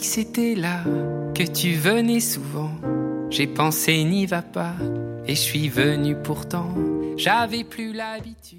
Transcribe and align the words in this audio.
m'as 0.00 0.06
dit 0.06 0.06
que 0.06 0.06
c'était 0.06 0.54
là, 0.54 0.82
que 1.34 1.42
tu 1.42 1.74
venais 1.74 2.20
souvent. 2.20 2.70
J'ai 3.30 3.46
pensé 3.46 4.02
n'y 4.04 4.26
va 4.26 4.42
pas, 4.42 4.74
et 5.26 5.34
je 5.34 5.40
suis 5.40 5.68
venu 5.68 6.16
pourtant. 6.16 6.74
J'avais 7.16 7.64
plus 7.64 7.92
l'habitude. 7.92 8.58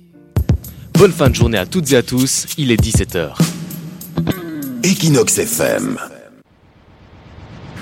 Bonne 0.94 1.12
fin 1.12 1.30
de 1.30 1.36
journée 1.36 1.58
à 1.58 1.66
toutes 1.66 1.92
et 1.92 1.98
à 1.98 2.04
tous, 2.04 2.46
il 2.58 2.72
est 2.72 2.82
17h. 2.82 3.34
Equinox 4.84 5.38
FM. 5.38 5.98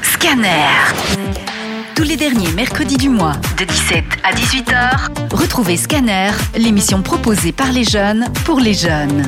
Scanner. 0.02 0.68
Tous 1.96 2.04
les 2.04 2.16
derniers 2.16 2.52
mercredis 2.54 2.98
du 2.98 3.10
mois, 3.10 3.36
de 3.58 3.66
17 3.66 4.04
à 4.24 4.34
18h, 4.34 5.36
retrouvez 5.36 5.76
Scanner, 5.76 6.32
l'émission 6.58 7.02
proposée 7.02 7.52
par 7.52 7.72
les 7.72 7.84
jeunes 7.84 8.26
pour 8.46 8.60
les 8.60 8.74
jeunes. 8.74 9.24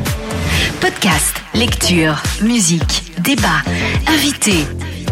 Podcast, 0.79 1.40
lecture, 1.53 2.21
musique, 2.41 3.13
débat, 3.19 3.61
invités. 4.07 4.65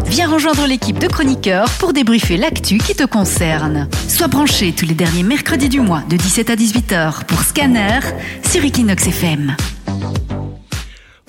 Viens 0.06 0.28
rejoindre 0.28 0.66
l'équipe 0.66 0.98
de 0.98 1.06
chroniqueurs 1.06 1.70
pour 1.78 1.92
débriefer 1.92 2.36
l'actu 2.36 2.78
qui 2.78 2.94
te 2.94 3.04
concerne. 3.04 3.88
Sois 4.08 4.28
branché 4.28 4.72
tous 4.72 4.86
les 4.86 4.94
derniers 4.94 5.22
mercredis 5.22 5.68
du 5.68 5.80
mois 5.80 6.02
de 6.08 6.16
17 6.16 6.50
à 6.50 6.56
18h 6.56 7.24
pour 7.24 7.42
Scanner 7.42 8.00
sur 8.50 8.64
Equinox 8.64 9.06
FM. 9.06 9.56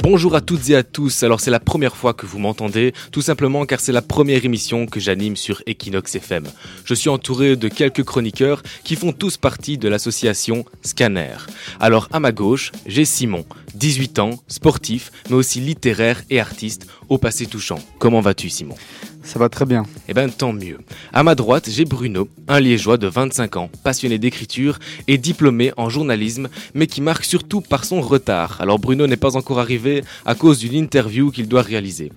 Bonjour 0.04 0.34
à 0.34 0.42
toutes 0.42 0.68
et 0.72 0.76
à 0.76 0.82
tous. 0.82 1.22
Alors 1.22 1.40
c'est 1.40 1.52
la 1.52 1.60
première 1.60 1.96
fois 1.96 2.16
que 2.16 2.26
vous 2.26 2.40
m'entendez, 2.40 2.92
tout 3.12 3.22
simplement 3.22 3.68
car 3.68 3.80
c'est 3.80 3.92
la 3.92 4.02
première 4.02 4.44
émission 4.44 4.88
que 4.88 5.00
j'anime 5.00 5.36
sur 5.36 5.62
Equinox 5.68 6.16
FM. 6.16 6.46
Je 6.86 6.96
suis 6.96 7.10
entouré 7.10 7.56
de 7.56 7.68
quelques 7.68 8.04
chroniqueurs 8.04 8.64
qui 8.84 8.96
font 8.96 9.12
tous 9.12 9.38
partie 9.38 9.78
de 9.78 9.88
l'association 9.88 10.66
Scanner. 10.82 11.36
Alors 11.80 12.08
à 12.12 12.20
ma 12.20 12.32
gauche, 12.32 12.72
j'ai 12.88 13.06
Simon, 13.06 13.46
18 13.76 14.18
ans, 14.18 14.40
sportif, 14.48 15.12
mais 15.30 15.36
aussi 15.36 15.60
littéraire 15.60 16.24
et 16.32 16.40
artiste, 16.40 16.88
au 17.08 17.20
passé 17.20 17.46
touchant. 17.46 17.78
Comment 18.00 18.22
vas-tu 18.22 18.50
Simon? 18.50 18.78
Ça 19.24 19.40
va 19.40 19.50
très 19.50 19.66
bien. 19.66 19.84
Eh 20.08 20.14
ben 20.14 20.30
tant 20.30 20.54
mieux. 20.54 20.80
À 21.14 21.24
ma 21.24 21.36
droite, 21.36 21.70
j'ai 21.70 21.86
Bruno, 21.86 22.28
un 22.48 22.60
liégeois 22.60 22.98
de 22.98 23.08
25 23.08 23.58
ans, 23.58 23.70
passionné 23.84 24.18
d'écriture 24.18 24.80
et 25.08 25.18
diplômé 25.18 25.72
en 25.78 25.90
journalisme, 25.90 26.50
mais 26.74 26.88
qui 26.88 27.02
marque 27.02 27.26
surtout 27.26 27.62
par 27.62 27.86
son 27.86 28.02
retard. 28.02 28.58
Alors 28.60 28.80
Bruno 28.80 29.08
n'est 29.08 29.18
pas 29.18 29.38
encore 29.38 29.60
arrivé 29.60 30.04
à 30.26 30.36
cause 30.36 30.60
d'une 30.60 30.74
interview 30.74 31.32
qu'il 31.32 31.48
doit 31.48 31.62
réaliser. 31.62 32.12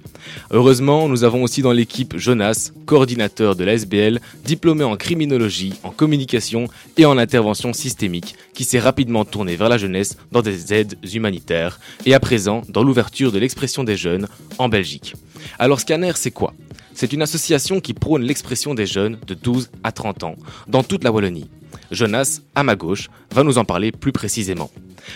Heureusement, 0.51 1.09
nous 1.09 1.25
avons 1.25 1.43
aussi 1.43 1.63
dans 1.63 1.73
l'équipe 1.73 2.17
Jonas, 2.17 2.73
coordinateur 2.87 3.57
de 3.57 3.65
l'ASBL, 3.65 4.21
diplômé 4.45 4.85
en 4.85 4.97
criminologie, 4.97 5.75
en 5.83 5.91
communication 5.91 6.69
et 6.97 7.05
en 7.05 7.19
intervention 7.19 7.73
systémique, 7.73 8.35
qui 8.55 8.65
s'est 8.65 8.81
rapidement 8.81 9.25
tourné 9.25 9.57
vers 9.57 9.69
la 9.69 9.79
jeunesse 9.79 10.17
dans 10.33 10.43
des 10.43 10.73
aides 10.73 10.97
humanitaires 11.13 11.79
et 12.07 12.15
à 12.15 12.21
présent 12.21 12.63
dans 12.69 12.83
l'ouverture 12.83 13.33
de 13.33 13.39
l'expression 13.39 13.85
des 13.85 13.97
jeunes 13.97 14.29
en 14.59 14.69
Belgique. 14.69 15.15
Alors 15.59 15.81
Scanner, 15.81 16.13
c'est 16.15 16.31
quoi? 16.31 16.55
C'est 16.95 17.13
une 17.13 17.23
association 17.23 17.81
qui 17.81 17.93
prône 17.93 18.23
l'expression 18.23 18.75
des 18.75 18.87
jeunes 18.87 19.19
de 19.27 19.35
12 19.35 19.71
à 19.83 19.93
30 19.93 20.25
ans 20.25 20.37
dans 20.69 20.83
toute 20.83 21.05
la 21.05 21.13
Wallonie. 21.13 21.51
Jonas, 21.91 22.41
à 22.55 22.63
ma 22.63 22.77
gauche, 22.77 23.11
va 23.33 23.43
nous 23.43 23.59
en 23.59 23.65
parler 23.65 23.93
plus 23.93 24.13
précisément. 24.13 24.71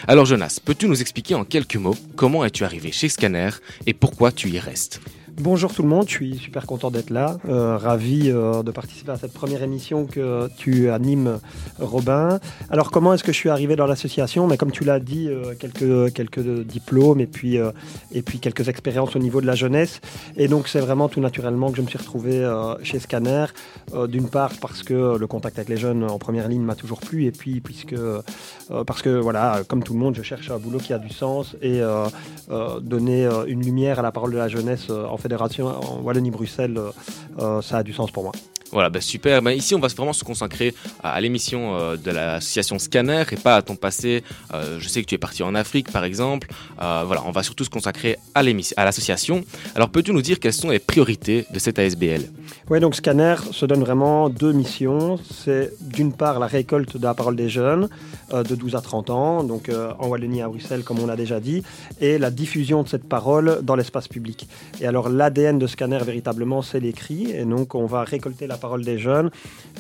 Alors 0.07 0.27
Jonas, 0.27 0.61
peux-tu 0.63 0.87
nous 0.89 1.01
expliquer 1.01 1.35
en 1.35 1.45
quelques 1.45 1.77
mots 1.77 1.97
comment 2.17 2.45
es-tu 2.45 2.65
arrivé 2.65 2.93
chez 2.93 3.09
Scanner 3.09 3.51
et 3.87 3.95
pourquoi 3.95 4.33
tu 4.33 4.49
y 4.51 4.59
restes? 4.59 5.01
Bonjour 5.41 5.73
tout 5.73 5.83
le 5.83 5.89
monde, 5.89 6.09
je 6.09 6.15
suis 6.15 6.37
super 6.37 6.67
content 6.67 6.91
d'être 6.91 7.11
là, 7.11 7.39
euh, 7.49 7.77
ravi 7.77 8.29
euh, 8.29 8.65
de 8.65 8.73
participer 8.73 9.13
à 9.13 9.17
cette 9.17 9.33
première 9.33 9.63
émission 9.63 10.05
que 10.05 10.49
tu 10.57 10.91
animes, 10.91 11.39
Robin. 11.79 12.41
Alors 12.71 12.91
comment 12.91 13.15
est-ce 13.15 13.23
que 13.23 13.31
je 13.31 13.37
suis 13.37 13.49
arrivé 13.49 13.77
dans 13.77 13.87
l'association? 13.87 14.49
Mais 14.49 14.57
comme 14.57 14.73
tu 14.73 14.83
l'as 14.83 14.99
dit, 14.99 15.29
euh, 15.29 15.55
quelques 15.57 16.13
quelques 16.13 16.41
diplômes 16.65 17.21
et 17.21 17.29
puis 17.29 17.57
et 18.11 18.23
puis 18.23 18.41
quelques 18.41 18.69
expériences 18.69 19.15
au 19.15 19.21
niveau 19.21 19.41
de 19.41 19.47
la 19.47 19.55
jeunesse. 19.55 20.01
Et 20.37 20.49
donc 20.49 20.67
c'est 20.67 20.81
vraiment 20.81 21.09
tout 21.09 21.21
naturellement 21.21 21.71
que 21.71 21.77
je 21.77 21.83
me 21.83 21.87
suis 21.87 21.99
retrouvé 21.99 22.45
chez 22.83 22.99
Scanner. 22.99 23.47
D'une 24.09 24.29
part 24.29 24.51
parce 24.61 24.83
que 24.83 25.17
le 25.17 25.27
contact 25.29 25.59
avec 25.59 25.69
les 25.69 25.77
jeunes 25.77 26.03
en 26.03 26.19
première 26.19 26.49
ligne 26.49 26.63
m'a 26.63 26.75
toujours 26.75 26.99
plu 26.99 27.27
et 27.27 27.31
puis 27.31 27.61
puisque 27.61 27.95
parce 28.87 29.03
que 29.03 29.09
voilà, 29.09 29.63
comme 29.67 29.83
tout 29.83 29.93
le 29.93 29.99
monde, 29.99 30.15
je 30.15 30.23
cherche 30.23 30.51
un 30.51 30.59
boulot 30.59 30.79
qui 30.79 30.93
a 30.93 30.99
du 30.99 31.11
sens 31.11 31.57
et 31.63 31.81
donner 32.81 33.29
une 33.47 33.65
lumière 33.65 33.99
à 33.99 34.03
la 34.03 34.13
parole 34.13 34.33
de 34.33 34.39
la 34.39 34.49
jeunesse 34.49 34.91
en 34.91 35.17
fédération 35.17 35.67
en 35.67 36.01
Wallonie-Bruxelles, 36.03 36.77
euh, 36.77 36.91
euh, 37.39 37.63
ça 37.63 37.79
a 37.79 37.83
du 37.83 37.93
sens 37.93 38.11
pour 38.11 38.25
moi. 38.25 38.33
Voilà, 38.71 38.91
bah 38.91 39.01
super. 39.01 39.41
Bah 39.41 39.55
ici, 39.55 39.75
on 39.75 39.79
va 39.79 39.89
vraiment 39.89 40.13
se 40.13 40.25
consacrer 40.25 40.75
à, 41.03 41.19
l'émission 41.23 41.75
euh, 41.75 41.97
de 41.97 42.11
l'association 42.11 42.79
Scanner 42.79 43.25
et 43.31 43.37
pas 43.37 43.57
à 43.57 43.63
ton 43.63 43.77
passé. 43.77 44.23
je 44.53 44.89
sais 44.89 45.01
que 45.01 45.07
tu 45.07 45.15
es 45.15 45.19
parti 45.19 45.43
en 45.43 45.55
Afrique, 45.55 45.91
par 45.91 46.05
exemple. 46.05 46.49
voilà, 46.77 47.23
on 47.25 47.31
va 47.31 47.43
surtout 47.43 47.65
se 47.65 47.71
consacrer 47.71 48.17
à 48.35 48.43
l'association. 48.43 49.43
Alors, 49.75 49.89
peux-tu 49.89 50.13
nous 50.13 50.23
dire 50.23 50.39
quelles 50.39 50.53
sont 50.53 50.69
les 50.69 50.79
priorités 50.79 51.47
de 51.51 51.59
cette 51.59 51.79
ASBL 51.79 52.29
Oui, 52.71 52.81
donc 52.81 52.95
Scanner 52.95 53.37
se 53.51 53.67
donne 53.67 53.81
vraiment 53.81 54.29
deux 54.29 54.53
missions. 54.53 55.19
C'est 55.31 55.73
d'une 55.81 56.13
part 56.13 56.39
la 56.39 56.47
récolte 56.47 56.97
de 56.97 57.05
la 57.05 57.15
parole 57.15 57.37
des 57.37 57.49
jeunes 57.49 57.89
de 58.33 58.55
12 58.55 58.77
à 58.77 58.81
30 58.81 59.11
ans, 59.11 59.45
donc 59.45 59.71
en 59.99 60.09
Wallonie 60.09 60.43
à 60.43 60.49
Bruxelles, 60.49 60.85
comme 60.85 60.99
on 60.99 61.07
l'a 61.07 61.17
déjà 61.17 61.41
dit, 61.41 61.63
et 62.01 62.19
la 62.19 62.31
diffusion 62.31 62.83
de 62.83 62.89
cette 62.89 63.09
parole 63.09 63.61
dans 63.63 63.75
l'espace 63.75 64.09
public. 64.09 64.49
Et 64.81 64.87
alors, 64.87 65.09
l'ADN 65.09 65.59
de 65.59 65.67
Scanner, 65.67 65.99
véritablement, 66.05 66.63
c'est 66.63 66.81
l'écrit. 66.81 67.31
Et 67.31 67.45
donc, 67.45 67.75
on 67.75 67.87
va 67.87 68.05
récolter 68.05 68.47
la 68.47 68.57
parole 68.57 68.85
des 68.85 68.99
jeunes 68.99 69.31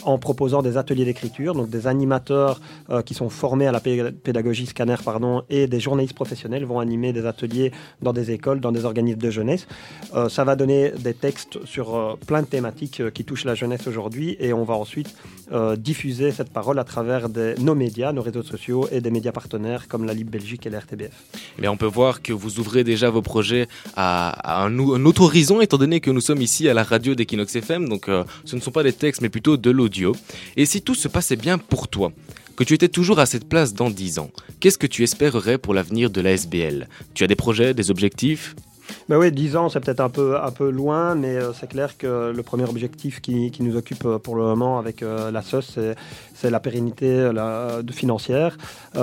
en 0.04 0.18
proposant 0.18 0.62
des 0.62 0.76
ateliers 0.76 1.04
d'écriture, 1.04 1.54
donc 1.54 1.68
des 1.70 1.86
animateurs 1.86 2.60
euh, 2.90 3.02
qui 3.02 3.14
sont 3.14 3.28
formés 3.28 3.66
à 3.66 3.72
la 3.72 3.80
pédagogie 3.80 4.66
Scanner, 4.66 4.96
pardon, 5.04 5.42
et 5.50 5.66
des 5.66 5.80
journalistes 5.80 6.14
professionnels 6.14 6.64
vont 6.64 6.78
animer 6.80 7.12
des 7.12 7.26
ateliers 7.26 7.72
dans 8.02 8.12
des 8.12 8.30
écoles, 8.30 8.60
dans 8.60 8.72
des 8.72 8.84
organismes 8.84 9.20
de 9.20 9.30
jeunesse. 9.30 9.66
Euh, 10.14 10.28
ça 10.28 10.44
va 10.44 10.56
donner 10.56 10.92
des 10.98 11.14
textes 11.14 11.64
sur 11.64 11.96
euh, 11.96 12.14
plein 12.26 12.42
de 12.42 12.46
thématiques 12.58 13.02
qui 13.14 13.24
touchent 13.24 13.44
la 13.44 13.54
jeunesse 13.54 13.86
aujourd'hui. 13.86 14.36
Et 14.40 14.52
on 14.52 14.64
va 14.64 14.74
ensuite 14.74 15.14
diffuser 15.76 16.32
cette 16.32 16.50
parole 16.50 16.78
à 16.78 16.84
travers 16.84 17.28
nos 17.58 17.74
médias, 17.74 18.12
nos 18.12 18.22
réseaux 18.22 18.42
sociaux 18.42 18.88
et 18.90 19.00
des 19.00 19.10
médias 19.10 19.32
partenaires 19.32 19.86
comme 19.88 20.04
la 20.04 20.14
Libre 20.14 20.32
Belgique 20.32 20.66
et 20.66 20.70
la 20.70 20.80
RTBF. 20.80 21.16
On 21.76 21.76
peut 21.76 21.86
voir 21.86 22.22
que 22.22 22.32
vous 22.32 22.58
ouvrez 22.58 22.82
déjà 22.84 23.10
vos 23.10 23.22
projets 23.22 23.68
à, 23.96 24.64
un, 24.64 24.78
autre 24.78 25.22
horizon, 25.22 25.60
étant 25.60 25.78
donné 25.78 26.00
que 26.00 26.10
nous 26.10 26.20
sommes 26.20 26.42
ici 26.42 26.68
à 26.68 26.74
la 26.74 26.82
radio 26.82 27.14
d'Equinox 27.14 27.54
FM, 27.54 27.88
donc 27.88 28.08
euh, 28.08 28.24
ce 28.44 28.56
ne 28.56 28.60
sont 28.60 28.70
pas 28.70 28.82
des 28.82 28.92
textes, 28.92 29.22
mais 29.22 29.28
plutôt 29.28 29.56
de 29.56 29.70
l'audio. 29.70 30.14
Et 30.56 30.66
si 30.66 30.82
tout 30.82 30.94
se 30.94 31.08
passait 31.08 31.36
bien 31.36 31.58
pour 31.58 31.88
toi, 31.88 32.12
que 32.56 32.64
tu 32.64 32.74
étais 32.74 32.88
toujours 32.88 33.20
à 33.20 33.26
cette 33.26 33.48
place 33.48 33.74
dans 33.74 33.90
10 33.90 34.18
ans, 34.18 34.30
qu'est-ce 34.58 34.78
que 34.78 34.88
tu 34.88 35.04
espérerais 35.04 35.58
pour 35.58 35.74
l'avenir 35.74 36.10
de 36.10 36.20
la 36.20 36.32
SBL 36.32 36.88
Tu 37.14 37.22
as 37.22 37.28
des 37.28 37.36
projets, 37.36 37.74
des 37.74 37.90
objectifs? 37.90 38.56
Ben 39.08 39.16
oui, 39.16 39.32
10 39.32 39.56
ans, 39.56 39.68
c'est 39.70 39.80
peut-être 39.80 40.00
un 40.00 40.10
peu, 40.10 40.38
un 40.38 40.50
peu 40.50 40.68
loin, 40.70 41.14
mais 41.14 41.36
euh, 41.36 41.52
c'est 41.54 41.68
clair 41.68 41.96
que 41.96 42.30
le 42.34 42.42
premier 42.42 42.64
objectif 42.64 43.20
qui, 43.20 43.50
nous 43.60 43.76
occupe 43.76 44.04
euh, 44.04 44.18
pour 44.18 44.36
le 44.36 44.42
moment 44.42 44.78
avec 44.78 45.00
la 45.00 45.42
SOS, 45.42 45.78
c'est 46.34 46.50
la 46.50 46.60
pérennité 46.60 47.30
financière, 47.92 48.56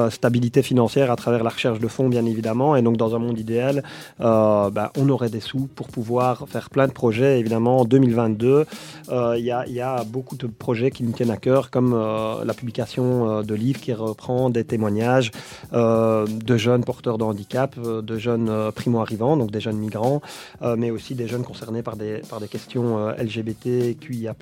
stabilité 0.09 0.62
financière 0.62 1.12
à 1.12 1.16
travers 1.16 1.44
la 1.44 1.50
recherche 1.50 1.79
de 1.79 1.88
fonds, 1.88 2.07
bien 2.07 2.25
évidemment. 2.25 2.75
Et 2.75 2.81
donc, 2.81 2.97
dans 2.97 3.16
un 3.16 3.19
monde 3.19 3.40
idéal, 3.40 3.84
ben, 4.19 4.90
on 4.97 5.09
aurait 5.09 5.29
des 5.29 5.40
sous 5.40 5.68
pour 5.75 5.88
pouvoir 5.88 6.46
faire 6.47 6.69
plein 6.69 6.88
de 6.88 6.94
projets. 6.94 7.40
Évidemment, 7.40 7.79
en 7.79 7.85
2022, 7.85 8.66
il 9.09 9.40
y, 9.40 9.52
a, 9.52 9.67
y, 9.67 9.81
a, 9.81 10.03
beaucoup 10.03 10.38
de 10.38 10.47
projets 10.47 10.91
qui 10.91 11.03
nous 11.03 11.11
tiennent 11.11 11.31
à 11.31 11.38
cœur, 11.38 11.70
comme 11.72 11.93
la 11.93 12.53
publication 12.53 13.41
de 13.41 13.55
livres 13.55 13.81
qui 13.81 13.93
reprend 13.93 14.49
des 14.49 14.64
témoignages 14.64 15.31
de 15.73 16.58
jeunes 16.58 16.84
porteurs 16.84 17.17
de 17.17 17.23
handicap, 17.23 17.78
de 17.79 18.17
jeunes 18.17 18.72
primo-arrivants, 18.73 19.38
donc 19.38 19.52
des 19.52 19.61
jeunes 19.61 19.74
migrants, 19.77 20.22
euh, 20.61 20.75
mais 20.77 20.91
aussi 20.91 21.16
des 21.16 21.27
jeunes 21.27 21.43
concernés 21.43 21.83
par 21.83 21.95
des, 21.95 22.22
par 22.29 22.39
des 22.39 22.47
questions 22.47 22.97
euh, 22.97 23.13
LGBTQIA+. 23.17 24.35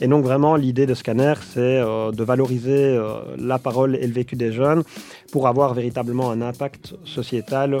Et 0.00 0.06
donc 0.08 0.24
vraiment, 0.24 0.56
l'idée 0.56 0.86
de 0.86 0.94
Scanner, 0.94 1.34
c'est 1.42 1.60
euh, 1.60 2.12
de 2.12 2.24
valoriser 2.24 2.98
la 3.38 3.58
parole 3.58 3.96
et 3.96 4.06
le 4.06 4.12
vécu 4.12 4.36
des 4.36 4.52
jeunes 4.52 4.82
pour 5.30 5.48
avoir 5.48 5.74
véritablement 5.74 6.30
un 6.30 6.42
impact 6.42 6.94
sociétal, 7.04 7.76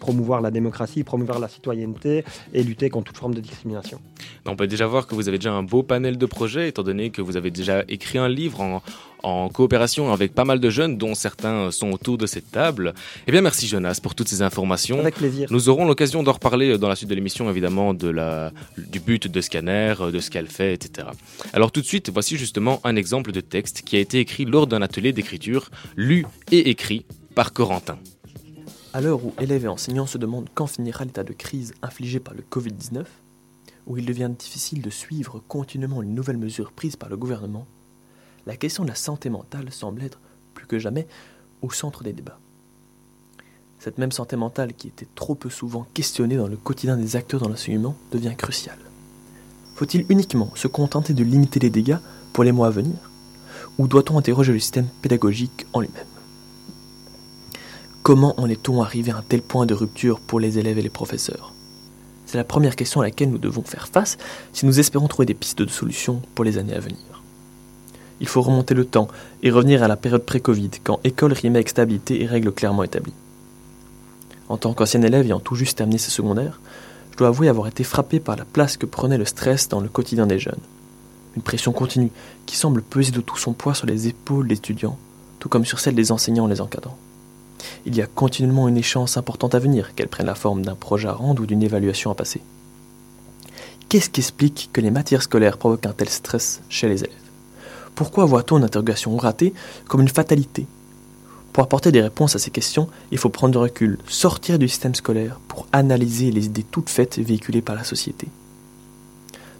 promouvoir 0.00 0.40
la 0.40 0.50
démocratie, 0.50 1.04
promouvoir 1.04 1.38
la 1.38 1.48
citoyenneté 1.48 2.24
et 2.52 2.62
lutter 2.62 2.90
contre 2.90 3.12
toute 3.12 3.18
forme 3.18 3.34
de 3.34 3.40
discrimination. 3.40 4.00
On 4.46 4.56
peut 4.56 4.66
déjà 4.66 4.86
voir 4.86 5.06
que 5.06 5.14
vous 5.14 5.28
avez 5.28 5.38
déjà 5.38 5.52
un 5.52 5.62
beau 5.62 5.82
panel 5.82 6.18
de 6.18 6.26
projets, 6.26 6.68
étant 6.68 6.82
donné 6.82 7.10
que 7.10 7.22
vous 7.22 7.36
avez 7.36 7.50
déjà 7.50 7.84
écrit 7.88 8.18
un 8.18 8.28
livre 8.28 8.60
en, 8.60 8.82
en 9.22 9.48
coopération 9.48 10.12
avec 10.12 10.34
pas 10.34 10.44
mal 10.44 10.60
de 10.60 10.70
jeunes, 10.70 10.98
dont 10.98 11.14
certains 11.14 11.70
sont 11.70 11.90
autour 11.90 12.18
de 12.18 12.26
cette 12.26 12.50
table. 12.50 12.94
Eh 13.26 13.32
bien, 13.32 13.40
merci 13.40 13.66
Jonas 13.66 13.98
pour 14.02 14.14
toutes 14.14 14.28
ces 14.28 14.42
informations. 14.42 15.00
Avec 15.00 15.16
plaisir. 15.16 15.48
Nous 15.50 15.68
aurons 15.68 15.86
l'occasion 15.86 16.22
d'en 16.22 16.32
reparler 16.32 16.78
dans 16.78 16.88
la 16.88 16.96
suite 16.96 17.10
de 17.10 17.14
l'émission, 17.14 17.48
évidemment, 17.50 17.94
de 17.94 18.08
la, 18.08 18.52
du 18.76 19.00
but 19.00 19.28
de 19.28 19.40
Scanner, 19.40 19.94
de 20.12 20.18
ce 20.20 20.30
qu'elle 20.30 20.48
fait, 20.48 20.74
etc. 20.74 21.08
Alors 21.52 21.72
tout 21.72 21.80
de 21.80 21.86
suite, 21.86 22.10
voici 22.10 22.36
justement 22.36 22.80
un 22.84 22.96
exemple 22.96 23.32
de 23.32 23.40
texte 23.40 23.82
qui 23.82 23.96
a 23.96 24.00
été 24.00 24.18
écrit 24.18 24.44
lors 24.44 24.66
d'un 24.66 24.82
atelier 24.82 25.12
d'écriture, 25.12 25.70
lu 25.96 26.26
et 26.50 26.70
écrit 26.70 27.04
par 27.34 27.52
Corentin. 27.52 27.98
À 28.92 29.00
l'heure 29.00 29.24
où 29.24 29.34
élèves 29.40 29.66
et 29.66 29.68
enseignants 29.68 30.06
se 30.06 30.16
demandent 30.16 30.48
quand 30.54 30.66
finira 30.66 31.04
l'état 31.04 31.22
de 31.22 31.34
crise 31.34 31.74
infligé 31.82 32.18
par 32.18 32.32
le 32.32 32.42
Covid-19, 32.42 33.04
où 33.86 33.98
il 33.98 34.06
devient 34.06 34.30
difficile 34.36 34.82
de 34.82 34.90
suivre 34.90 35.42
continuellement 35.46 36.00
les 36.00 36.08
nouvelles 36.08 36.38
mesures 36.38 36.72
prises 36.72 36.96
par 36.96 37.08
le 37.08 37.16
gouvernement, 37.16 37.66
la 38.46 38.56
question 38.56 38.84
de 38.84 38.88
la 38.88 38.94
santé 38.94 39.28
mentale 39.28 39.72
semble 39.72 40.02
être, 40.02 40.20
plus 40.54 40.66
que 40.66 40.78
jamais, 40.78 41.06
au 41.62 41.70
centre 41.70 42.04
des 42.04 42.12
débats. 42.12 42.38
Cette 43.78 43.98
même 43.98 44.12
santé 44.12 44.36
mentale 44.36 44.72
qui 44.72 44.88
était 44.88 45.08
trop 45.14 45.34
peu 45.34 45.50
souvent 45.50 45.86
questionnée 45.94 46.36
dans 46.36 46.48
le 46.48 46.56
quotidien 46.56 46.96
des 46.96 47.16
acteurs 47.16 47.40
dans 47.40 47.48
l'enseignement 47.48 47.96
devient 48.12 48.34
cruciale. 48.36 48.78
Faut-il 49.74 50.06
uniquement 50.08 50.50
se 50.54 50.68
contenter 50.68 51.12
de 51.12 51.24
limiter 51.24 51.60
les 51.60 51.70
dégâts 51.70 51.98
pour 52.32 52.44
les 52.44 52.52
mois 52.52 52.68
à 52.68 52.70
venir 52.70 53.10
Ou 53.78 53.88
doit-on 53.88 54.16
interroger 54.16 54.52
le 54.52 54.58
système 54.58 54.88
pédagogique 55.02 55.66
en 55.72 55.80
lui-même? 55.80 56.06
Comment 58.02 58.40
en 58.40 58.48
est-on 58.48 58.82
arrivé 58.82 59.10
à 59.10 59.18
un 59.18 59.22
tel 59.22 59.42
point 59.42 59.66
de 59.66 59.74
rupture 59.74 60.20
pour 60.20 60.40
les 60.40 60.58
élèves 60.58 60.78
et 60.78 60.82
les 60.82 60.88
professeurs? 60.88 61.52
C'est 62.24 62.38
la 62.38 62.44
première 62.44 62.76
question 62.76 63.00
à 63.00 63.04
laquelle 63.04 63.30
nous 63.30 63.38
devons 63.38 63.62
faire 63.62 63.88
face 63.88 64.16
si 64.52 64.64
nous 64.64 64.80
espérons 64.80 65.08
trouver 65.08 65.26
des 65.26 65.34
pistes 65.34 65.58
de 65.58 65.70
solutions 65.70 66.22
pour 66.34 66.44
les 66.44 66.58
années 66.58 66.74
à 66.74 66.80
venir. 66.80 67.15
Il 68.20 68.28
faut 68.28 68.42
remonter 68.42 68.74
le 68.74 68.84
temps 68.84 69.08
et 69.42 69.50
revenir 69.50 69.82
à 69.82 69.88
la 69.88 69.96
période 69.96 70.24
pré-Covid, 70.24 70.70
quand 70.82 71.00
école 71.04 71.32
rimait 71.32 71.58
avec 71.58 71.68
stabilité 71.68 72.22
et 72.22 72.26
règles 72.26 72.52
clairement 72.52 72.82
établies. 72.82 73.12
En 74.48 74.56
tant 74.56 74.72
qu'ancien 74.74 75.02
élève 75.02 75.26
ayant 75.26 75.40
tout 75.40 75.54
juste 75.54 75.78
terminé 75.78 75.98
ses 75.98 76.10
secondaires, 76.10 76.60
je 77.12 77.16
dois 77.16 77.28
avouer 77.28 77.48
avoir 77.48 77.66
été 77.66 77.84
frappé 77.84 78.20
par 78.20 78.36
la 78.36 78.44
place 78.44 78.76
que 78.76 78.86
prenait 78.86 79.18
le 79.18 79.24
stress 79.24 79.68
dans 79.68 79.80
le 79.80 79.88
quotidien 79.88 80.26
des 80.26 80.38
jeunes. 80.38 80.54
Une 81.34 81.42
pression 81.42 81.72
continue 81.72 82.10
qui 82.46 82.56
semble 82.56 82.82
peser 82.82 83.12
de 83.12 83.20
tout 83.20 83.36
son 83.36 83.52
poids 83.52 83.74
sur 83.74 83.86
les 83.86 84.08
épaules 84.08 84.48
des 84.48 84.54
étudiants, 84.54 84.98
tout 85.38 85.48
comme 85.48 85.64
sur 85.64 85.80
celles 85.80 85.94
des 85.94 86.12
enseignants 86.12 86.46
les 86.46 86.60
encadrants 86.60 86.98
il 87.84 87.96
y 87.96 88.02
a 88.02 88.06
continuellement 88.06 88.68
une 88.68 88.76
échéance 88.76 89.16
importante 89.16 89.54
à 89.54 89.58
venir, 89.58 89.94
qu'elle 89.94 90.08
prenne 90.08 90.26
la 90.26 90.34
forme 90.34 90.62
d'un 90.62 90.74
projet 90.74 91.08
à 91.08 91.12
rendre 91.12 91.42
ou 91.42 91.46
d'une 91.46 91.62
évaluation 91.62 92.10
à 92.10 92.14
passer. 92.14 92.40
Qu'est-ce 93.88 94.10
qui 94.10 94.20
explique 94.20 94.70
que 94.72 94.80
les 94.80 94.90
matières 94.90 95.22
scolaires 95.22 95.58
provoquent 95.58 95.86
un 95.86 95.92
tel 95.92 96.08
stress 96.08 96.60
chez 96.68 96.88
les 96.88 97.04
élèves? 97.04 97.25
Pourquoi 97.96 98.26
voit-on 98.26 98.58
une 98.58 98.64
interrogation 98.64 99.16
ratée 99.16 99.54
comme 99.88 100.02
une 100.02 100.08
fatalité? 100.08 100.66
Pour 101.54 101.64
apporter 101.64 101.90
des 101.90 102.02
réponses 102.02 102.36
à 102.36 102.38
ces 102.38 102.50
questions, 102.50 102.90
il 103.10 103.16
faut 103.16 103.30
prendre 103.30 103.52
du 103.52 103.58
recul, 103.58 103.96
sortir 104.06 104.58
du 104.58 104.68
système 104.68 104.94
scolaire 104.94 105.40
pour 105.48 105.66
analyser 105.72 106.30
les 106.30 106.44
idées 106.44 106.66
toutes 106.70 106.90
faites 106.90 107.18
véhiculées 107.18 107.62
par 107.62 107.74
la 107.74 107.84
société. 107.84 108.28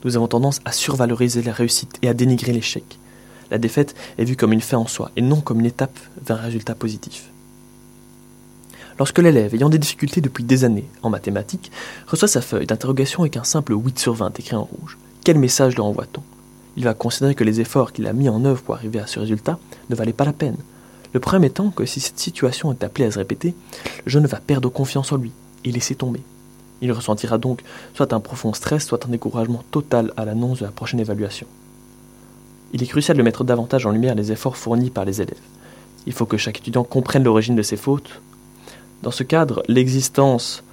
Nous 0.04 0.16
avons 0.16 0.28
tendance 0.28 0.60
à 0.66 0.72
survaloriser 0.72 1.42
la 1.42 1.54
réussite 1.54 1.98
et 2.02 2.08
à 2.08 2.14
dénigrer 2.14 2.52
l'échec. 2.52 2.98
La 3.50 3.56
défaite 3.56 3.94
est 4.18 4.24
vue 4.24 4.36
comme 4.36 4.52
une 4.52 4.60
fin 4.60 4.76
en 4.76 4.86
soi 4.86 5.10
et 5.16 5.22
non 5.22 5.40
comme 5.40 5.60
une 5.60 5.66
étape 5.66 5.98
vers 6.22 6.38
un 6.38 6.42
résultat 6.42 6.74
positif. 6.74 7.30
Lorsque 8.98 9.18
l'élève, 9.18 9.54
ayant 9.54 9.70
des 9.70 9.78
difficultés 9.78 10.20
depuis 10.20 10.44
des 10.44 10.64
années 10.64 10.90
en 11.02 11.08
mathématiques, 11.08 11.72
reçoit 12.06 12.28
sa 12.28 12.42
feuille 12.42 12.66
d'interrogation 12.66 13.22
avec 13.22 13.38
un 13.38 13.44
simple 13.44 13.72
8 13.72 13.98
sur 13.98 14.12
20 14.12 14.38
écrit 14.38 14.56
en 14.56 14.64
rouge, 14.64 14.98
quel 15.24 15.38
message 15.38 15.74
leur 15.78 15.86
envoie-t-on 15.86 16.35
Il 16.76 16.84
va 16.84 16.94
considérer 16.94 17.34
que 17.34 17.44
les 17.44 17.60
efforts 17.60 17.92
qu'il 17.92 18.06
a 18.06 18.12
mis 18.12 18.28
en 18.28 18.44
œuvre 18.44 18.62
pour 18.62 18.74
arriver 18.74 18.98
à 18.98 19.06
ce 19.06 19.18
résultat 19.18 19.58
ne 19.90 19.94
valaient 19.94 20.12
pas 20.12 20.24
la 20.24 20.32
peine. 20.32 20.56
Le 21.12 21.20
problème 21.20 21.44
étant 21.44 21.70
que 21.70 21.86
si 21.86 22.00
cette 22.00 22.18
situation 22.18 22.72
est 22.72 22.84
appelée 22.84 23.06
à 23.06 23.10
se 23.10 23.18
répéter, 23.18 23.54
le 24.04 24.10
jeune 24.10 24.26
va 24.26 24.38
perdre 24.38 24.68
confiance 24.68 25.12
en 25.12 25.16
lui 25.16 25.32
et 25.64 25.72
laisser 25.72 25.94
tomber. 25.94 26.20
Il 26.82 26.92
ressentira 26.92 27.38
donc 27.38 27.62
soit 27.94 28.12
un 28.12 28.20
profond 28.20 28.52
stress, 28.52 28.86
soit 28.86 29.06
un 29.06 29.10
découragement 29.10 29.64
total 29.70 30.12
à 30.16 30.24
l'annonce 30.24 30.58
de 30.58 30.66
la 30.66 30.72
prochaine 30.72 31.00
évaluation. 31.00 31.46
Il 32.72 32.82
est 32.82 32.86
crucial 32.86 33.16
de 33.16 33.22
mettre 33.22 33.44
davantage 33.44 33.86
en 33.86 33.90
lumière 33.90 34.14
les 34.14 34.32
efforts 34.32 34.56
fournis 34.56 34.90
par 34.90 35.04
les 35.04 35.22
élèves. 35.22 35.34
Il 36.06 36.12
faut 36.12 36.26
que 36.26 36.36
chaque 36.36 36.58
étudiant 36.58 36.84
comprenne 36.84 37.24
l'origine 37.24 37.56
de 37.56 37.62
ses 37.62 37.76
fautes, 37.76 38.20
dans 39.02 39.10
ce 39.10 39.22
cadre, 39.22 39.62
l'existence 39.68 40.64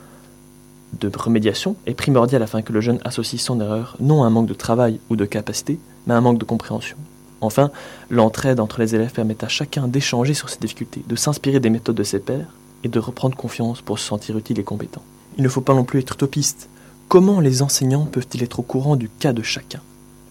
de 1.00 1.12
remédiation 1.16 1.76
est 1.86 1.94
primordiale 1.94 2.44
afin 2.44 2.62
que 2.62 2.74
le 2.74 2.82
jeune 2.82 3.00
associe 3.04 3.42
son 3.42 3.60
erreur 3.60 3.96
non 4.00 4.24
à 4.24 4.28
un 4.28 4.30
manque 4.30 4.48
de 4.48 4.54
travail 4.54 5.00
ou 5.10 5.16
de 5.16 5.26
capacité, 5.26 5.80
mais 6.08 6.14
un 6.14 6.22
manque 6.22 6.40
de 6.40 6.46
compréhension. 6.46 6.98
Enfin, 7.42 7.72
l'entraide 8.10 8.60
entre 8.60 8.80
les 8.80 8.96
élèves 8.96 9.12
permet 9.12 9.44
à 9.44 9.50
chacun 9.50 9.88
d'échanger 9.88 10.34
sur 10.34 10.50
ses 10.50 10.60
difficultés, 10.60 11.04
de 11.08 11.16
s'inspirer 11.16 11.60
des 11.60 11.70
méthodes 11.70 11.96
de 11.96 12.04
ses 12.04 12.20
pairs 12.20 12.48
et 12.84 12.88
de 12.88 13.00
reprendre 13.00 13.36
confiance 13.36 13.82
pour 13.82 14.00
se 14.00 14.08
sentir 14.08 14.38
utile 14.38 14.60
et 14.60 14.64
compétent. 14.64 15.04
Il 15.38 15.44
ne 15.44 15.50
faut 15.50 15.62
pas 15.62 15.74
non 15.74 15.84
plus 15.84 16.00
être 16.00 16.14
utopiste. 16.14 16.70
Comment 17.10 17.40
les 17.40 17.62
enseignants 17.62 18.06
peuvent-ils 18.06 18.44
être 18.44 18.60
au 18.60 18.64
courant 18.64 18.96
du 18.96 19.10
cas 19.10 19.34
de 19.34 19.42
chacun? 19.42 19.82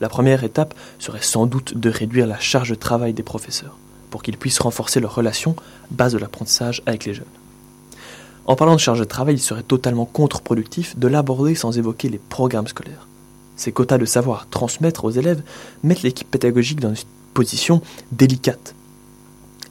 La 0.01 0.09
première 0.09 0.43
étape 0.43 0.75
serait 0.99 1.23
sans 1.23 1.47
doute 1.47 1.77
de 1.77 1.91
réduire 1.91 2.27
la 2.27 2.39
charge 2.39 2.71
de 2.71 2.75
travail 2.75 3.13
des 3.13 3.23
professeurs, 3.23 3.77
pour 4.11 4.23
qu'ils 4.23 4.39
puissent 4.39 4.61
renforcer 4.61 4.99
leurs 4.99 5.15
relations, 5.15 5.55
base 5.91 6.13
de 6.13 6.19
l'apprentissage 6.19 6.83
avec 6.87 7.05
les 7.05 7.15
jeunes. 7.15 7.25
En 8.47 8.57
parlant 8.57 8.75
de 8.75 8.81
charge 8.81 8.99
de 8.99 9.05
travail, 9.05 9.37
il 9.37 9.41
serait 9.41 9.63
totalement 9.63 10.07
contre-productif 10.07 10.99
de 10.99 11.07
l'aborder 11.07 11.55
sans 11.55 11.79
évoquer 11.79 12.09
les 12.09 12.19
programmes 12.19 12.67
scolaires. 12.67 13.07
Ces 13.63 13.71
quotas 13.71 13.97
de 13.97 14.07
savoir 14.07 14.49
transmettre 14.49 15.05
aux 15.05 15.13
élèves 15.13 15.41
mettent 15.85 16.03
l'équipe 16.03 16.29
pédagogique 16.29 16.81
dans 16.81 16.89
une 16.89 17.05
position 17.33 17.81
délicate. 18.11 18.75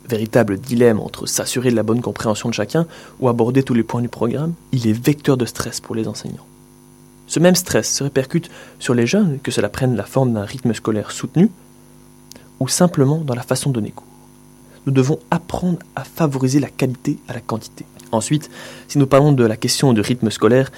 Véritable 0.08 0.60
dilemme 0.60 1.02
entre 1.02 1.26
s'assurer 1.26 1.72
de 1.72 1.76
la 1.76 1.84
bonne 1.84 2.00
compréhension 2.00 2.48
de 2.48 2.54
chacun 2.54 2.88
ou 3.20 3.28
aborder 3.28 3.64
tous 3.64 3.74
les 3.74 3.84
points 3.84 4.02
du 4.02 4.08
programme, 4.08 4.54
il 4.72 4.88
est 4.88 4.94
vecteur 4.94 5.36
de 5.36 5.46
stress 5.46 5.82
pour 5.82 5.94
les 5.94 6.08
enseignants. 6.08 6.48
Ce 7.28 7.40
même 7.40 7.56
stress 7.56 7.94
se 7.94 8.06
répercute 8.06 8.50
sur 8.80 8.94
les 8.94 9.06
jeunes, 9.06 9.40
que 9.44 9.52
cela 9.52 9.68
prenne 9.68 9.98
la 9.98 10.06
forme 10.06 10.32
d'un 10.32 10.46
rythme 10.46 10.74
scolaire 10.74 11.12
soutenu 11.12 11.52
ou 12.62 12.70
simplement 12.70 13.18
dans 13.18 13.36
la 13.36 13.44
façon 13.44 13.72
de 13.72 13.76
donner 13.76 13.92
cours. 13.92 14.08
Nous 14.86 14.94
devons 14.94 15.20
apprendre 15.32 15.80
à 15.98 16.06
favoriser 16.06 16.62
la 16.62 16.70
qualité 16.70 17.18
à 17.28 17.34
la 17.34 17.42
quantité. 17.42 17.84
Ensuite, 18.14 18.50
si 18.88 18.98
nous 18.98 19.08
parlons 19.08 19.34
de 19.34 19.44
la 19.44 19.58
question 19.58 19.92
du 19.92 20.00
rythme 20.00 20.32
scolaire, 20.32 20.72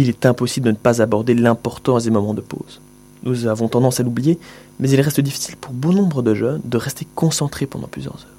il 0.00 0.08
est 0.08 0.26
impossible 0.26 0.66
de 0.66 0.72
ne 0.72 0.76
pas 0.76 1.02
aborder 1.02 1.34
l'importance 1.34 2.04
des 2.04 2.10
moments 2.10 2.34
de 2.34 2.40
pause. 2.40 2.80
Nous 3.24 3.46
avons 3.46 3.68
tendance 3.68 4.00
à 4.00 4.02
l'oublier, 4.02 4.38
mais 4.78 4.90
il 4.90 5.00
reste 5.00 5.20
difficile 5.20 5.56
pour 5.56 5.72
bon 5.72 5.92
nombre 5.92 6.22
de 6.22 6.34
jeunes 6.34 6.60
de 6.64 6.76
rester 6.76 7.06
concentrés 7.14 7.66
pendant 7.66 7.88
plusieurs 7.88 8.14
heures. 8.14 8.36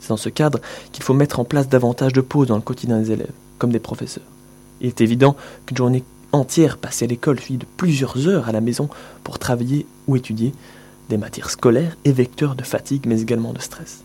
C'est 0.00 0.08
dans 0.08 0.16
ce 0.16 0.28
cadre 0.28 0.60
qu'il 0.92 1.04
faut 1.04 1.14
mettre 1.14 1.40
en 1.40 1.44
place 1.44 1.68
davantage 1.68 2.12
de 2.12 2.20
pauses 2.20 2.48
dans 2.48 2.56
le 2.56 2.62
quotidien 2.62 2.98
des 2.98 3.12
élèves, 3.12 3.32
comme 3.58 3.70
des 3.70 3.78
professeurs. 3.78 4.24
Il 4.80 4.88
est 4.88 5.00
évident 5.00 5.36
qu'une 5.64 5.76
journée 5.76 6.04
entière 6.32 6.76
passée 6.76 7.04
à 7.04 7.08
l'école 7.08 7.40
suivie 7.40 7.58
de 7.58 7.66
plusieurs 7.76 8.26
heures 8.28 8.48
à 8.48 8.52
la 8.52 8.60
maison 8.60 8.88
pour 9.24 9.38
travailler 9.38 9.86
ou 10.06 10.16
étudier 10.16 10.52
des 11.08 11.16
matières 11.16 11.50
scolaires 11.50 11.96
est 12.04 12.12
vecteur 12.12 12.56
de 12.56 12.64
fatigue 12.64 13.06
mais 13.06 13.20
également 13.20 13.52
de 13.52 13.60
stress. 13.60 14.02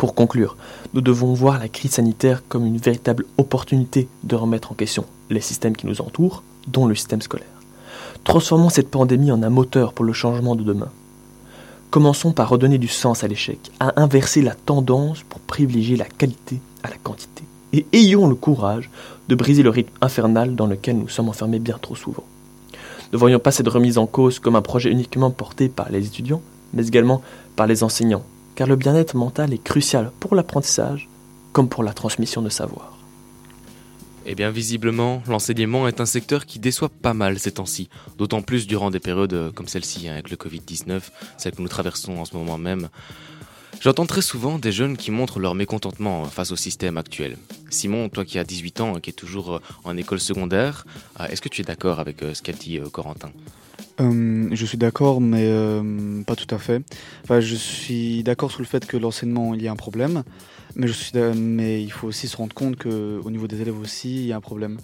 Pour 0.00 0.14
conclure, 0.14 0.56
nous 0.94 1.02
devons 1.02 1.34
voir 1.34 1.58
la 1.58 1.68
crise 1.68 1.90
sanitaire 1.90 2.42
comme 2.48 2.64
une 2.64 2.78
véritable 2.78 3.26
opportunité 3.36 4.08
de 4.24 4.34
remettre 4.34 4.72
en 4.72 4.74
question 4.74 5.04
les 5.28 5.42
systèmes 5.42 5.76
qui 5.76 5.86
nous 5.86 6.00
entourent, 6.00 6.42
dont 6.68 6.86
le 6.86 6.94
système 6.94 7.20
scolaire. 7.20 7.60
Transformons 8.24 8.70
cette 8.70 8.90
pandémie 8.90 9.30
en 9.30 9.42
un 9.42 9.50
moteur 9.50 9.92
pour 9.92 10.06
le 10.06 10.14
changement 10.14 10.56
de 10.56 10.62
demain. 10.62 10.88
Commençons 11.90 12.32
par 12.32 12.48
redonner 12.48 12.78
du 12.78 12.88
sens 12.88 13.24
à 13.24 13.28
l'échec, 13.28 13.58
à 13.78 14.00
inverser 14.00 14.40
la 14.40 14.54
tendance 14.54 15.22
pour 15.28 15.38
privilégier 15.40 15.98
la 15.98 16.06
qualité 16.06 16.62
à 16.82 16.88
la 16.88 16.96
quantité. 16.96 17.44
Et 17.74 17.84
ayons 17.92 18.26
le 18.26 18.36
courage 18.36 18.88
de 19.28 19.34
briser 19.34 19.62
le 19.62 19.68
rythme 19.68 19.92
infernal 20.00 20.56
dans 20.56 20.66
lequel 20.66 20.96
nous 20.96 21.10
sommes 21.10 21.28
enfermés 21.28 21.58
bien 21.58 21.76
trop 21.78 21.94
souvent. 21.94 22.24
Ne 23.12 23.18
voyons 23.18 23.38
pas 23.38 23.50
cette 23.50 23.68
remise 23.68 23.98
en 23.98 24.06
cause 24.06 24.38
comme 24.38 24.56
un 24.56 24.62
projet 24.62 24.90
uniquement 24.90 25.30
porté 25.30 25.68
par 25.68 25.90
les 25.90 26.06
étudiants, 26.06 26.40
mais 26.72 26.86
également 26.86 27.20
par 27.54 27.66
les 27.66 27.84
enseignants, 27.84 28.24
car 28.60 28.68
le 28.68 28.76
bien-être 28.76 29.16
mental 29.16 29.54
est 29.54 29.64
crucial 29.64 30.12
pour 30.20 30.34
l'apprentissage 30.34 31.08
comme 31.54 31.70
pour 31.70 31.82
la 31.82 31.94
transmission 31.94 32.42
de 32.42 32.50
savoir. 32.50 32.98
Eh 34.26 34.34
bien, 34.34 34.50
visiblement, 34.50 35.22
l'enseignement 35.26 35.88
est 35.88 35.98
un 35.98 36.04
secteur 36.04 36.44
qui 36.44 36.58
déçoit 36.58 36.90
pas 36.90 37.14
mal 37.14 37.38
ces 37.38 37.52
temps-ci, 37.52 37.88
d'autant 38.18 38.42
plus 38.42 38.66
durant 38.66 38.90
des 38.90 39.00
périodes 39.00 39.32
euh, 39.32 39.50
comme 39.50 39.66
celle-ci, 39.66 40.08
hein, 40.08 40.12
avec 40.12 40.28
le 40.28 40.36
Covid-19, 40.36 41.00
celle 41.38 41.54
que 41.54 41.62
nous 41.62 41.68
traversons 41.68 42.18
en 42.18 42.26
ce 42.26 42.36
moment 42.36 42.58
même. 42.58 42.90
J'entends 43.80 44.04
très 44.04 44.20
souvent 44.20 44.58
des 44.58 44.72
jeunes 44.72 44.98
qui 44.98 45.10
montrent 45.10 45.40
leur 45.40 45.54
mécontentement 45.54 46.26
face 46.26 46.52
au 46.52 46.56
système 46.56 46.98
actuel. 46.98 47.38
Simon, 47.70 48.10
toi 48.10 48.26
qui 48.26 48.38
as 48.38 48.44
18 48.44 48.82
ans 48.82 48.98
et 48.98 49.00
qui 49.00 49.08
es 49.08 49.14
toujours 49.14 49.54
euh, 49.54 49.60
en 49.84 49.96
école 49.96 50.20
secondaire, 50.20 50.84
euh, 51.18 51.28
est-ce 51.28 51.40
que 51.40 51.48
tu 51.48 51.62
es 51.62 51.64
d'accord 51.64 51.98
avec 51.98 52.18
ce 52.34 52.42
qu'a 52.42 52.52
dit 52.52 52.78
Corentin? 52.92 53.30
Euh, 54.00 54.48
je 54.52 54.66
suis 54.66 54.78
d'accord, 54.78 55.20
mais 55.20 55.44
euh, 55.44 56.22
pas 56.24 56.36
tout 56.36 56.52
à 56.54 56.58
fait. 56.58 56.82
Je 57.28 57.54
suis 57.54 58.22
d'accord 58.22 58.50
sur 58.50 58.60
le 58.60 58.66
fait 58.66 58.86
que 58.86 58.96
l'enseignement, 58.96 59.54
il 59.54 59.62
y 59.62 59.68
a 59.68 59.72
un 59.72 59.76
problème, 59.76 60.22
mais, 60.74 60.88
je 60.88 60.92
suis, 60.92 61.12
mais 61.36 61.82
il 61.82 61.92
faut 61.92 62.08
aussi 62.08 62.28
se 62.28 62.36
rendre 62.36 62.54
compte 62.54 62.76
qu'au 62.76 63.30
niveau 63.30 63.46
des 63.46 63.60
élèves 63.60 63.78
aussi, 63.78 64.16
il 64.16 64.26
y 64.26 64.32
a 64.32 64.36
un 64.36 64.40
problème. 64.40 64.78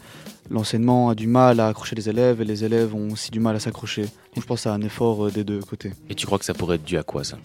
L'enseignement 0.51 1.11
a 1.11 1.15
du 1.15 1.27
mal 1.27 1.61
à 1.61 1.69
accrocher 1.69 1.95
les 1.95 2.09
élèves 2.09 2.41
et 2.41 2.45
les 2.45 2.65
élèves 2.65 2.95
ont 2.95 3.13
aussi 3.13 3.31
du 3.31 3.41
mal 3.41 3.55
à 3.55 3.61
s'accrocher. 3.61 4.03
Donc 4.03 4.43
je 4.43 4.47
pense 4.47 4.67
à 4.67 4.75
un 4.75 4.83
effort 4.83 5.27
euh, 5.27 5.31
des 5.31 5.45
deux 5.45 5.61
côtés. 5.61 5.93
Et 6.11 6.15
tu 6.15 6.27
crois 6.27 6.39
que 6.39 6.45
ça 6.45 6.55
pourrait 6.55 6.77
être 6.77 6.85
dû 6.85 6.99
à 6.99 7.03
quoi 7.03 7.25
ça? 7.25 7.39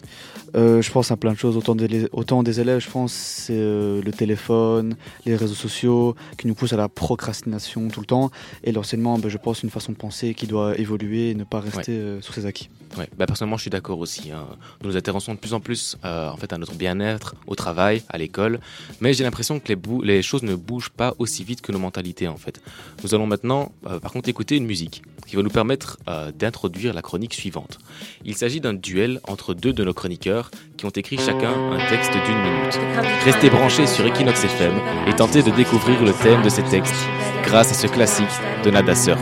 Euh, 0.56 0.82
Je 0.82 0.92
pense 0.92 1.12
à 1.12 1.18
plein 1.18 1.32
de 1.32 1.38
choses. 1.38 1.56
Autant 1.56 1.76
des, 1.76 2.08
autant 2.12 2.44
des 2.44 2.60
élèves, 2.60 2.80
je 2.80 2.90
pense, 2.90 3.14
c'est 3.14 3.54
euh, 3.54 4.02
le 4.02 4.12
téléphone, 4.12 4.96
les 5.26 5.36
réseaux 5.36 5.56
sociaux 5.56 6.16
qui 6.38 6.48
nous 6.48 6.56
poussent 6.56 6.74
à 6.74 6.78
la 6.78 6.90
procrastination 6.90 7.88
tout 7.88 8.02
le 8.02 8.06
temps. 8.06 8.32
Et 8.64 8.72
l'enseignement, 8.72 9.18
ben, 9.20 9.30
je 9.30 9.38
pense, 9.38 9.64
une 9.64 9.70
façon 9.70 9.92
de 9.92 9.98
penser 9.98 10.34
qui 10.34 10.48
doit 10.48 10.78
évoluer 10.78 11.30
et 11.30 11.36
ne 11.36 11.44
pas 11.44 11.60
rester 11.60 12.20
sur 12.22 12.34
ses 12.34 12.46
acquis. 12.46 12.70
Ouais. 12.98 13.08
Bah, 13.18 13.26
personnellement, 13.26 13.56
je 13.58 13.62
suis 13.62 13.70
d'accord 13.70 14.00
aussi. 14.00 14.32
Hein. 14.32 14.46
Nous 14.82 14.90
nous 14.90 14.98
intéressons 14.98 15.34
de 15.34 15.40
plus 15.40 15.54
en 15.54 15.62
plus 15.62 15.98
en 16.04 16.36
fait, 16.38 16.52
à 16.52 16.58
notre 16.58 16.76
bien-être 16.76 17.36
au 17.48 17.56
travail, 17.56 18.04
à 18.10 18.18
l'école 18.18 18.32
l'école, 18.32 18.60
mais 19.02 19.14
j'ai 19.14 19.24
l'impression 19.24 19.60
que 19.60 19.68
les, 19.74 19.78
les, 20.04 20.22
choses 20.22 20.44
ne 20.44 20.56
bougent 20.56 20.90
pas 20.90 21.14
aussi 21.20 21.44
vite 21.44 21.62
que 21.62 21.72
nos 21.72 21.80
mentalités 21.80 22.28
en 22.28 22.38
fait. 22.38 22.62
Nous 23.04 23.16
allons 23.16 23.28
maintenant 23.28 23.72
euh, 23.88 24.00
par 24.00 24.12
contre 24.12 24.30
écouter 24.30 24.56
une 24.56 24.66
musique 24.66 25.02
qui 25.28 25.36
va 25.36 25.42
nous 25.42 25.50
permettre 25.50 25.98
euh, 26.08 26.32
d'introduire 26.32 26.94
la 26.94 27.02
chronique 27.02 27.34
suivante. 27.34 27.80
Il 28.26 28.36
s'agit 28.36 28.60
d'un 28.60 28.74
duel 28.74 29.20
entre 29.28 29.54
deux 29.54 29.74
de 29.74 29.84
nos 29.84 29.94
chroniqueurs 29.94 30.52
qui 30.78 30.86
ont 30.86 30.90
écrit 30.90 31.18
chacun 31.18 31.54
un 31.72 31.90
texte 31.90 32.12
d'une 32.12 32.42
minute. 32.42 32.80
Restez 33.26 33.50
branchés 33.50 33.88
sur 33.88 34.06
Equinox 34.06 34.44
FM 34.44 34.74
et 35.08 35.14
tentez 35.14 35.44
de 35.44 35.52
découvrir 35.52 36.04
le 36.04 36.14
thème 36.14 36.42
de 36.42 36.50
ces 36.50 36.64
textes 36.64 36.96
grâce 37.44 37.72
à 37.72 37.74
ce 37.74 37.88
classique 37.88 38.28
de 38.64 38.72
Nada 38.72 38.96
Surf. 38.96 39.22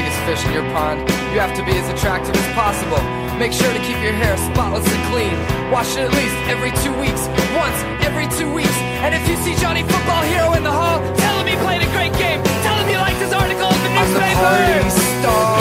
biggest 0.00 0.20
fish 0.24 0.42
in 0.48 0.52
your 0.56 0.64
pond, 0.72 0.98
you 1.32 1.38
have 1.44 1.52
to 1.52 1.62
be 1.68 1.76
as 1.76 1.84
attractive 1.92 2.32
as 2.32 2.48
possible. 2.56 3.02
Make 3.36 3.52
sure 3.52 3.68
to 3.68 3.80
keep 3.84 4.00
your 4.00 4.16
hair 4.16 4.32
spotless 4.48 4.88
and 4.88 5.02
clean. 5.12 5.36
Wash 5.68 5.92
it 5.92 6.08
at 6.08 6.12
least 6.16 6.36
every 6.48 6.72
two 6.80 6.94
weeks. 6.96 7.28
Once 7.52 7.76
every 8.00 8.24
two 8.32 8.48
weeks. 8.48 8.72
And 9.04 9.12
if 9.12 9.20
you 9.28 9.36
see 9.44 9.52
Johnny 9.60 9.84
Football 9.84 10.24
Hero 10.32 10.56
in 10.56 10.64
the 10.64 10.72
hall, 10.72 11.04
tell 11.20 11.36
him 11.36 11.46
he 11.52 11.56
played 11.60 11.84
a 11.84 11.90
great 11.92 12.16
game. 12.16 12.40
Tell 12.64 12.76
him 12.80 12.88
you 12.88 12.96
liked 12.96 13.20
his 13.20 13.32
article 13.32 13.68
in 13.68 13.80
the 13.84 13.92
newspaper. 13.92 14.40
I'm 14.40 14.56
the 14.56 14.80
party 14.80 14.88
star. 15.20 15.60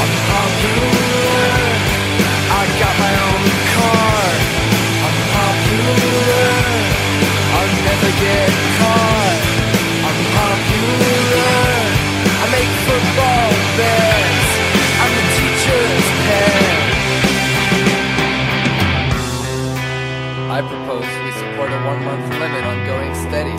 I'm 0.00 0.12
popular. 0.32 1.52
I 2.48 2.62
got 2.80 2.94
my 2.96 3.12
own 3.28 3.42
car. 3.76 4.24
I'm 5.04 5.16
popular. 5.36 6.48
I'll 7.60 7.72
never 7.92 8.10
get 8.24 8.48
caught. 8.80 9.23
Football 12.84 13.50
bets. 13.80 14.48
I'm 15.00 15.12
the 15.16 15.24
teacher's 15.36 16.06
pet. 16.24 16.84
I 20.52 20.58
propose 20.60 21.08
we 21.24 21.30
support 21.32 21.72
a 21.72 21.80
one 21.88 22.04
month 22.04 22.28
limit 22.38 22.62
on 22.62 22.76
going 22.86 23.12
steady. 23.26 23.56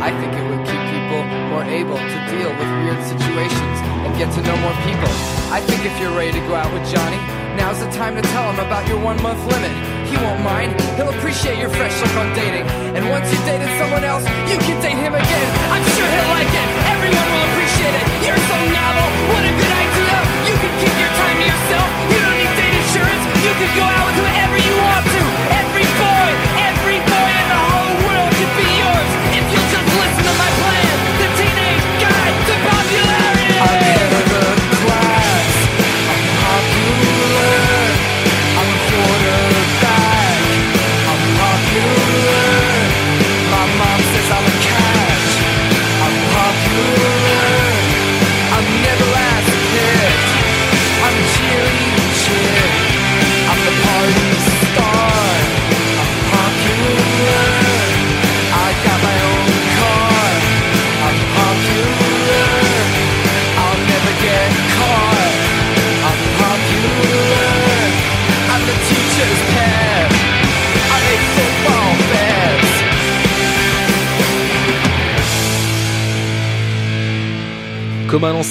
I 0.00 0.10
think 0.18 0.32
it 0.32 0.44
would 0.48 0.64
keep 0.66 0.82
people 0.92 1.22
more 1.52 1.64
able 1.64 1.96
to 1.96 2.18
deal 2.32 2.50
with 2.56 2.68
weird 2.82 3.00
situations 3.04 3.76
and 4.04 4.10
get 4.16 4.32
to 4.32 4.40
know 4.42 4.56
more 4.64 4.76
people. 4.88 5.12
I 5.52 5.60
think 5.60 5.84
if 5.84 5.94
you're 6.00 6.16
ready 6.16 6.32
to 6.32 6.44
go 6.48 6.54
out 6.56 6.72
with 6.72 6.84
Johnny, 6.90 7.20
now's 7.56 7.80
the 7.80 7.90
time 7.92 8.16
to 8.16 8.22
tell 8.34 8.50
him 8.50 8.58
about 8.64 8.88
your 8.88 8.98
one 8.98 9.20
month 9.22 9.40
limit. 9.46 9.72
He 10.14 10.22
won't 10.22 10.46
mind, 10.46 10.70
he'll 10.94 11.10
appreciate 11.10 11.58
your 11.58 11.70
fresh 11.74 11.90
look 11.98 12.14
on 12.14 12.30
dating. 12.38 12.62
And 12.94 13.02
once 13.10 13.26
you've 13.34 13.42
dated 13.42 13.66
someone 13.82 14.06
else, 14.06 14.22
you 14.46 14.54
can 14.62 14.78
date 14.78 14.94
him 14.94 15.10
again. 15.10 15.48
I'm 15.74 15.82
sure 15.90 16.06
he'll 16.06 16.30
like 16.30 16.46
it, 16.54 16.68
everyone 16.86 17.28
will 17.34 17.46
appreciate 17.50 17.94
it. 17.98 18.06
You're 18.22 18.38
so 18.38 18.56
novel, 18.70 19.08
what 19.34 19.42
a 19.42 19.50
good 19.50 19.74
idea. 19.74 20.14
You 20.46 20.54
can 20.54 20.72
keep 20.78 20.94
your 21.02 21.12
time 21.18 21.34
to 21.34 21.46
yourself, 21.50 21.88
you 22.14 22.18
don't 22.22 22.38
need 22.38 22.52
date 22.54 22.76
insurance. 22.78 23.24
You 23.42 23.52
can 23.58 23.70
go 23.74 23.82
out 23.90 24.04
with 24.06 24.16
whoever 24.22 24.56
you 24.62 24.74
want 24.86 25.02
to. 25.02 25.22
Every 25.50 25.86
boy, 25.98 26.30
every 26.30 26.62
boy 26.62 26.63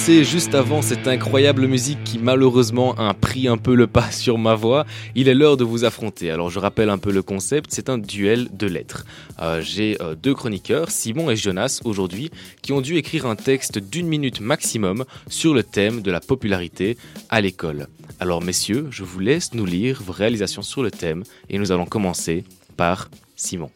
Juste 0.06 0.54
avant 0.54 0.82
cette 0.82 1.08
incroyable 1.08 1.66
musique 1.66 2.04
qui 2.04 2.18
malheureusement 2.18 2.94
a 2.96 3.14
pris 3.14 3.48
un 3.48 3.56
peu 3.56 3.74
le 3.74 3.86
pas 3.86 4.10
sur 4.10 4.36
ma 4.36 4.54
voix, 4.54 4.84
il 5.14 5.28
est 5.28 5.34
l'heure 5.34 5.56
de 5.56 5.64
vous 5.64 5.84
affronter. 5.84 6.30
Alors 6.30 6.50
je 6.50 6.58
rappelle 6.58 6.90
un 6.90 6.98
peu 6.98 7.10
le 7.10 7.22
concept, 7.22 7.70
c'est 7.72 7.88
un 7.88 7.96
duel 7.96 8.48
de 8.52 8.66
lettres. 8.66 9.06
Euh, 9.40 9.62
J'ai 9.62 9.96
euh, 10.02 10.14
deux 10.14 10.34
chroniqueurs, 10.34 10.90
Simon 10.90 11.30
et 11.30 11.36
Jonas 11.36 11.80
aujourd'hui, 11.84 12.30
qui 12.60 12.72
ont 12.72 12.82
dû 12.82 12.96
écrire 12.96 13.24
un 13.24 13.34
texte 13.34 13.78
d'une 13.78 14.06
minute 14.06 14.40
maximum 14.40 15.04
sur 15.28 15.54
le 15.54 15.62
thème 15.62 16.02
de 16.02 16.10
la 16.10 16.20
popularité 16.20 16.98
à 17.30 17.40
l'école. 17.40 17.86
Alors 18.20 18.42
messieurs, 18.42 18.88
je 18.90 19.04
vous 19.04 19.20
laisse 19.20 19.54
nous 19.54 19.66
lire 19.66 20.02
vos 20.02 20.12
réalisations 20.12 20.62
sur 20.62 20.82
le 20.82 20.90
thème 20.90 21.24
et 21.48 21.58
nous 21.58 21.72
allons 21.72 21.86
commencer 21.86 22.44
par 22.76 23.08
Simon. 23.36 23.70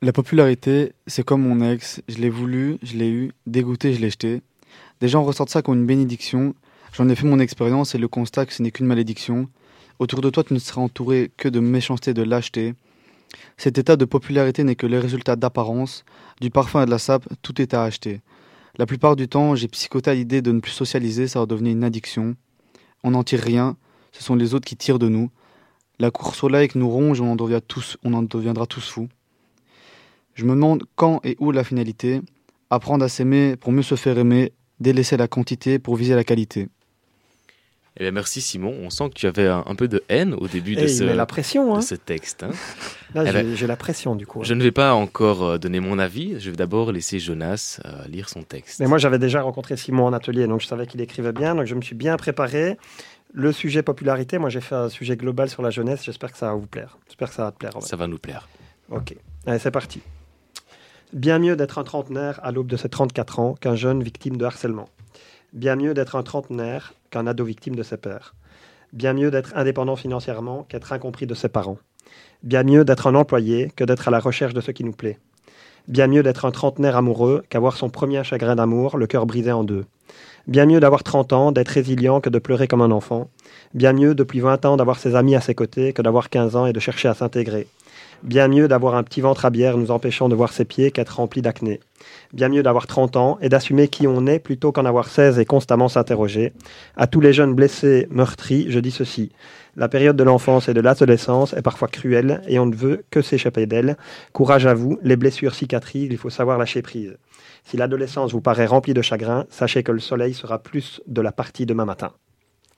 La 0.00 0.12
popularité, 0.12 0.92
c'est 1.06 1.24
comme 1.24 1.42
mon 1.42 1.60
ex, 1.66 2.02
je 2.08 2.18
l'ai 2.18 2.30
voulu, 2.30 2.78
je 2.82 2.96
l'ai 2.96 3.08
eu, 3.08 3.32
dégoûté, 3.46 3.94
je 3.94 4.00
l'ai 4.00 4.10
jeté. 4.10 4.42
Des 5.04 5.10
gens 5.10 5.22
ressortent 5.22 5.50
ça 5.50 5.60
comme 5.60 5.80
une 5.80 5.84
bénédiction. 5.84 6.54
J'en 6.94 7.10
ai 7.10 7.14
fait 7.14 7.26
mon 7.26 7.38
expérience 7.38 7.94
et 7.94 7.98
le 7.98 8.08
constat 8.08 8.46
que 8.46 8.54
ce 8.54 8.62
n'est 8.62 8.70
qu'une 8.70 8.86
malédiction. 8.86 9.50
Autour 9.98 10.22
de 10.22 10.30
toi, 10.30 10.42
tu 10.42 10.54
ne 10.54 10.58
seras 10.58 10.80
entouré 10.80 11.30
que 11.36 11.46
de 11.46 11.60
méchanceté, 11.60 12.14
de 12.14 12.22
lâcheté. 12.22 12.72
Cet 13.58 13.76
état 13.76 13.96
de 13.96 14.06
popularité 14.06 14.64
n'est 14.64 14.76
que 14.76 14.86
le 14.86 14.98
résultat 14.98 15.36
d'apparence, 15.36 16.06
du 16.40 16.48
parfum 16.48 16.82
et 16.82 16.86
de 16.86 16.90
la 16.90 16.96
sape, 16.96 17.28
tout 17.42 17.60
est 17.60 17.74
à 17.74 17.82
acheter. 17.82 18.22
La 18.78 18.86
plupart 18.86 19.14
du 19.14 19.28
temps, 19.28 19.54
j'ai 19.54 19.68
psychoté 19.68 20.10
à 20.10 20.14
l'idée 20.14 20.40
de 20.40 20.52
ne 20.52 20.60
plus 20.60 20.72
socialiser, 20.72 21.28
ça 21.28 21.40
va 21.40 21.44
devenir 21.44 21.72
une 21.72 21.84
addiction. 21.84 22.34
On 23.02 23.10
n'en 23.10 23.24
tire 23.24 23.40
rien, 23.40 23.76
ce 24.12 24.24
sont 24.24 24.36
les 24.36 24.54
autres 24.54 24.64
qui 24.64 24.74
tirent 24.74 24.98
de 24.98 25.08
nous. 25.08 25.28
La 25.98 26.10
course 26.10 26.42
au 26.42 26.48
like 26.48 26.76
nous 26.76 26.88
ronge, 26.88 27.20
on 27.20 27.30
en, 27.30 27.60
tous, 27.60 27.98
on 28.04 28.14
en 28.14 28.22
deviendra 28.22 28.64
tous 28.64 28.88
fous. 28.88 29.10
Je 30.32 30.46
me 30.46 30.52
demande 30.52 30.84
quand 30.96 31.20
et 31.24 31.36
où 31.40 31.50
la 31.50 31.62
finalité. 31.62 32.22
Apprendre 32.70 33.04
à 33.04 33.10
s'aimer 33.10 33.56
pour 33.56 33.70
mieux 33.70 33.82
se 33.82 33.96
faire 33.96 34.16
aimer, 34.16 34.54
délaisser 34.84 35.16
la 35.16 35.26
quantité 35.26 35.80
pour 35.80 35.96
viser 35.96 36.14
la 36.14 36.22
qualité. 36.22 36.68
Eh 37.96 38.02
bien, 38.02 38.10
merci 38.10 38.40
Simon, 38.40 38.74
on 38.82 38.90
sent 38.90 39.08
que 39.10 39.14
tu 39.14 39.26
avais 39.28 39.46
un, 39.46 39.62
un 39.66 39.74
peu 39.76 39.86
de 39.86 40.02
haine 40.08 40.34
au 40.34 40.48
début 40.48 40.74
de, 40.74 40.80
Eh, 40.82 40.88
ce, 40.88 41.04
il 41.04 41.06
met 41.10 41.14
la 41.14 41.26
pression. 41.26 41.72
de 41.74 41.78
Hein. 41.78 41.80
ce 41.80 41.94
texte. 41.94 42.42
hein. 42.42 42.50
Là, 43.14 43.22
Eh 43.22 43.26
j'ai 43.26 43.32
ben, 43.32 43.54
j'ai 43.54 43.66
la 43.68 43.76
pression 43.76 44.16
du 44.16 44.26
coup. 44.26 44.42
Je 44.42 44.52
ne 44.54 44.62
vais 44.64 44.72
pas 44.72 44.94
encore 44.94 45.44
euh, 45.44 45.58
donner 45.58 45.78
mon 45.78 46.00
avis, 46.00 46.40
je 46.40 46.50
vais 46.50 46.56
d'abord 46.56 46.90
laisser 46.90 47.20
Jonas 47.20 47.78
euh, 47.84 48.04
lire 48.08 48.28
son 48.28 48.42
texte. 48.42 48.80
Mais 48.80 48.86
moi, 48.88 48.98
j'avais 48.98 49.20
déjà 49.20 49.42
rencontré 49.42 49.76
Simon 49.76 50.06
en 50.06 50.12
atelier, 50.12 50.48
donc 50.48 50.60
je 50.60 50.66
savais 50.66 50.88
qu'il 50.88 51.00
écrivait 51.00 51.32
bien, 51.32 51.54
donc 51.54 51.66
je 51.66 51.74
me 51.76 51.82
suis 51.82 51.94
bien 51.94 52.16
préparé. 52.16 52.78
Le 53.32 53.52
sujet 53.52 53.82
popularité, 53.82 54.38
moi 54.38 54.48
j'ai 54.50 54.60
fait 54.60 54.74
un 54.76 54.88
sujet 54.88 55.16
global 55.16 55.48
sur 55.48 55.60
la 55.62 55.70
jeunesse, 55.70 56.02
j'espère 56.04 56.30
que 56.32 56.38
ça 56.38 56.46
va 56.46 56.54
vous 56.54 56.66
plaire. 56.66 56.98
J'espère 57.06 57.28
que 57.28 57.34
ça 57.34 57.44
va 57.44 57.52
te 57.52 57.58
plaire. 57.58 57.72
Ça 57.80 57.96
va 57.96 58.06
nous 58.08 58.18
plaire. 58.18 58.48
Ok, 58.90 59.14
allez 59.46 59.58
c'est 59.60 59.70
parti. 59.72 60.00
Bien 61.14 61.38
mieux 61.38 61.54
d'être 61.54 61.78
un 61.78 61.84
trentenaire 61.84 62.40
à 62.42 62.50
l'aube 62.50 62.66
de 62.66 62.76
ses 62.76 62.88
34 62.88 63.38
ans 63.38 63.54
qu'un 63.54 63.76
jeune 63.76 64.02
victime 64.02 64.36
de 64.36 64.44
harcèlement. 64.44 64.88
Bien 65.52 65.76
mieux 65.76 65.94
d'être 65.94 66.16
un 66.16 66.24
trentenaire 66.24 66.92
qu'un 67.10 67.28
ado 67.28 67.44
victime 67.44 67.76
de 67.76 67.84
ses 67.84 67.98
pères. 67.98 68.34
Bien 68.92 69.12
mieux 69.12 69.30
d'être 69.30 69.52
indépendant 69.54 69.94
financièrement 69.94 70.64
qu'être 70.68 70.92
incompris 70.92 71.28
de 71.28 71.34
ses 71.34 71.48
parents. 71.48 71.78
Bien 72.42 72.64
mieux 72.64 72.84
d'être 72.84 73.06
un 73.06 73.14
employé 73.14 73.70
que 73.76 73.84
d'être 73.84 74.08
à 74.08 74.10
la 74.10 74.18
recherche 74.18 74.54
de 74.54 74.60
ce 74.60 74.72
qui 74.72 74.82
nous 74.82 74.90
plaît. 74.90 75.20
Bien 75.86 76.08
mieux 76.08 76.24
d'être 76.24 76.46
un 76.46 76.50
trentenaire 76.50 76.96
amoureux 76.96 77.44
qu'avoir 77.48 77.76
son 77.76 77.90
premier 77.90 78.24
chagrin 78.24 78.56
d'amour, 78.56 78.96
le 78.96 79.06
cœur 79.06 79.24
brisé 79.24 79.52
en 79.52 79.62
deux. 79.62 79.84
Bien 80.48 80.66
mieux 80.66 80.80
d'avoir 80.80 81.04
30 81.04 81.32
ans, 81.32 81.52
d'être 81.52 81.68
résilient 81.68 82.20
que 82.20 82.28
de 82.28 82.40
pleurer 82.40 82.66
comme 82.66 82.82
un 82.82 82.90
enfant. 82.90 83.30
Bien 83.72 83.92
mieux 83.92 84.16
depuis 84.16 84.40
20 84.40 84.64
ans 84.64 84.76
d'avoir 84.76 84.98
ses 84.98 85.14
amis 85.14 85.36
à 85.36 85.40
ses 85.40 85.54
côtés 85.54 85.92
que 85.92 86.02
d'avoir 86.02 86.28
15 86.28 86.56
ans 86.56 86.66
et 86.66 86.72
de 86.72 86.80
chercher 86.80 87.06
à 87.06 87.14
s'intégrer. 87.14 87.68
Bien 88.24 88.48
mieux 88.48 88.68
d'avoir 88.68 88.94
un 88.94 89.02
petit 89.02 89.20
ventre 89.20 89.44
à 89.44 89.50
bière 89.50 89.76
nous 89.76 89.90
empêchant 89.90 90.30
de 90.30 90.34
voir 90.34 90.54
ses 90.54 90.64
pieds 90.64 90.90
qu'être 90.90 91.16
rempli 91.16 91.42
d'acné. 91.42 91.80
Bien 92.32 92.48
mieux 92.48 92.62
d'avoir 92.62 92.86
30 92.86 93.16
ans 93.16 93.36
et 93.42 93.50
d'assumer 93.50 93.88
qui 93.88 94.06
on 94.06 94.26
est 94.26 94.38
plutôt 94.38 94.72
qu'en 94.72 94.86
avoir 94.86 95.08
16 95.08 95.38
et 95.38 95.44
constamment 95.44 95.88
s'interroger. 95.88 96.54
À 96.96 97.06
tous 97.06 97.20
les 97.20 97.34
jeunes 97.34 97.52
blessés, 97.52 98.06
meurtris, 98.08 98.64
je 98.70 98.80
dis 98.80 98.92
ceci. 98.92 99.30
La 99.76 99.90
période 99.90 100.16
de 100.16 100.24
l'enfance 100.24 100.70
et 100.70 100.74
de 100.74 100.80
l'adolescence 100.80 101.52
est 101.52 101.60
parfois 101.60 101.88
cruelle 101.88 102.40
et 102.48 102.58
on 102.58 102.64
ne 102.64 102.74
veut 102.74 103.04
que 103.10 103.20
s'échapper 103.20 103.66
d'elle. 103.66 103.98
Courage 104.32 104.64
à 104.64 104.72
vous, 104.72 104.98
les 105.02 105.16
blessures 105.16 105.54
cicatrisent, 105.54 106.08
il 106.10 106.16
faut 106.16 106.30
savoir 106.30 106.56
lâcher 106.56 106.80
prise. 106.80 107.18
Si 107.64 107.76
l'adolescence 107.76 108.32
vous 108.32 108.40
paraît 108.40 108.64
remplie 108.64 108.94
de 108.94 109.02
chagrin, 109.02 109.44
sachez 109.50 109.82
que 109.82 109.92
le 109.92 110.00
soleil 110.00 110.32
sera 110.32 110.60
plus 110.60 111.02
de 111.06 111.20
la 111.20 111.30
partie 111.30 111.66
demain 111.66 111.84
matin. 111.84 112.12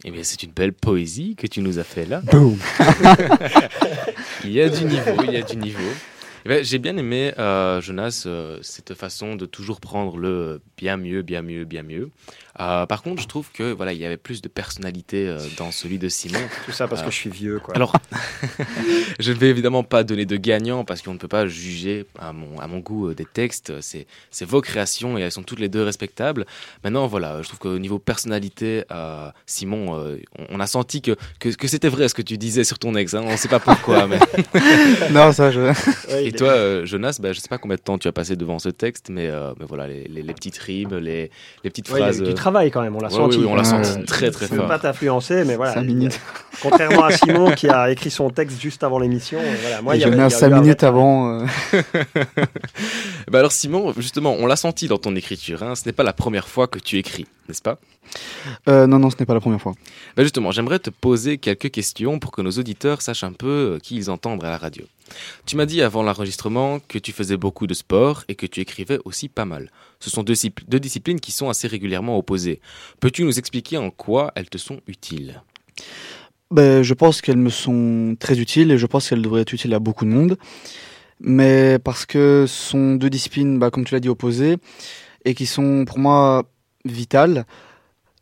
Eh 0.04 0.10
bien, 0.10 0.22
c'est 0.22 0.42
une 0.42 0.52
belle 0.52 0.72
poésie 0.72 1.36
que 1.36 1.46
tu 1.46 1.60
nous 1.60 1.78
as 1.78 1.84
fait 1.84 2.06
là. 2.06 2.20
Boom. 2.30 2.58
Il 4.44 4.52
y 4.52 4.60
a 4.60 4.68
du 4.68 4.84
niveau, 4.84 5.22
il 5.24 5.32
y 5.32 5.36
a 5.36 5.42
du 5.42 5.56
niveau. 5.56 5.90
Eh 6.44 6.48
ben, 6.48 6.64
J'ai 6.64 6.78
bien 6.78 6.96
aimé, 6.96 7.32
euh, 7.38 7.80
Jonas, 7.80 8.24
euh, 8.26 8.58
cette 8.62 8.94
façon 8.94 9.34
de 9.34 9.46
toujours 9.46 9.80
prendre 9.80 10.16
le 10.18 10.60
bien 10.76 10.96
mieux, 10.96 11.22
bien 11.22 11.42
mieux, 11.42 11.64
bien 11.64 11.82
mieux. 11.82 12.10
Euh, 12.60 12.86
par 12.86 13.02
contre, 13.02 13.20
je 13.22 13.28
trouve 13.28 13.50
que 13.52 13.72
voilà, 13.72 13.92
il 13.92 13.98
y 13.98 14.04
avait 14.06 14.16
plus 14.16 14.40
de 14.42 14.48
personnalité 14.48 15.28
euh, 15.28 15.38
dans 15.58 15.70
celui 15.70 15.98
de 15.98 16.08
Simon. 16.08 16.38
Tout 16.64 16.72
ça 16.72 16.88
parce 16.88 17.02
que 17.02 17.10
je 17.10 17.16
suis 17.16 17.30
vieux, 17.30 17.58
quoi. 17.60 17.74
Alors, 17.74 17.92
je 19.18 19.32
ne 19.32 19.36
vais 19.38 19.48
évidemment 19.50 19.82
pas 19.82 20.04
donner 20.04 20.24
de 20.26 20.36
gagnant 20.36 20.84
parce 20.84 21.02
qu'on 21.02 21.12
ne 21.14 21.18
peut 21.18 21.28
pas 21.28 21.46
juger 21.46 22.06
à 22.18 22.32
mon, 22.32 22.58
à 22.60 22.66
mon 22.66 22.78
goût 22.78 23.08
euh, 23.10 23.14
des 23.14 23.24
textes. 23.26 23.80
C'est 23.80 24.06
c'est 24.30 24.44
vos 24.46 24.60
créations 24.60 25.18
et 25.18 25.22
elles 25.22 25.32
sont 25.32 25.42
toutes 25.42 25.60
les 25.60 25.68
deux 25.68 25.82
respectables. 25.82 26.46
Maintenant, 26.84 27.06
voilà, 27.06 27.42
je 27.42 27.48
trouve 27.48 27.58
qu'au 27.58 27.78
niveau 27.78 27.98
personnalité, 27.98 28.84
euh, 28.90 29.28
Simon, 29.46 29.98
euh, 29.98 30.16
on, 30.38 30.56
on 30.56 30.60
a 30.60 30.66
senti 30.66 31.02
que, 31.02 31.16
que, 31.38 31.50
que 31.50 31.68
c'était 31.68 31.88
vrai 31.88 32.08
ce 32.08 32.14
que 32.14 32.22
tu 32.22 32.38
disais 32.38 32.64
sur 32.64 32.78
ton 32.78 32.94
ex. 32.94 33.14
hein. 33.14 33.22
On 33.24 33.32
ne 33.32 33.36
sait 33.36 33.48
pas 33.48 33.60
pourquoi. 33.60 34.06
mais... 34.06 34.18
non, 35.10 35.32
ça, 35.32 35.50
je. 35.50 35.60
Et 36.22 36.32
toi, 36.32 36.48
euh, 36.48 36.86
Jonas, 36.86 37.18
bah, 37.20 37.32
je 37.32 37.38
ne 37.38 37.42
sais 37.42 37.48
pas 37.48 37.58
combien 37.58 37.76
de 37.76 37.82
temps 37.82 37.98
tu 37.98 38.08
as 38.08 38.12
passé 38.12 38.36
devant 38.36 38.58
ce 38.58 38.68
texte, 38.68 39.08
mais, 39.10 39.26
euh, 39.28 39.52
mais 39.58 39.66
voilà, 39.66 39.86
les, 39.86 40.04
les- 40.04 40.22
les 40.22 40.34
petites 40.34 40.58
rimes, 40.58 40.96
les, 40.96 41.30
les 41.64 41.70
petites 41.70 41.88
Ouais, 41.90 41.98
il 41.98 42.00
y 42.00 42.02
a 42.04 42.06
phrases. 42.12 42.34
Euh, 42.46 42.50
travail 42.50 42.70
quand 42.70 42.82
même, 42.82 42.94
on 42.96 43.00
l'a 43.00 43.08
ouais, 43.08 43.14
senti. 43.14 43.36
oui, 43.38 43.44
oui, 43.44 43.50
on 43.50 43.54
l'a 43.56 43.64
senti 43.64 43.90
ouais. 43.90 44.04
très 44.04 44.30
très 44.30 44.46
Je 44.46 44.52
ne 44.52 44.56
veux 44.56 44.62
fort. 44.62 44.68
pas 44.68 44.78
t'influencer, 44.78 45.44
mais 45.44 45.56
voilà. 45.56 45.80
Minutes. 45.82 46.18
Contrairement 46.62 47.04
à 47.04 47.10
Simon 47.16 47.50
qui 47.52 47.68
a 47.68 47.90
écrit 47.90 48.10
son 48.10 48.30
texte 48.30 48.60
juste 48.60 48.82
avant 48.84 48.98
l'émission, 48.98 49.38
euh, 49.40 49.54
voilà, 49.62 49.82
moi, 49.82 49.96
il 49.96 50.00
y 50.00 50.04
avait- 50.04 50.18
a 50.20 50.30
5 50.30 50.48
eu 50.48 50.52
un 50.54 50.60
minutes 50.60 50.82
avant. 50.84 51.40
euh, 51.40 51.44
Bah 53.30 53.40
alors 53.40 53.52
Simon, 53.52 53.92
justement, 53.96 54.34
on 54.38 54.46
l'a 54.46 54.56
senti 54.56 54.88
dans 54.88 54.98
ton 54.98 55.14
écriture. 55.16 55.62
hein. 55.62 55.74
Ce 55.74 55.82
n'est 55.86 55.92
pas 55.92 56.02
la 56.04 56.12
première 56.12 56.48
fois 56.48 56.66
que 56.66 56.78
tu 56.78 56.96
écris, 56.98 57.26
n'est-ce 57.48 57.62
pas? 57.62 57.78
Euh, 58.68 58.86
non, 58.86 58.98
non, 58.98 59.10
ce 59.10 59.16
n'est 59.18 59.26
pas 59.26 59.34
la 59.34 59.40
première 59.40 59.60
fois. 59.60 59.72
Bah 60.16 60.22
justement, 60.22 60.50
j'aimerais 60.50 60.78
te 60.78 60.90
poser 60.90 61.38
quelques 61.38 61.70
questions 61.70 62.18
pour 62.18 62.32
que 62.32 62.42
nos 62.42 62.52
auditeurs 62.52 63.02
sachent 63.02 63.24
un 63.24 63.32
peu 63.32 63.74
euh, 63.74 63.78
qui 63.78 63.96
ils 63.96 64.10
entendent 64.10 64.44
à 64.44 64.50
la 64.50 64.58
radio. 64.58 64.84
Tu 65.44 65.56
m'as 65.56 65.66
dit 65.66 65.82
avant 65.82 66.02
l'enregistrement 66.02 66.80
que 66.80 66.98
tu 66.98 67.12
faisais 67.12 67.36
beaucoup 67.36 67.66
de 67.66 67.74
sport 67.74 68.24
et 68.28 68.34
que 68.34 68.46
tu 68.46 68.60
écrivais 68.60 68.98
aussi 69.04 69.28
pas 69.28 69.44
mal. 69.44 69.70
Ce 70.00 70.10
sont 70.10 70.22
deux 70.22 70.80
disciplines 70.80 71.20
qui 71.20 71.32
sont 71.32 71.48
assez 71.48 71.68
régulièrement 71.68 72.18
opposées. 72.18 72.60
Peux-tu 73.00 73.24
nous 73.24 73.38
expliquer 73.38 73.76
en 73.78 73.90
quoi 73.90 74.32
elles 74.34 74.48
te 74.48 74.58
sont 74.58 74.80
utiles? 74.86 75.42
Ben, 76.50 76.82
je 76.82 76.94
pense 76.94 77.20
qu'elles 77.22 77.36
me 77.36 77.50
sont 77.50 78.16
très 78.18 78.38
utiles 78.38 78.70
et 78.70 78.78
je 78.78 78.86
pense 78.86 79.08
qu'elles 79.08 79.22
devraient 79.22 79.42
être 79.42 79.52
utiles 79.52 79.74
à 79.74 79.78
beaucoup 79.78 80.04
de 80.04 80.10
monde. 80.10 80.36
Mais 81.20 81.78
parce 81.78 82.06
que 82.06 82.44
ce 82.46 82.70
sont 82.70 82.94
deux 82.94 83.10
disciplines, 83.10 83.58
bah, 83.58 83.70
comme 83.70 83.84
tu 83.84 83.94
l'as 83.94 84.00
dit, 84.00 84.08
opposées 84.08 84.56
et 85.24 85.34
qui 85.34 85.46
sont 85.46 85.84
pour 85.84 85.98
moi 85.98 86.44
vitales. 86.86 87.46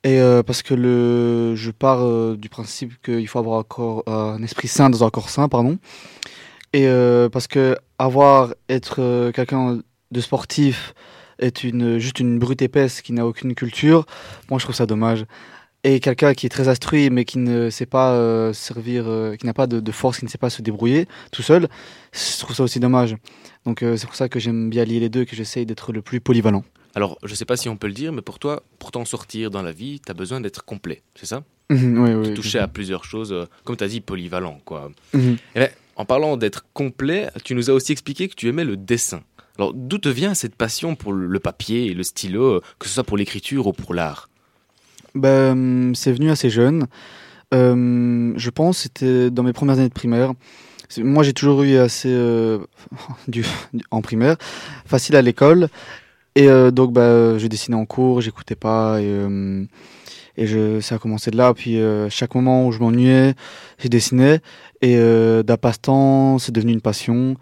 Et 0.04 0.20
euh, 0.20 0.42
parce 0.42 0.62
que 0.62 0.74
le, 0.74 1.56
je 1.56 1.70
pars 1.70 2.02
euh, 2.02 2.36
du 2.36 2.50
principe 2.50 3.00
qu'il 3.02 3.26
faut 3.26 3.38
avoir 3.38 3.64
un, 4.06 4.42
esprit 4.42 4.68
sain 4.68 4.90
dans 4.90 5.02
un 5.02 5.10
corps 5.10 5.30
sain, 5.30 5.48
pardon. 5.48 5.78
Et 6.74 6.86
euh, 6.86 7.30
parce 7.30 7.46
que 7.46 7.76
avoir 7.98 8.54
être 8.68 9.30
quelqu'un 9.32 9.80
de 10.10 10.20
sportif 10.20 10.94
est 11.38 11.64
une 11.64 11.98
juste 11.98 12.20
une 12.20 12.38
brute 12.38 12.60
épaisse 12.60 13.00
qui 13.00 13.14
n'a 13.14 13.26
aucune 13.26 13.54
culture. 13.54 14.04
Moi, 14.50 14.58
je 14.58 14.64
trouve 14.64 14.76
ça 14.76 14.86
dommage 14.86 15.24
et 15.84 16.00
quelqu'un 16.00 16.34
qui 16.34 16.46
est 16.46 16.50
très 16.50 16.68
instruit 16.68 17.10
mais 17.10 17.24
qui 17.24 17.38
ne 17.38 17.70
sait 17.70 17.86
pas 17.86 18.52
servir, 18.52 19.04
qui 19.38 19.46
n'a 19.46 19.54
pas 19.54 19.66
de, 19.66 19.92
force, 19.92 20.18
qui 20.18 20.24
ne 20.24 20.30
sait 20.30 20.38
pas 20.38 20.50
se 20.50 20.62
débrouiller 20.62 21.06
tout 21.30 21.42
seul, 21.42 21.68
je 22.12 22.38
trouve 22.40 22.56
ça 22.56 22.62
aussi 22.62 22.80
dommage. 22.80 23.16
Donc 23.64 23.80
c'est 23.80 24.06
pour 24.06 24.16
ça 24.16 24.28
que 24.28 24.38
j'aime 24.38 24.70
bien 24.70 24.84
lier 24.84 25.00
les 25.00 25.08
deux, 25.08 25.24
que 25.24 25.36
j'essaye 25.36 25.66
d'être 25.66 25.92
le 25.92 26.02
plus 26.02 26.20
polyvalent. 26.20 26.64
Alors, 26.94 27.18
je 27.24 27.30
ne 27.30 27.34
sais 27.36 27.44
pas 27.44 27.56
si 27.56 27.68
on 27.68 27.76
peut 27.76 27.86
le 27.88 27.92
dire, 27.92 28.12
mais 28.12 28.22
pour 28.22 28.38
toi, 28.38 28.62
pour 28.78 28.92
t'en 28.92 29.04
sortir 29.04 29.50
dans 29.50 29.62
la 29.62 29.72
vie, 29.72 30.00
tu 30.04 30.10
as 30.10 30.14
besoin 30.14 30.40
d'être 30.40 30.64
complet, 30.64 31.02
c'est 31.16 31.26
ça? 31.26 31.42
Mhm, 31.70 31.98
oui, 31.98 32.14
oui. 32.28 32.34
Toucher 32.34 32.58
à 32.58 32.68
plusieurs 32.68 33.04
choses, 33.04 33.32
euh, 33.32 33.46
comme 33.64 33.76
tu 33.76 33.84
as 33.84 33.88
dit, 33.88 34.00
polyvalent, 34.00 34.60
quoi. 34.64 34.90
Mhm. 35.12 35.36
Eh 35.56 35.58
ben, 35.60 35.70
en 35.96 36.04
parlant 36.04 36.36
d'être 36.36 36.66
complet, 36.72 37.30
tu 37.44 37.54
nous 37.54 37.70
as 37.70 37.72
aussi 37.72 37.92
expliqué 37.92 38.28
que 38.28 38.34
tu 38.34 38.48
aimais 38.48 38.64
le 38.64 38.76
dessin. 38.76 39.22
Alors, 39.58 39.72
d'où 39.74 39.98
te 39.98 40.08
vient 40.08 40.34
cette 40.34 40.54
passion 40.56 40.94
pour 40.94 41.12
le 41.12 41.38
papier 41.40 41.86
et 41.86 41.94
le 41.94 42.02
stylo, 42.02 42.44
euh, 42.56 42.60
que 42.78 42.86
ce 42.88 42.94
soit 42.94 43.04
pour 43.04 43.16
l'écriture 43.16 43.66
ou 43.66 43.72
pour 43.72 43.94
l'art? 43.94 44.28
Ben, 45.14 45.92
c'est 45.94 46.12
venu 46.12 46.30
assez 46.30 46.50
jeune. 46.50 46.86
Euh, 47.52 48.32
je 48.36 48.50
pense 48.50 48.78
c'était 48.78 49.30
dans 49.30 49.42
mes 49.44 49.52
premières 49.52 49.76
années 49.78 49.88
de 49.88 49.94
primaire. 49.94 50.32
Moi, 50.98 51.22
j'ai 51.22 51.32
toujours 51.32 51.62
eu 51.62 51.76
assez 51.76 52.08
euh, 52.10 52.58
du- 53.28 53.44
en 53.90 54.00
primaire 54.02 54.36
facile 54.86 55.16
à 55.16 55.22
l'école 55.22 55.68
et 56.34 56.48
euh, 56.48 56.70
donc 56.70 56.92
bah, 56.92 57.38
je 57.38 57.46
dessinais 57.46 57.76
en 57.76 57.86
cours, 57.86 58.20
j'écoutais 58.20 58.56
pas 58.56 59.00
et, 59.00 59.06
euh, 59.06 59.64
et 60.36 60.46
je, 60.46 60.80
ça 60.80 60.96
a 60.96 60.98
commencé 60.98 61.30
de 61.30 61.36
là. 61.36 61.54
Puis 61.54 61.78
euh, 61.78 62.08
chaque 62.10 62.34
moment 62.34 62.66
où 62.66 62.72
je 62.72 62.80
m'ennuyais, 62.80 63.34
je 63.78 63.88
dessinais 63.88 64.40
et 64.82 64.96
euh, 64.96 65.42
d'un 65.42 65.56
passe-temps, 65.56 66.38
c'est 66.38 66.52
devenu 66.52 66.72
une 66.72 66.80
passion 66.80 67.36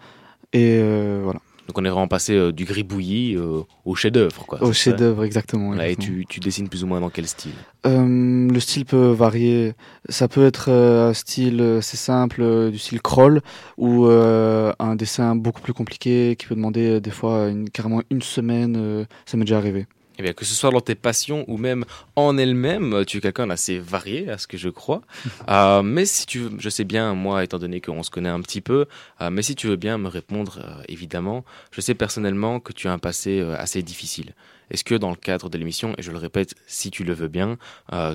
et 0.53 0.79
euh, 0.81 1.21
voilà. 1.23 1.39
Donc, 1.67 1.77
on 1.77 1.85
est 1.85 1.89
vraiment 1.89 2.07
passé 2.07 2.33
euh, 2.33 2.51
du 2.51 2.65
gribouillis 2.65 3.35
euh, 3.35 3.61
au 3.85 3.95
chef-d'œuvre. 3.95 4.45
Au 4.61 4.73
chef-d'œuvre 4.73 5.23
exactement. 5.23 5.67
Voilà, 5.67 5.87
et 5.87 5.95
tu, 5.95 6.25
tu 6.27 6.39
dessines 6.39 6.67
plus 6.67 6.83
ou 6.83 6.87
moins 6.87 6.99
dans 6.99 7.09
quel 7.09 7.25
style? 7.25 7.53
Euh, 7.85 8.49
le 8.51 8.59
style 8.59 8.85
peut 8.85 9.11
varier. 9.11 9.73
Ça 10.09 10.27
peut 10.27 10.45
être 10.45 10.69
un 10.69 11.13
style 11.13 11.61
assez 11.79 11.97
simple, 11.97 12.69
du 12.69 12.77
style 12.77 13.01
crawl, 13.01 13.41
ou 13.77 14.07
euh, 14.07 14.73
un 14.79 14.95
dessin 14.95 15.35
beaucoup 15.35 15.61
plus 15.61 15.73
compliqué 15.73 16.35
qui 16.37 16.47
peut 16.47 16.55
demander 16.55 16.99
des 16.99 17.11
fois 17.11 17.47
une, 17.47 17.69
carrément 17.69 18.01
une 18.09 18.21
semaine. 18.21 19.05
ça 19.25 19.37
m'est 19.37 19.45
déjà 19.45 19.57
arrivé. 19.57 19.87
Eh 20.19 20.23
bien, 20.23 20.33
que 20.33 20.45
ce 20.45 20.53
soit 20.53 20.69
dans 20.69 20.81
tes 20.81 20.95
passions 20.95 21.43
ou 21.47 21.57
même 21.57 21.85
en 22.15 22.37
elle-même, 22.37 23.03
tu 23.05 23.17
es 23.17 23.21
quelqu'un 23.21 23.47
d'assez 23.47 23.79
varié, 23.79 24.29
à 24.29 24.37
ce 24.37 24.47
que 24.47 24.57
je 24.57 24.69
crois. 24.69 25.01
Euh, 25.49 25.83
mais 25.83 26.05
si 26.05 26.25
tu 26.25 26.39
veux, 26.39 26.51
je 26.57 26.69
sais 26.69 26.83
bien, 26.83 27.13
moi, 27.13 27.43
étant 27.43 27.59
donné 27.59 27.81
qu'on 27.81 28.01
se 28.01 28.09
connaît 28.09 28.29
un 28.29 28.41
petit 28.41 28.61
peu, 28.61 28.85
euh, 29.21 29.29
mais 29.29 29.41
si 29.41 29.55
tu 29.55 29.67
veux 29.67 29.75
bien 29.75 29.97
me 29.97 30.07
répondre, 30.07 30.59
euh, 30.63 30.83
évidemment, 30.87 31.43
je 31.71 31.81
sais 31.81 31.95
personnellement 31.95 32.59
que 32.59 32.71
tu 32.71 32.87
as 32.87 32.93
un 32.93 32.97
passé 32.97 33.41
assez 33.57 33.83
difficile. 33.83 34.33
Est-ce 34.71 34.83
que 34.83 34.95
dans 34.95 35.09
le 35.09 35.15
cadre 35.15 35.49
de 35.49 35.57
l'émission, 35.57 35.93
et 35.97 36.01
je 36.01 36.11
le 36.11 36.17
répète, 36.17 36.55
si 36.65 36.91
tu 36.91 37.03
le 37.03 37.13
veux 37.13 37.27
bien, 37.27 37.57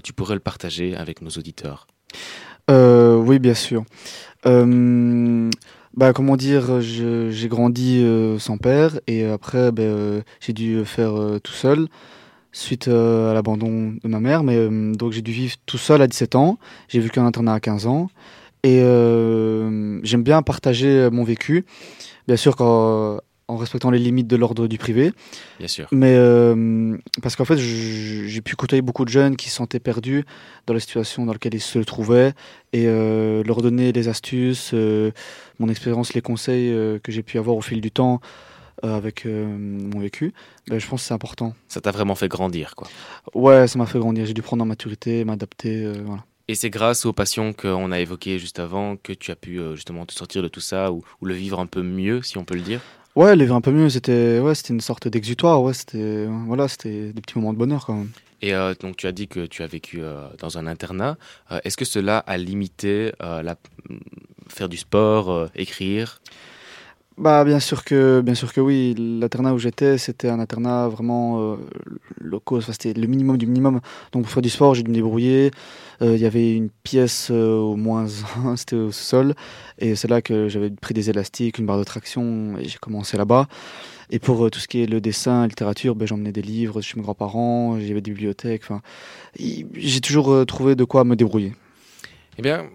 tu 0.03 0.13
pourrais 0.13 0.35
le 0.35 0.41
partager 0.41 0.97
avec 0.97 1.21
nos 1.23 1.31
auditeurs? 1.31 1.87
Oui, 2.69 3.39
bien 3.39 3.55
sûr. 3.55 3.85
Euh, 5.99 6.07
bah, 6.07 6.13
comment 6.13 6.37
dire, 6.37 6.81
j'ai 6.81 7.49
grandi 7.49 8.03
euh, 8.03 8.39
sans 8.39 8.57
père 8.59 9.01
et 9.07 9.25
après, 9.25 9.73
ben, 9.73 9.83
euh, 9.83 10.23
j'ai 10.41 10.53
dû 10.53 10.85
faire 10.85 11.19
euh, 11.19 11.39
tout 11.41 11.53
seul 11.53 11.89
suite 12.53 12.89
euh, 12.89 13.31
à 13.31 13.35
l'abandon 13.35 13.95
de 14.03 14.09
ma 14.09 14.21
mère. 14.21 14.43
Mais 14.45 14.57
euh, 14.57 14.93
donc, 14.95 15.13
j'ai 15.13 15.23
dû 15.23 15.33
vivre 15.33 15.57
tout 15.67 15.79
seul 15.79 16.03
à 16.03 16.07
17 16.07 16.35
ans. 16.37 16.59
J'ai 16.89 17.01
vécu 17.01 17.19
en 17.19 17.27
internat 17.27 17.55
à 17.55 17.61
15 17.61 17.87
ans 17.87 18.11
et 18.63 18.81
euh, 18.83 20.01
j'aime 20.05 20.23
bien 20.23 20.43
partager 20.43 21.09
mon 21.13 21.25
vécu, 21.25 21.65
bien 22.27 22.37
sûr, 22.37 22.57
quand, 22.57 23.21
en 23.49 23.57
respectant 23.57 23.91
les 23.91 23.99
limites 23.99 24.27
de 24.27 24.37
l'ordre 24.37 24.69
du 24.69 24.77
privé. 24.77 25.13
Bien 25.59 25.69
sûr. 25.69 25.89
Mais 25.91 26.15
euh, 26.17 26.97
parce 27.23 27.35
qu'en 27.35 27.47
fait, 27.47 27.57
j'ai 27.57 28.41
pu 28.43 28.55
côtoyer 28.57 28.83
beaucoup 28.83 29.07
de 29.07 29.11
jeunes 29.11 29.37
qui 29.37 29.49
se 29.49 29.57
sentaient 29.57 29.81
perdus 29.81 30.25
dans 30.67 30.75
la 30.75 30.81
situation 30.81 31.25
dans 31.25 31.33
laquelle 31.33 31.55
ils 31.55 31.61
se 31.61 31.79
trouvaient 31.79 32.35
et 32.75 32.85
euh, 32.87 33.43
leur 33.45 33.63
donner 33.63 33.91
les 33.93 34.09
astuces, 34.09 34.73
euh, 34.75 35.13
mon 35.59 35.69
expérience, 35.69 36.13
les 36.13 36.21
conseils 36.21 36.71
que 37.03 37.11
j'ai 37.11 37.23
pu 37.23 37.39
avoir 37.39 37.57
au 37.57 37.63
fil 37.63 37.81
du 37.81 37.91
temps 37.91 38.21
avec 38.83 39.25
mon 39.27 39.99
vécu. 39.99 40.33
Je 40.71 40.87
pense 40.87 41.01
que 41.03 41.09
c'est 41.09 41.15
important. 41.15 41.55
Ça 41.67 41.81
t'a 41.81 41.91
vraiment 41.91 42.15
fait 42.15 42.29
grandir, 42.29 42.77
quoi. 42.77 42.87
Ouais, 43.35 43.67
ça 43.67 43.77
m'a 43.79 43.87
fait 43.87 43.99
grandir. 43.99 44.25
J'ai 44.25 44.35
dû 44.35 44.43
prendre 44.43 44.63
en 44.63 44.67
maturité, 44.67 45.25
m'adapter. 45.25 45.91
voilà. 46.05 46.25
Et 46.47 46.55
c'est 46.55 46.71
grâce 46.71 47.05
aux 47.05 47.13
passions 47.13 47.53
qu'on 47.53 47.91
a 47.91 47.99
évoquées 47.99 48.39
juste 48.39 48.61
avant 48.61 48.97
que 48.97 49.13
tu 49.13 49.33
as 49.33 49.37
pu 49.37 49.59
justement 49.75 50.07
te 50.07 50.15
sortir 50.15 50.43
de 50.43 50.49
tout 50.49 50.61
ça 50.61 50.93
ou, 50.93 51.03
ou 51.21 51.27
le 51.27 51.35
vivre 51.35 51.59
un 51.59 51.67
peu 51.67 51.83
mieux, 51.83 52.23
si 52.23 52.39
on 52.39 52.45
peut 52.45 52.55
le 52.55 52.61
dire? 52.61 52.81
Ouais, 53.19 53.35
le 53.35 53.43
vivre 53.43 53.57
un 53.57 53.61
peu 53.61 53.73
mieux, 53.73 53.89
c'était 53.89 54.39
ouais, 54.39 54.55
c'était 54.55 54.73
une 54.75 54.81
sorte 54.81 55.09
d'exutoire, 55.09 55.61
ouais, 55.61 55.75
c'était 55.75 56.27
voilà, 56.47 56.69
c'était 56.69 57.11
des 57.13 57.21
petits 57.21 57.37
moments 57.37 57.53
de 57.53 57.59
bonheur 57.59 57.85
quand 57.85 57.95
même. 57.95 58.11
Et 58.43 58.55
euh, 58.55 58.75
donc 58.81 58.97
tu 58.97 59.09
as 59.09 59.13
dit 59.13 59.27
que 59.27 59.47
tu 59.47 59.65
as 59.65 59.67
vécu 59.67 59.99
euh, 60.01 60.29
dans 60.39 60.57
un 60.57 60.69
internat. 60.69 61.17
Euh, 61.51 61.59
Est-ce 61.65 61.77
que 61.77 61.85
cela 61.85 62.19
a 62.19 62.37
limité 62.37 63.11
la... 63.19 63.57
faire 64.47 64.69
du 64.69 64.77
sport, 64.77 65.49
écrire? 65.57 66.21
Bah 67.17 67.43
bien 67.43 67.59
sûr 67.59 67.83
que 67.83 68.21
bien 68.21 68.37
sûr 68.37 68.53
que 68.53 68.61
oui, 68.61 68.95
l'internat 68.97 69.53
où 69.53 69.59
j'étais, 69.59 69.99
c'était 69.99 70.29
un 70.29 70.39
internat 70.39 70.89
vraiment 70.89 71.59
low 72.21 72.41
enfin, 72.53 72.71
c'était 72.71 72.93
le 72.93 73.09
minimum 73.09 73.37
du 73.37 73.49
minimum. 73.49 73.81
Donc 74.13 74.23
pour 74.23 74.31
faire 74.31 74.43
du 74.43 74.49
sport, 74.49 74.77
j'ai 74.77 74.85
dû 74.85 74.91
me 74.91 74.95
débrouiller. 74.95 75.51
Euh, 76.03 76.15
Il 76.15 76.21
y 76.21 76.27
avait 76.27 76.55
une 76.55 76.71
pièce 76.71 77.29
euh, 77.31 77.57
au 77.57 77.77
moins 77.77 78.07
un, 78.45 78.57
c'était 78.57 78.77
au 78.77 78.93
sol 78.93 79.35
et 79.79 79.97
c'est 79.97 80.09
là 80.09 80.23
que 80.23 80.49
j'avais 80.49 80.71
pris 80.71 80.95
des 80.95 81.11
élastiques, 81.11 81.59
une 81.59 81.67
barre 81.67 81.79
de 81.79 81.85
traction 81.85 82.57
et 82.59 82.65
j'ai 82.65 82.79
commencé 82.79 83.17
là-bas. 83.17 83.49
Et 84.11 84.19
pour 84.19 84.45
euh, 84.45 84.51
tout 84.51 84.61
ce 84.61 84.69
qui 84.69 84.83
est 84.83 84.87
le 84.87 85.01
dessin, 85.01 85.47
littérature, 85.47 85.95
ben, 85.95 86.07
j'emmenais 86.07 86.33
des 86.33 86.43
livres 86.43 86.81
chez 86.81 86.97
mes 86.97 87.03
grands-parents, 87.03 87.79
j'y 87.79 87.91
avait 87.91 88.01
des 88.01 88.13
bibliothèques, 88.13 88.65
j'ai 89.37 90.01
toujours 90.01 90.47
trouvé 90.47 90.77
de 90.77 90.85
quoi 90.85 91.05
me 91.05 91.17
débrouiller. 91.17 91.55
Eh 92.39 92.43
bien, 92.43 92.67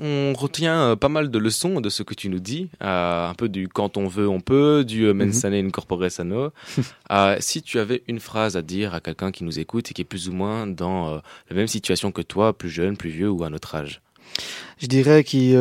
on 0.00 0.32
retient 0.34 0.80
euh, 0.90 0.96
pas 0.96 1.08
mal 1.08 1.30
de 1.30 1.38
leçons 1.38 1.80
de 1.80 1.88
ce 1.88 2.04
que 2.04 2.14
tu 2.14 2.28
nous 2.28 2.38
dis, 2.38 2.70
euh, 2.80 3.28
un 3.28 3.34
peu 3.34 3.48
du 3.48 3.66
quand 3.66 3.96
on 3.96 4.06
veut, 4.06 4.28
on 4.28 4.40
peut, 4.40 4.84
du 4.84 5.04
euh, 5.06 5.14
Mhm. 5.14 5.32
sana 5.32 5.56
in 5.56 5.70
corpore 5.70 6.10
sano. 6.10 6.50
Euh, 7.10 7.36
si 7.40 7.60
tu 7.62 7.80
avais 7.80 8.04
une 8.06 8.20
phrase 8.20 8.56
à 8.56 8.62
dire 8.62 8.94
à 8.94 9.00
quelqu'un 9.00 9.32
qui 9.32 9.42
nous 9.42 9.58
écoute 9.58 9.90
et 9.90 9.94
qui 9.94 10.02
est 10.02 10.04
plus 10.04 10.28
ou 10.28 10.32
moins 10.32 10.68
dans 10.68 11.08
euh, 11.08 11.18
la 11.50 11.56
même 11.56 11.66
situation 11.66 12.12
que 12.12 12.22
toi, 12.22 12.52
plus 12.56 12.70
jeune, 12.70 12.96
plus 12.96 13.10
vieux 13.10 13.28
ou 13.28 13.42
à 13.42 13.50
notre 13.50 13.74
âge? 13.74 14.00
Je 14.78 14.86
dirais 14.86 15.24
qu'il 15.24 15.54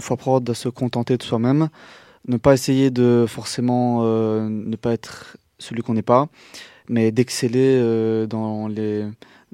faut 0.00 0.14
apprendre 0.14 0.50
à 0.50 0.54
se 0.54 0.68
contenter 0.68 1.16
de 1.16 1.22
soi-même, 1.22 1.68
ne 2.26 2.36
pas 2.38 2.54
essayer 2.54 2.90
de 2.90 3.24
forcément 3.28 4.02
ne 4.02 4.74
pas 4.76 4.92
être 4.92 5.36
celui 5.60 5.82
qu'on 5.82 5.94
n'est 5.94 6.02
pas, 6.02 6.28
mais 6.88 7.12
d'exceller 7.12 8.26
dans 8.28 8.66
les 8.66 9.04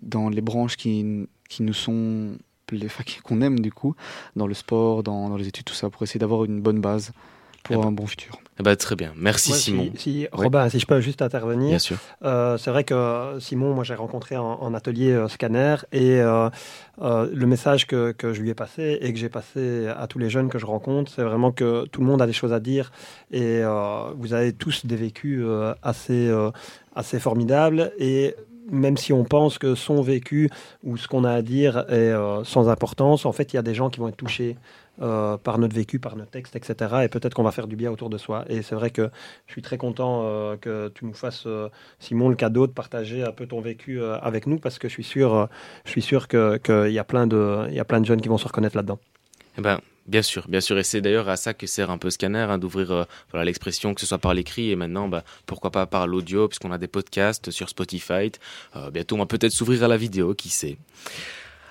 dans 0.01 0.31
les 0.31 0.41
branches 0.41 0.77
qui 0.79 1.27
qui 1.51 1.63
nous 1.63 1.75
sont 1.75 2.31
les 2.77 2.89
qu'on 3.25 3.41
aime 3.43 3.61
du 3.61 3.73
coup, 3.73 3.95
dans 4.37 4.47
le 4.47 4.55
sport, 4.55 5.03
dans, 5.03 5.29
dans 5.29 5.37
les 5.37 5.49
études, 5.49 5.65
tout 5.65 5.75
ça, 5.75 5.91
pour 5.91 6.03
essayer 6.03 6.21
d'avoir 6.21 6.45
une 6.45 6.61
bonne 6.61 6.81
base 6.81 7.13
pour 7.63 7.77
Eh 7.77 7.79
ben, 7.79 7.89
un 7.89 7.93
bon 7.93 8.07
futur. 8.07 8.39
Eh 8.59 8.63
ben, 8.63 8.75
très 8.75 8.97
bien. 8.97 9.13
Merci 9.17 9.53
Ouais, 9.53 9.59
Simon. 9.59 9.91
Si, 9.95 10.01
si- 10.01 10.29
Robin, 10.33 10.67
si 10.71 10.81
je 10.81 10.87
peux 10.87 10.99
juste 11.03 11.21
intervenir. 11.21 11.69
Bien 11.69 11.79
sûr. 11.79 11.99
Euh, 12.25 12.57
c'est 12.57 12.71
vrai 12.71 12.85
que 12.85 13.37
Simon, 13.39 13.75
moi 13.75 13.85
j'ai 13.85 13.95
rencontré 13.95 14.39
en, 14.39 14.45
en 14.47 14.73
atelier 14.73 15.11
euh, 15.13 15.29
scanner 15.29 15.77
et 15.93 16.21
euh, 16.23 16.49
euh, 17.03 17.29
le 17.35 17.47
message 17.47 17.87
que, 17.87 18.13
que 18.13 18.33
je 18.33 18.41
lui 18.41 18.49
ai 18.49 18.55
passé 18.55 18.99
et 19.03 19.13
que 19.13 19.19
j'ai 19.19 19.29
passé 19.29 19.89
à 19.95 20.07
tous 20.07 20.19
les 20.19 20.31
jeunes 20.31 20.49
que 20.49 20.59
je 20.59 20.65
rencontre, 20.65 21.13
c'est 21.15 21.23
vraiment 21.23 21.53
que 21.53 21.85
tout 21.89 22.01
le 22.01 22.07
monde 22.07 22.23
a 22.23 22.27
des 22.27 22.33
choses 22.33 22.55
à 22.55 22.61
dire 22.61 22.93
et 23.31 23.61
euh, 23.63 24.11
vous 24.17 24.33
avez 24.33 24.55
tous 24.55 24.87
des 24.87 24.97
vécus 24.97 25.41
euh, 25.45 25.75
assez, 25.83 26.29
euh, 26.29 26.51
assez 26.97 27.21
formidables 27.21 27.93
et 27.99 28.35
même 28.71 28.97
si 28.97 29.13
on 29.13 29.25
pense 29.25 29.59
que 29.59 29.75
son 29.75 30.01
vécu 30.01 30.49
ou 30.85 30.97
ce 30.97 31.09
qu'on 31.09 31.25
a 31.25 31.33
à 31.33 31.43
dire 31.43 31.79
est 31.89 32.13
euh, 32.13 32.45
sans 32.45 32.69
importance, 32.69 33.27
en 33.27 33.33
fait, 33.33 33.53
il 33.53 33.57
y 33.57 33.59
a 33.59 33.63
des 33.63 33.75
gens 33.75 33.91
qui 33.91 34.01
vont 34.01 34.09
être 34.09 34.17
touchés 34.17 34.57
euh, 35.03 35.37
par 35.37 35.59
notre 35.59 35.75
vécu, 35.75 35.99
par 35.99 36.17
nos 36.17 36.25
textes, 36.25 36.57
etc. 36.57 36.75
Et 37.05 37.09
peut-être 37.09 37.35
qu'on 37.35 37.43
va 37.43 37.53
faire 37.53 37.67
du 37.67 37.77
bien 37.77 37.91
autour 37.91 38.11
de 38.11 38.19
soi. 38.19 38.45
Et 38.49 38.63
c'est 38.63 38.75
vrai 38.75 38.91
que 38.91 39.11
je 39.47 39.53
suis 39.53 39.63
très 39.63 39.79
content 39.79 40.23
euh, 40.25 40.57
que 40.57 40.89
tu 40.95 41.05
nous 41.05 41.15
fasses, 41.15 41.47
Simon, 41.99 42.29
le 42.29 42.37
cadeau 42.37 42.67
de 42.67 42.73
partager 42.73 43.23
un 43.25 43.33
peu 43.33 43.47
ton 43.47 43.61
vécu 43.61 44.03
avec 44.03 44.47
nous, 44.47 44.59
parce 44.59 44.79
que 44.79 44.89
je 44.89 44.93
suis 44.93 45.05
sûr, 45.05 45.49
je 45.85 45.91
suis 45.91 46.03
sûr 46.03 46.29
que 46.29 46.59
qu'il 46.59 46.93
y 46.93 46.99
a 46.99 47.05
plein 47.05 47.27
de, 47.27 47.69
y 47.71 47.81
a 47.81 47.85
plein 47.85 48.01
de 48.01 48.07
jeunes 48.07 48.21
qui 48.21 48.29
vont 48.29 48.39
se 48.39 48.47
reconnaître 48.47 48.77
là-dedans. 48.77 48.99
Eh 49.59 49.63
ben, 49.63 49.81
bien 50.07 50.23
sûr, 50.23 50.47
bien 50.49 50.61
sûr. 50.61 50.79
Et 50.79 50.85
c'est 50.85 51.01
d'ailleurs 51.01 51.29
à 51.29 51.37
ça 51.37 51.55
que 51.55 51.67
sert 51.67 51.91
un 51.91 51.99
peu 51.99 52.11
Scanner, 52.11 52.47
hein, 52.49 52.59
d'ouvrir 52.59 52.91
euh, 52.91 53.05
voilà, 53.31 53.45
l'expression, 53.45 53.95
que 53.95 54.01
ce 54.01 54.07
soit 54.07 54.19
par 54.19 54.35
l'écrit 54.35 54.71
et 54.71 54.77
maintenant, 54.77 55.09
bah, 55.09 55.25
pourquoi 55.47 55.71
pas 55.71 55.87
par 55.87 56.07
l'audio, 56.07 56.49
puisqu'on 56.49 56.73
a 56.73 56.79
des 56.79 56.89
podcasts 56.89 57.51
sur 57.51 57.69
Spotify. 57.69 58.33
Euh, 58.77 58.91
bientôt, 58.91 59.17
on 59.17 59.19
va 59.19 59.27
peut-être 59.27 59.53
s'ouvrir 59.53 59.85
à 59.85 59.89
la 59.89 59.97
vidéo, 59.97 60.35
qui 60.35 60.49
sait. 60.49 60.79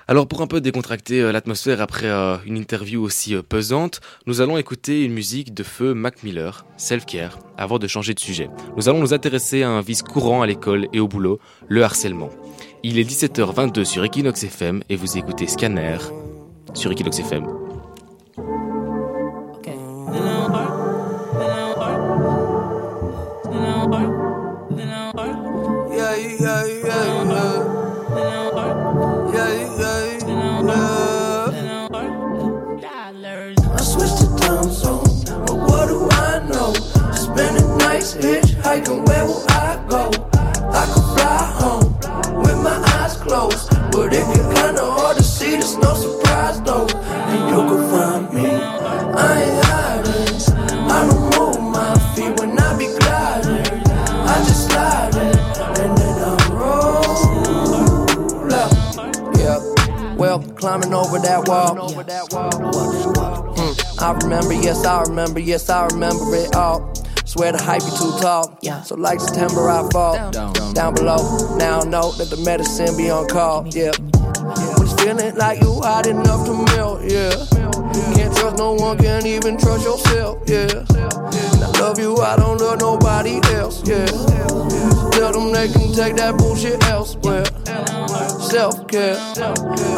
Alors, 0.07 0.27
pour 0.27 0.41
un 0.41 0.47
peu 0.47 0.59
décontracter 0.59 1.21
euh, 1.21 1.31
l'atmosphère 1.31 1.81
après 1.81 2.09
une 2.45 2.57
interview 2.57 3.03
aussi 3.03 3.35
pesante, 3.35 4.01
nous 4.25 4.41
allons 4.41 4.57
écouter 4.57 5.03
une 5.03 5.13
musique 5.13 5.53
de 5.53 5.63
feu 5.63 5.93
Mac 5.93 6.23
Miller, 6.23 6.65
Self 6.77 7.05
Care, 7.05 7.37
avant 7.57 7.77
de 7.77 7.87
changer 7.87 8.13
de 8.13 8.19
sujet. 8.19 8.49
Nous 8.75 8.89
allons 8.89 9.01
nous 9.01 9.13
intéresser 9.13 9.63
à 9.63 9.69
un 9.69 9.81
vice 9.81 10.01
courant 10.01 10.41
à 10.41 10.47
l'école 10.47 10.87
et 10.93 10.99
au 10.99 11.07
boulot, 11.07 11.39
le 11.67 11.83
harcèlement. 11.83 12.29
Il 12.81 12.97
est 12.97 13.03
17h22 13.03 13.83
sur 13.83 14.03
Equinox 14.03 14.43
FM 14.43 14.81
et 14.89 14.95
vous 14.95 15.17
écoutez 15.17 15.47
Scanner 15.47 15.97
sur 16.73 16.91
Equinox 16.91 17.19
FM. 17.19 17.58
Where 38.87 39.25
will 39.25 39.45
I 39.49 39.83
go? 39.87 40.11
I 40.71 40.85
could 40.93 41.07
fly 41.15 41.43
home 41.59 41.93
with 42.41 42.57
my 42.63 42.77
eyes 42.99 43.15
closed, 43.17 43.69
but 43.91 44.13
it 44.13 44.25
get 44.33 44.55
kinda 44.55 44.83
hard 44.83 45.17
to 45.17 45.23
see. 45.23 45.51
There's 45.51 45.77
no 45.77 45.93
surprise 45.93 46.61
though, 46.61 46.87
and 46.87 47.49
you 47.49 47.61
can 47.69 47.81
find 47.91 48.33
me. 48.33 48.49
I 48.49 49.41
ain't 49.43 49.65
hiding. 49.65 50.39
I 50.89 51.05
don't 51.07 51.23
move 51.35 51.59
my 51.71 51.93
feet 52.15 52.39
when 52.39 52.57
I 52.57 52.77
be 52.77 52.87
gliding. 52.99 53.65
I 54.33 54.35
just 54.47 54.67
slide 54.69 55.15
in, 55.15 55.37
and 55.81 55.97
then 55.97 56.15
I 56.23 56.25
roll 56.53 57.03
up. 58.53 58.71
Yeah, 59.37 59.59
well, 60.15 60.39
climbing 60.55 60.93
over 60.93 61.19
that 61.19 61.47
wall. 61.47 61.75
Mm, 63.57 63.75
I 64.01 64.11
remember, 64.23 64.53
yes, 64.53 64.85
I 64.85 65.01
remember, 65.01 65.39
yes, 65.39 65.69
I 65.69 65.85
remember 65.87 66.35
it 66.35 66.55
all. 66.55 66.93
Swear 67.29 67.51
the 67.51 67.61
hype 67.61 67.85
be 67.85 67.91
too 67.91 68.11
tall. 68.19 68.57
Yeah. 68.63 68.81
So 68.81 68.95
like 68.95 69.19
September, 69.19 69.69
I 69.69 69.87
fall 69.91 70.31
down, 70.31 70.95
below. 70.95 71.21
Now 71.57 71.81
I 71.81 71.85
know 71.85 72.11
that 72.13 72.31
the 72.31 72.37
medicine 72.37 72.97
be 72.97 73.11
on 73.11 73.27
call. 73.27 73.67
Yeah, 73.67 73.91
when 74.73 74.87
it's 74.89 74.93
feeling 74.99 75.35
like 75.35 75.61
you 75.61 75.79
hot 75.79 76.07
enough 76.07 76.47
to 76.47 76.53
melt. 76.73 77.03
Yeah, 77.05 77.29
can't 78.17 78.35
trust 78.35 78.57
no 78.57 78.73
one, 78.73 78.97
can't 78.97 79.27
even 79.27 79.59
trust 79.59 79.85
yourself. 79.85 80.41
Yeah, 80.47 80.73
and 81.53 81.63
I 81.63 81.69
love 81.79 81.99
you, 81.99 82.17
I 82.17 82.35
don't 82.35 82.57
love 82.57 82.79
nobody 82.79 83.39
else. 83.53 83.87
Yeah, 83.87 84.07
tell 85.13 85.31
them 85.31 85.53
they 85.53 85.67
can 85.69 85.93
take 85.93 86.15
that 86.15 86.33
bullshit 86.35 86.83
elsewhere. 86.85 87.45
Self 88.41 88.87
care, 88.87 89.17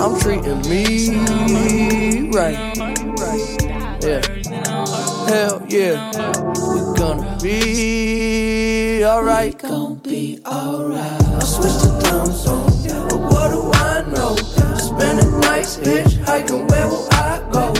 I'm 0.03 0.19
treating 0.19 0.59
me 0.67 2.27
right. 2.35 2.75
Yeah, 4.03 4.19
hell 5.31 5.63
yeah, 5.69 6.11
we 6.70 6.70
gonna 7.15 7.37
be 7.41 9.03
alright. 9.03 9.57
Gonna 9.57 9.95
be 9.95 10.39
alright. 10.45 11.21
I 11.23 11.43
switched 11.43 11.81
to 11.81 11.99
town 12.01 12.31
zone, 12.31 12.71
but 13.09 13.19
what 13.19 13.51
do 13.51 13.71
I 13.73 14.03
know? 14.13 14.35
Spending 14.77 15.39
nights 15.41 15.77
hitchhiking, 15.77 16.69
where 16.69 16.87
will 16.87 17.07
I 17.11 17.43
go? 17.51 17.73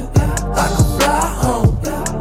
I 0.53 0.67
could 0.75 0.89
fly 0.97 1.21
home 1.43 1.75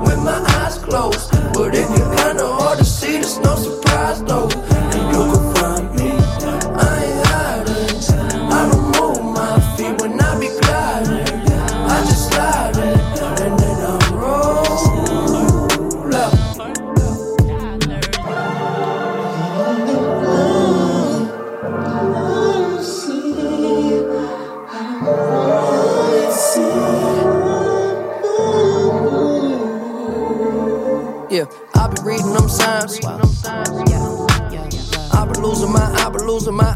with 0.04 0.18
my 0.18 0.38
eyes 0.60 0.78
closed, 0.78 1.30
but 1.54 1.74
it 1.74 1.88
get 1.88 2.18
kinda 2.18 2.46
hard 2.46 2.78
to 2.78 2.84
see. 2.84 3.12
There's 3.12 3.38
no 3.38 3.56
surprise 3.56 3.89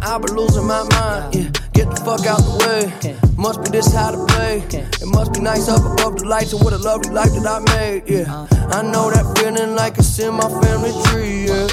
I 0.07 0.19
be 0.19 0.31
losing 0.33 0.67
my 0.67 0.83
mind. 0.83 1.35
Yeah, 1.35 1.51
get 1.73 1.89
the 1.89 1.97
fuck 2.05 2.27
out 2.27 2.37
the 2.45 2.55
way. 2.61 3.17
Must 3.39 3.63
be 3.65 3.71
this 3.71 3.93
how 3.93 4.11
to 4.11 4.27
play. 4.27 4.59
It 4.69 5.07
must 5.07 5.33
be 5.33 5.41
nice 5.41 5.67
up 5.69 5.81
above 5.81 6.19
the 6.19 6.27
lights 6.27 6.53
and 6.53 6.63
what 6.63 6.75
a 6.75 6.79
lovely 6.79 7.11
life 7.11 7.33
that 7.33 7.47
I 7.47 7.59
made. 7.75 8.03
Yeah, 8.07 8.47
I 8.71 8.83
know 8.83 9.11
that 9.11 9.39
feeling 9.39 9.75
like 9.75 9.97
it's 9.97 10.19
in 10.19 10.35
my 10.35 10.49
family 10.61 10.93
tree. 11.09 11.47
Yeah, 11.49 11.69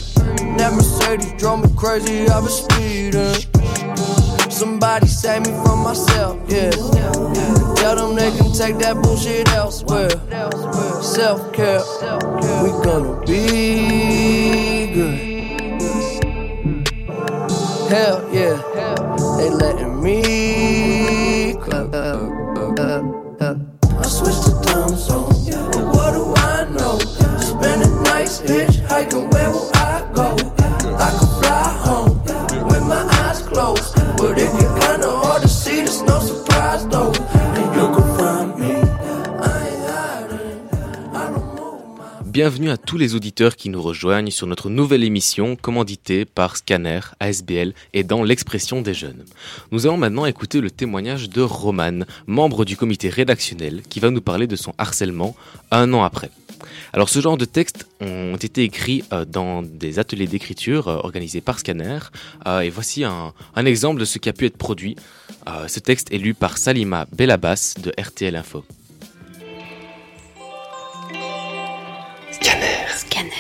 that 0.58 0.72
Mercedes 0.74 1.34
drove 1.38 1.60
me 1.62 1.76
crazy. 1.76 2.30
I 2.30 2.40
was 2.40 2.64
speeding. 2.64 3.36
Some 4.50 4.80
somebody 4.80 5.08
save 5.08 5.46
me 5.46 5.52
from 5.64 5.84
myself, 5.84 6.40
yeah. 6.48 6.72
Tell 7.76 7.96
them 7.96 8.16
they 8.16 8.32
can 8.32 8.54
take 8.54 8.78
that 8.80 8.98
bullshit 9.04 9.50
elsewhere. 9.50 10.10
Self 11.02 11.52
care, 11.52 11.84
we 12.64 12.70
gonna 12.82 13.26
be 13.26 14.94
good. 14.94 15.31
Hell 17.92 18.31
Bienvenue 42.42 42.72
à 42.72 42.78
tous 42.78 42.98
les 42.98 43.14
auditeurs 43.14 43.56
qui 43.56 43.70
nous 43.70 43.84
rejoignent 43.84 44.32
sur 44.32 44.48
notre 44.48 44.72
nouvelle 44.72 45.04
émission 45.04 45.56
commanditée 45.56 46.26
par 46.26 46.58
Scanner, 46.58 47.02
ASBL 47.20 47.76
et 47.94 48.04
dans 48.04 48.24
l'expression 48.24 48.82
des 48.82 48.96
jeunes. 48.96 49.26
Nous 49.70 49.86
allons 49.86 49.98
maintenant 49.98 50.26
écouter 50.26 50.60
le 50.60 50.72
témoignage 50.72 51.30
de 51.30 51.42
Roman, 51.44 52.00
membre 52.26 52.66
du 52.66 52.76
comité 52.76 53.10
rédactionnel, 53.10 53.84
qui 53.88 54.00
va 54.00 54.10
nous 54.10 54.22
parler 54.22 54.48
de 54.48 54.56
son 54.56 54.74
harcèlement 54.80 55.36
un 55.70 55.94
an 55.94 56.02
après. 56.02 56.32
Alors 56.94 57.10
ce 57.10 57.20
genre 57.20 57.38
de 57.38 57.46
textes 57.46 57.88
ont 58.00 58.38
été 58.38 58.64
écrits 58.64 59.04
euh, 59.14 59.24
dans 59.24 59.62
des 59.62 60.00
ateliers 60.00 60.26
d'écriture 60.26 60.88
euh, 60.88 60.96
organisés 60.96 61.42
par 61.42 61.60
Scanner 61.60 62.00
euh, 62.48 62.62
et 62.62 62.72
voici 62.72 63.04
un, 63.04 63.34
un 63.56 63.66
exemple 63.68 64.00
de 64.00 64.06
ce 64.06 64.18
qui 64.18 64.30
a 64.30 64.34
pu 64.34 64.48
être 64.48 64.58
produit. 64.58 64.96
Ce 65.68 65.80
texte 65.80 66.12
est 66.12 66.18
lu 66.18 66.34
par 66.34 66.58
Salima 66.58 67.08
Bellabas 67.12 67.76
de 67.84 67.92
RTL 68.00 68.36
Info. 68.36 68.64
Scanner, 72.42 72.88
scanner, 72.96 73.32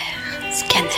scanner. 0.51 0.89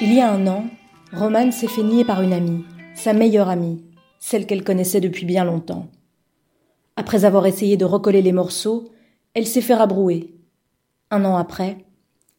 Il 0.00 0.12
y 0.12 0.20
a 0.20 0.32
un 0.32 0.44
an, 0.48 0.64
Romane 1.12 1.52
s'est 1.52 1.68
fait 1.68 1.84
nier 1.84 2.04
par 2.04 2.20
une 2.20 2.32
amie, 2.32 2.64
sa 2.96 3.12
meilleure 3.12 3.48
amie, 3.48 3.84
celle 4.18 4.44
qu'elle 4.44 4.64
connaissait 4.64 5.00
depuis 5.00 5.24
bien 5.24 5.44
longtemps. 5.44 5.88
Après 6.96 7.24
avoir 7.24 7.46
essayé 7.46 7.76
de 7.76 7.84
recoller 7.84 8.20
les 8.20 8.32
morceaux, 8.32 8.90
elle 9.34 9.46
s'est 9.46 9.60
fait 9.60 9.74
rabrouer. 9.74 10.34
Un 11.12 11.24
an 11.24 11.36
après, 11.36 11.78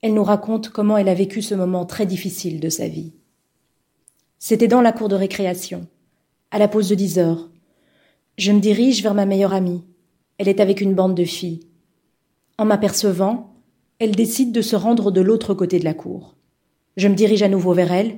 elle 0.02 0.14
nous 0.14 0.24
raconte 0.24 0.68
comment 0.68 0.98
elle 0.98 1.08
a 1.08 1.14
vécu 1.14 1.42
ce 1.42 1.56
moment 1.56 1.86
très 1.86 2.06
difficile 2.06 2.60
de 2.60 2.68
sa 2.68 2.90
vie. 2.90 3.14
C'était 4.38 4.68
dans 4.68 4.82
la 4.82 4.92
cour 4.92 5.08
de 5.08 5.16
récréation, 5.16 5.88
à 6.52 6.60
la 6.60 6.68
pause 6.68 6.90
de 6.90 6.96
dix 6.96 7.20
heures. 7.20 7.50
Je 8.40 8.54
me 8.54 8.62
dirige 8.62 9.04
vers 9.04 9.14
ma 9.14 9.26
meilleure 9.26 9.54
amie. 9.54 9.84
Elle 10.38 10.48
est 10.48 10.62
avec 10.62 10.80
une 10.80 10.96
bande 10.96 11.14
de 11.14 11.26
filles. 11.26 11.68
En 12.58 12.64
m'apercevant, 12.64 13.54
elle 14.00 14.16
décide 14.16 14.54
de 14.54 14.62
se 14.62 14.78
rendre 14.78 15.12
de 15.12 15.20
l'autre 15.20 15.54
côté 15.54 15.78
de 15.78 15.84
la 15.84 15.94
cour. 15.94 16.38
Je 16.96 17.10
me 17.10 17.16
dirige 17.16 17.44
à 17.44 17.50
nouveau 17.50 17.74
vers 17.74 17.92
elle, 17.92 18.18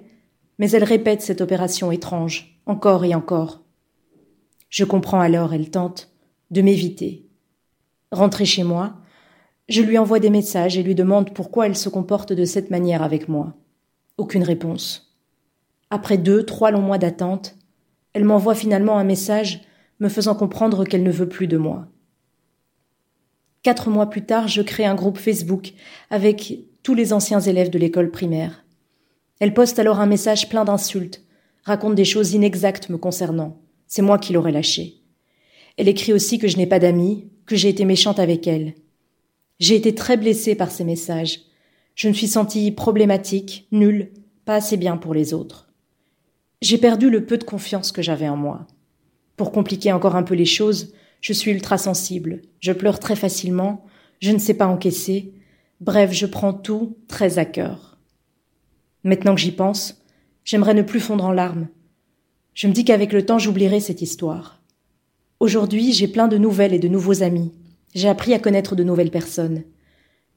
mais 0.60 0.70
elle 0.70 0.84
répète 0.84 1.24
cette 1.24 1.42
opération 1.42 1.92
étrange, 1.92 2.62
encore 2.68 3.04
et 3.04 3.16
encore. 3.16 3.64
Je 4.70 4.86
comprends 4.86 5.22
alors, 5.22 5.56
elle 5.56 5.72
tente 5.72 6.12
de 6.52 6.62
m'éviter. 6.62 7.26
Rentrée 8.12 8.46
chez 8.46 8.64
moi, 8.64 8.98
je 9.70 9.82
lui 9.82 9.98
envoie 9.98 10.20
des 10.20 10.30
messages 10.30 10.78
et 10.78 10.84
lui 10.84 10.94
demande 10.94 11.34
pourquoi 11.34 11.66
elle 11.66 11.76
se 11.76 11.90
comporte 11.90 12.32
de 12.32 12.46
cette 12.46 12.70
manière 12.70 13.02
avec 13.02 13.28
moi. 13.28 13.56
Aucune 14.20 14.44
réponse. 14.44 15.18
Après 15.90 16.20
deux, 16.20 16.46
trois 16.46 16.70
longs 16.70 16.84
mois 16.84 17.00
d'attente, 17.00 17.56
elle 18.14 18.24
m'envoie 18.24 18.54
finalement 18.54 19.00
un 19.00 19.04
message 19.04 19.62
me 20.02 20.10
faisant 20.10 20.36
comprendre 20.36 20.84
qu'elle 20.84 21.04
ne 21.04 21.12
veut 21.12 21.30
plus 21.30 21.48
de 21.48 21.58
moi. 21.58 21.88
Quatre 23.64 23.90
mois 23.90 24.10
plus 24.10 24.26
tard, 24.26 24.48
je 24.48 24.64
crée 24.64 24.86
un 24.86 24.96
groupe 24.96 25.20
Facebook 25.20 25.74
avec 26.10 26.66
tous 26.82 26.96
les 26.96 27.14
anciens 27.14 27.40
élèves 27.40 27.70
de 27.70 27.78
l'école 27.78 28.10
primaire. 28.10 28.66
Elle 29.40 29.54
poste 29.54 29.78
alors 29.78 30.00
un 30.00 30.08
message 30.08 30.50
plein 30.50 30.66
d'insultes, 30.66 31.24
raconte 31.64 31.94
des 31.94 32.06
choses 32.06 32.34
inexactes 32.34 32.90
me 32.90 32.98
concernant. 32.98 33.62
C'est 33.86 34.02
moi 34.02 34.18
qui 34.18 34.34
l'aurais 34.34 34.52
lâché. 34.52 34.96
Elle 35.78 35.88
écrit 35.88 36.14
aussi 36.14 36.40
que 36.40 36.48
je 36.48 36.58
n'ai 36.58 36.68
pas 36.68 36.80
d'amis, 36.80 37.30
que 37.46 37.56
j'ai 37.56 37.70
été 37.70 37.86
méchante 37.86 38.20
avec 38.20 38.48
elle. 38.48 38.74
J'ai 39.60 39.76
été 39.76 39.94
très 39.94 40.18
blessée 40.18 40.56
par 40.56 40.72
ces 40.72 40.84
messages. 40.84 41.42
Je 41.94 42.08
me 42.08 42.14
suis 42.14 42.28
sentie 42.28 42.72
problématique, 42.72 43.68
nulle, 43.72 44.10
pas 44.46 44.56
assez 44.56 44.78
bien 44.78 44.98
pour 44.98 45.14
les 45.14 45.36
autres. 45.36 45.70
J'ai 46.64 46.80
perdu 46.80 47.12
le 47.12 47.24
peu 47.26 47.38
de 47.38 47.44
confiance 47.44 47.92
que 47.92 48.02
j'avais 48.02 48.30
en 48.30 48.38
moi. 48.38 48.66
Pour 49.42 49.52
compliquer 49.52 49.92
encore 49.92 50.16
un 50.16 50.22
peu 50.22 50.36
les 50.36 50.46
choses, 50.46 50.94
je 51.20 51.34
suis 51.34 51.50
ultra 51.50 51.80
sensible, 51.80 52.44
je 52.60 52.72
pleure 52.72 53.00
très 53.00 53.16
facilement, 53.16 53.84
je 54.20 54.32
ne 54.32 54.38
sais 54.38 54.54
pas 54.54 54.68
encaisser, 54.68 55.34
bref, 55.80 56.12
je 56.14 56.28
prends 56.28 56.54
tout 56.54 56.96
très 57.08 57.40
à 57.40 57.46
cœur. 57.46 57.98
Maintenant 59.04 59.34
que 59.34 59.42
j'y 59.42 59.52
pense, 59.52 60.06
j'aimerais 60.46 60.76
ne 60.76 60.84
plus 60.84 61.00
fondre 61.00 61.26
en 61.26 61.32
larmes. 61.32 61.70
Je 62.54 62.68
me 62.68 62.72
dis 62.72 62.86
qu'avec 62.86 63.12
le 63.12 63.26
temps 63.26 63.40
j'oublierai 63.40 63.80
cette 63.80 64.04
histoire. 64.04 64.62
Aujourd'hui, 65.40 65.92
j'ai 65.92 66.08
plein 66.08 66.28
de 66.28 66.38
nouvelles 66.38 66.76
et 66.76 66.80
de 66.80 66.88
nouveaux 66.88 67.24
amis. 67.24 67.52
J'ai 67.96 68.10
appris 68.10 68.36
à 68.36 68.40
connaître 68.40 68.76
de 68.76 68.84
nouvelles 68.84 69.10
personnes. 69.10 69.64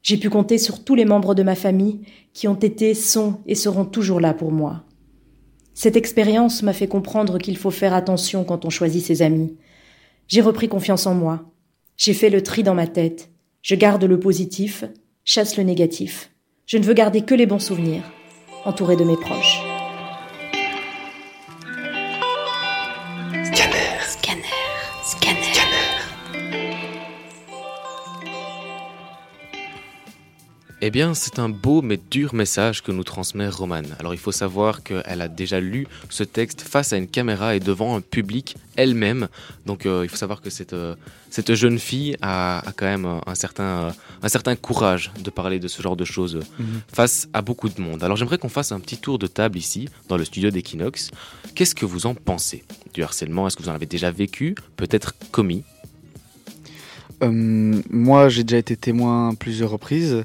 J'ai 0.03 0.17
pu 0.17 0.31
compter 0.31 0.57
sur 0.57 0.83
tous 0.83 0.95
les 0.95 1.05
membres 1.05 1.35
de 1.35 1.43
ma 1.43 1.57
famille 1.57 2.01
qui 2.33 2.49
ont 2.49 2.55
été, 2.55 2.95
sont 2.95 3.41
et 3.45 3.55
seront 3.55 3.85
toujours 3.85 4.21
là 4.21 4.33
pour 4.33 4.51
moi. 4.51 4.87
Cette 5.75 5.97
expérience 5.97 6.63
m'a 6.63 6.73
fait 6.73 6.87
comprendre 6.87 7.39
qu'il 7.39 7.57
faut 7.57 7.73
faire 7.73 7.95
attention 7.95 8.45
quand 8.45 8.65
on 8.65 8.71
choisit 8.71 9.05
ses 9.05 9.23
amis. 9.23 9.57
J'ai 10.29 10.41
repris 10.41 10.69
confiance 10.69 11.07
en 11.07 11.15
moi. 11.15 11.51
J'ai 11.97 12.15
fait 12.15 12.31
le 12.31 12.43
tri 12.43 12.63
dans 12.63 12.75
ma 12.75 12.87
tête. 12.87 13.31
Je 13.61 13.75
garde 13.75 14.05
le 14.05 14.21
positif, 14.21 14.85
chasse 15.25 15.57
le 15.57 15.65
négatif. 15.65 16.31
Je 16.67 16.79
ne 16.79 16.85
veux 16.85 16.95
garder 16.95 17.23
que 17.23 17.35
les 17.35 17.47
bons 17.47 17.59
souvenirs, 17.59 18.05
entouré 18.65 18.97
de 18.97 19.05
mes 19.05 19.17
proches. 19.17 19.74
Eh 30.87 30.91
bien, 30.91 31.15
c'est 31.15 31.39
un 31.39 31.49
beau 31.49 31.81
mais 31.81 31.99
dur 32.11 32.35
message 32.35 32.83
que 32.83 32.93
nous 32.93 33.05
transmet 33.05 33.49
Romane. 33.49 33.97
Alors, 34.01 34.13
il 34.13 34.21
faut 34.21 34.33
savoir 34.33 34.83
qu'elle 34.83 35.23
a 35.23 35.29
déjà 35.29 35.59
lu 35.59 35.87
ce 36.11 36.25
texte 36.25 36.61
face 36.61 36.93
à 36.93 36.99
une 36.99 37.09
caméra 37.09 37.57
et 37.57 37.59
devant 37.59 37.97
un 37.97 38.03
public 38.03 38.55
elle-même. 38.77 39.29
Donc, 39.65 39.87
euh, 39.87 40.05
il 40.05 40.11
faut 40.11 40.19
savoir 40.19 40.43
que 40.43 40.51
cette, 40.51 40.75
euh, 40.75 40.95
cette 41.31 41.55
jeune 41.55 41.79
fille 41.79 42.19
a, 42.21 42.59
a 42.69 42.73
quand 42.73 42.85
même 42.85 43.07
un 43.27 43.35
certain, 43.35 43.65
euh, 43.65 43.91
un 44.23 44.29
certain 44.29 44.57
courage 44.57 45.11
de 45.19 45.31
parler 45.31 45.59
de 45.59 45.69
ce 45.69 45.81
genre 45.81 45.97
de 45.97 46.05
choses 46.05 46.41
face 46.93 47.29
à 47.33 47.41
beaucoup 47.41 47.71
de 47.71 47.81
monde. 47.81 48.05
Alors, 48.05 48.19
j'aimerais 48.19 48.37
qu'on 48.37 48.51
fasse 48.51 48.71
un 48.71 48.79
petit 48.79 48.99
tour 48.99 49.19
de 49.19 49.27
table 49.27 49.57
ici, 49.57 49.89
dans 50.09 50.19
le 50.19 50.27
studio 50.27 50.51
d'Equinox. 50.51 51.13
Qu'est-ce 51.55 51.75
que 51.75 51.87
vous 51.87 52.05
en 52.05 52.15
pensez 52.15 52.63
du 52.93 53.03
harcèlement? 53.03 53.47
Est-ce 53.47 53.57
que 53.57 53.63
vous 53.63 53.71
en 53.71 53.75
avez 53.75 53.87
déjà 53.87 54.11
vécu 54.11 54.55
Peut-être 54.77 55.15
commis? 55.31 55.65
Euh, 57.23 57.81
moi, 57.89 58.29
j'ai 58.29 58.45
déjà 58.45 58.59
été 58.59 58.77
témoin 58.77 59.31
à 59.31 59.35
plusieurs 59.35 59.71
reprises. 59.71 60.23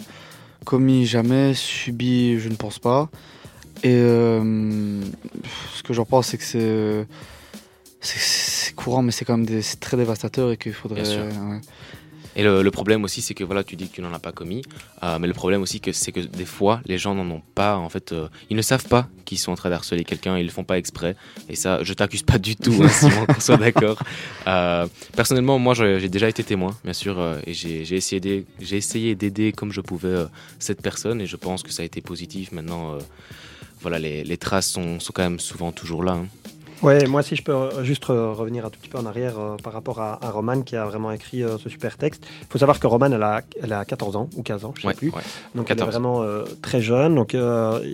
Commis 0.69 1.07
jamais, 1.07 1.55
subi, 1.55 2.37
je 2.39 2.47
ne 2.47 2.53
pense 2.53 2.77
pas. 2.77 3.09
Et 3.81 3.87
euh, 3.95 5.01
ce 5.75 5.81
que 5.81 5.93
j'en 5.93 6.05
pense, 6.05 6.27
c'est 6.27 6.37
que 6.37 7.05
c'est 8.01 8.75
courant, 8.75 9.01
mais 9.01 9.11
c'est 9.11 9.25
quand 9.25 9.35
même 9.37 9.47
des- 9.47 9.63
c'est 9.63 9.79
très 9.79 9.97
dévastateur 9.97 10.51
et 10.51 10.57
qu'il 10.57 10.73
faudrait. 10.73 11.01
Ouais. 11.23 11.59
Et 12.35 12.43
le, 12.43 12.71
problème 12.71 13.03
aussi, 13.03 13.21
c'est 13.21 13.33
que 13.33 13.43
voilà, 13.43 13.63
tu 13.63 13.75
dis 13.75 13.89
que 13.89 13.95
tu 13.95 14.01
n'en 14.01 14.13
as 14.13 14.19
pas 14.19 14.31
commis, 14.31 14.61
euh, 15.03 15.17
mais 15.19 15.27
le 15.27 15.33
problème 15.33 15.61
aussi, 15.61 15.81
c'est 15.91 16.11
que 16.11 16.19
des 16.21 16.45
fois, 16.45 16.81
les 16.85 16.97
gens 16.97 17.15
n'en 17.15 17.29
ont 17.29 17.41
pas. 17.55 17.75
En 17.77 17.89
fait, 17.89 18.11
euh, 18.11 18.27
ils 18.49 18.55
ne 18.55 18.61
savent 18.61 18.87
pas 18.87 19.07
qu'ils 19.25 19.39
sont 19.39 19.51
en 19.51 19.55
train 19.55 19.69
d'harceler 19.69 20.03
quelqu'un, 20.03 20.37
ils 20.37 20.45
le 20.45 20.51
font 20.51 20.63
pas 20.63 20.77
exprès. 20.77 21.15
Et 21.49 21.55
ça, 21.55 21.83
je 21.83 21.93
t'accuse 21.93 22.23
pas 22.23 22.37
du 22.37 22.55
tout, 22.55 22.75
hein, 22.81 22.87
Simon, 22.87 23.25
qu'on 23.25 23.39
soit 23.39 23.57
d'accord. 23.57 23.99
Euh, 24.47 24.87
personnellement, 25.15 25.59
moi, 25.59 25.73
j'ai 25.73 26.09
déjà 26.09 26.29
été 26.29 26.43
témoin, 26.43 26.75
bien 26.83 26.93
sûr, 26.93 27.19
et 27.45 27.53
j'ai 27.53 27.95
essayé 27.95 28.19
d'aider- 29.15 29.51
comme 29.51 29.71
je 29.71 29.81
pouvais 29.81 30.25
cette 30.59 30.81
personne, 30.81 31.21
et 31.21 31.25
je 31.25 31.35
pense 31.35 31.63
que 31.63 31.71
ça 31.71 31.81
a 31.81 31.85
été 31.85 32.01
positif. 32.01 32.51
Maintenant, 32.51 32.97
voilà, 33.81 33.99
les, 33.99 34.37
traces 34.37 34.69
sont, 34.69 34.99
sont 34.99 35.11
quand 35.13 35.23
même 35.23 35.39
souvent 35.39 35.71
toujours 35.71 36.03
là. 36.03 36.13
hein. 36.13 36.27
Ouais, 36.81 37.05
moi 37.07 37.21
si 37.23 37.35
je 37.35 37.43
peux 37.43 37.51
euh, 37.51 37.83
juste 37.83 38.05
revenir 38.05 38.65
un 38.65 38.69
tout 38.69 38.79
petit 38.79 38.87
peu 38.89 38.97
en 38.97 39.05
arrière 39.05 39.37
euh, 39.37 39.57
par 39.61 39.73
rapport 39.73 39.99
à, 39.99 40.23
à 40.25 40.31
Romane 40.31 40.63
qui 40.63 40.77
a 40.77 40.85
vraiment 40.85 41.11
écrit 41.11 41.43
euh, 41.43 41.57
ce 41.57 41.67
super 41.67 41.97
texte. 41.97 42.25
Il 42.41 42.47
faut 42.49 42.57
savoir 42.57 42.79
que 42.79 42.87
Romane, 42.87 43.11
elle 43.11 43.23
a, 43.23 43.41
elle 43.61 43.73
a 43.73 43.83
14 43.83 44.15
ans 44.15 44.29
ou 44.37 44.43
15 44.43 44.63
ans, 44.63 44.73
je 44.77 44.87
Ouais, 44.87 44.93
sais 44.93 44.97
plus. 44.97 45.09
ouais. 45.09 45.21
Donc 45.55 45.67
14. 45.67 45.71
elle 45.71 45.87
est 45.87 45.91
vraiment 45.91 46.21
euh, 46.23 46.45
très 46.61 46.79
jeune. 46.81 47.15
Donc 47.15 47.31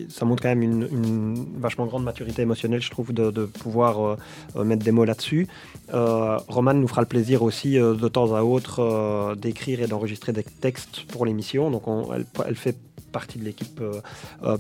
ça 0.09 0.25
montre 0.25 0.43
quand 0.43 0.49
même 0.49 0.61
une, 0.61 0.87
une 0.91 1.45
vachement 1.57 1.87
grande 1.87 2.03
maturité 2.03 2.43
émotionnelle, 2.43 2.81
je 2.81 2.91
trouve, 2.91 3.11
de, 3.11 3.31
de 3.31 3.45
pouvoir 3.45 4.17
mettre 4.55 4.83
des 4.83 4.91
mots 4.91 5.05
là-dessus. 5.05 5.47
Romane 5.91 6.79
nous 6.79 6.87
fera 6.87 7.01
le 7.01 7.07
plaisir 7.07 7.41
aussi 7.41 7.73
de 7.73 8.07
temps 8.07 8.33
à 8.35 8.43
autre 8.43 9.35
d'écrire 9.35 9.81
et 9.81 9.87
d'enregistrer 9.87 10.31
des 10.31 10.43
textes 10.43 11.05
pour 11.07 11.25
l'émission. 11.25 11.71
Donc 11.71 11.87
on- 11.87 12.13
elle, 12.13 12.25
elle 12.47 12.55
fait 12.55 12.75
partie 13.19 13.39
de 13.39 13.45
l'équipe 13.45 13.81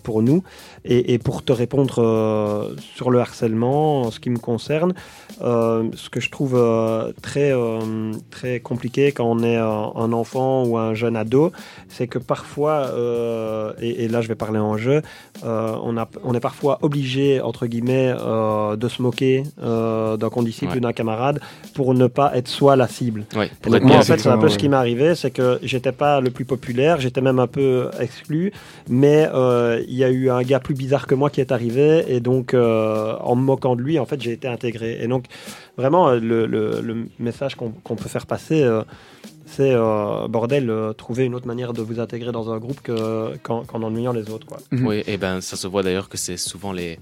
pour 0.03 0.21
nous. 0.21 0.43
Et, 0.85 1.17
pour 1.19 1.43
te 1.43 1.51
répondre 1.51 1.95
sur 2.95 3.11
le 3.11 3.19
harcèlement, 3.19 4.03
en 4.03 4.11
ce 4.11 4.19
qui 4.19 4.29
me 4.29 4.37
concerne, 4.37 4.93
ce 5.39 6.09
que 6.09 6.19
je 6.19 6.29
trouve 6.31 6.55
très, 7.21 7.51
très 8.31 8.59
compliqué 8.59 9.11
quand 9.11 9.25
on 9.25 9.43
est 9.43 9.57
un 9.57 10.13
enfant 10.13 10.63
ou 10.65 10.77
un 10.77 10.93
jeune 10.93 11.17
ado, 11.17 11.51
c'est 11.89 12.07
que 12.07 12.19
parfois, 12.19 12.77
et, 13.81 14.07
là 14.07 14.21
je 14.21 14.27
vais 14.29 14.39
parler 14.45 14.59
en 14.59 14.77
jeu, 14.77 15.01
on, 15.43 15.97
a, 15.97 16.07
on 16.23 16.33
est 16.33 16.45
parfois 16.51 16.79
obligé, 16.81 17.41
entre 17.41 17.67
guillemets, 17.67 18.13
de 18.13 18.87
se 18.87 19.01
moquer 19.01 19.43
d'un 19.61 20.29
condisciple 20.29 20.77
ou 20.77 20.79
d'un 20.79 20.93
camarade 20.93 21.39
pour 21.73 21.93
ne 21.93 22.07
pas 22.07 22.35
être 22.35 22.47
soi 22.47 22.75
la 22.75 22.87
cible. 22.87 23.25
pour 23.61 23.71
moi, 23.81 23.97
en 23.97 24.01
fait, 24.01 24.19
c'est 24.19 24.29
un 24.29 24.37
peu 24.37 24.49
ce 24.49 24.57
qui 24.57 24.69
m'est 24.69 24.77
arrivé, 24.77 25.15
c'est 25.15 25.31
que 25.31 25.59
j'étais 25.61 25.91
pas 25.91 26.21
le 26.21 26.31
plus 26.31 26.45
populaire, 26.45 26.99
j'étais 26.99 27.21
même 27.21 27.39
un 27.39 27.47
peu 27.47 27.89
exclu, 27.99 28.44
mais 28.89 29.27
euh, 29.33 29.83
il 29.87 29.95
y 29.95 30.03
a 30.03 30.09
eu 30.09 30.29
un 30.29 30.41
gars 30.41 30.59
plus 30.59 30.73
bizarre 30.73 31.07
que 31.07 31.15
moi 31.15 31.29
qui 31.29 31.41
est 31.41 31.51
arrivé, 31.51 32.03
et 32.07 32.19
donc 32.19 32.53
euh, 32.53 33.15
en 33.19 33.35
me 33.35 33.41
moquant 33.41 33.75
de 33.75 33.81
lui, 33.81 33.99
en 33.99 34.05
fait, 34.05 34.21
j'ai 34.21 34.31
été 34.31 34.47
intégré. 34.47 34.97
Et 35.01 35.07
donc, 35.07 35.25
vraiment, 35.77 36.11
le, 36.11 36.45
le, 36.45 37.07
message 37.19 37.55
qu'on 37.55 37.71
peut 37.71 38.09
faire 38.09 38.25
passer, 38.25 38.63
euh, 38.63 38.83
c'est 39.45 39.75
bordel, 40.29 40.71
trouver 40.97 41.25
une 41.25 41.35
autre 41.35 41.47
manière 41.47 41.73
de 41.73 41.81
vous 41.81 41.99
intégrer 41.99 42.31
dans 42.31 42.51
un 42.51 42.57
groupe 42.57 42.79
qu'en 43.43 43.83
ennuyant 43.83 44.11
les 44.11 44.29
autres. 44.29 44.47
Quoi. 44.47 44.57
Oui, 44.71 45.03
et 45.05 45.17
ben 45.17 45.39
ça 45.41 45.55
se 45.55 45.67
voit 45.67 45.83
d'ailleurs 45.83 46.09
que 46.09 46.17
c'est 46.17 46.37
souvent 46.37 46.71
les 46.71 46.97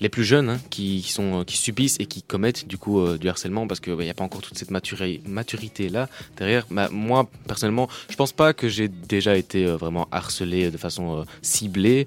les 0.00 0.08
plus 0.08 0.24
jeunes 0.24 0.50
hein, 0.50 0.58
qui, 0.70 1.02
sont, 1.02 1.44
qui 1.44 1.56
subissent 1.56 1.96
et 2.00 2.06
qui 2.06 2.22
commettent 2.22 2.66
du 2.66 2.78
coup 2.78 3.00
euh, 3.00 3.18
du 3.18 3.28
harcèlement 3.28 3.66
parce 3.66 3.80
qu'il 3.80 3.94
n'y 3.94 4.10
a 4.10 4.14
pas 4.14 4.24
encore 4.24 4.42
toute 4.42 4.58
cette 4.58 4.70
maturité 4.70 5.88
là 5.88 6.08
derrière. 6.36 6.66
Bah, 6.70 6.88
moi 6.92 7.28
personnellement, 7.46 7.88
je 8.10 8.16
pense 8.16 8.32
pas 8.32 8.52
que 8.52 8.68
j'ai 8.68 8.88
déjà 8.88 9.36
été 9.36 9.66
euh, 9.66 9.76
vraiment 9.76 10.08
harcelé 10.12 10.70
de 10.70 10.76
façon 10.76 11.20
euh, 11.20 11.24
ciblée, 11.42 12.06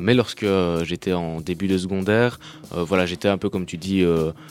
mais 0.00 0.14
lorsque 0.14 0.46
j'étais 0.82 1.12
en 1.12 1.40
début 1.40 1.68
de 1.68 1.78
secondaire, 1.78 2.38
voilà, 2.70 3.06
j'étais 3.06 3.28
un 3.28 3.38
peu 3.38 3.48
comme 3.50 3.66
tu 3.66 3.76
dis, 3.76 4.04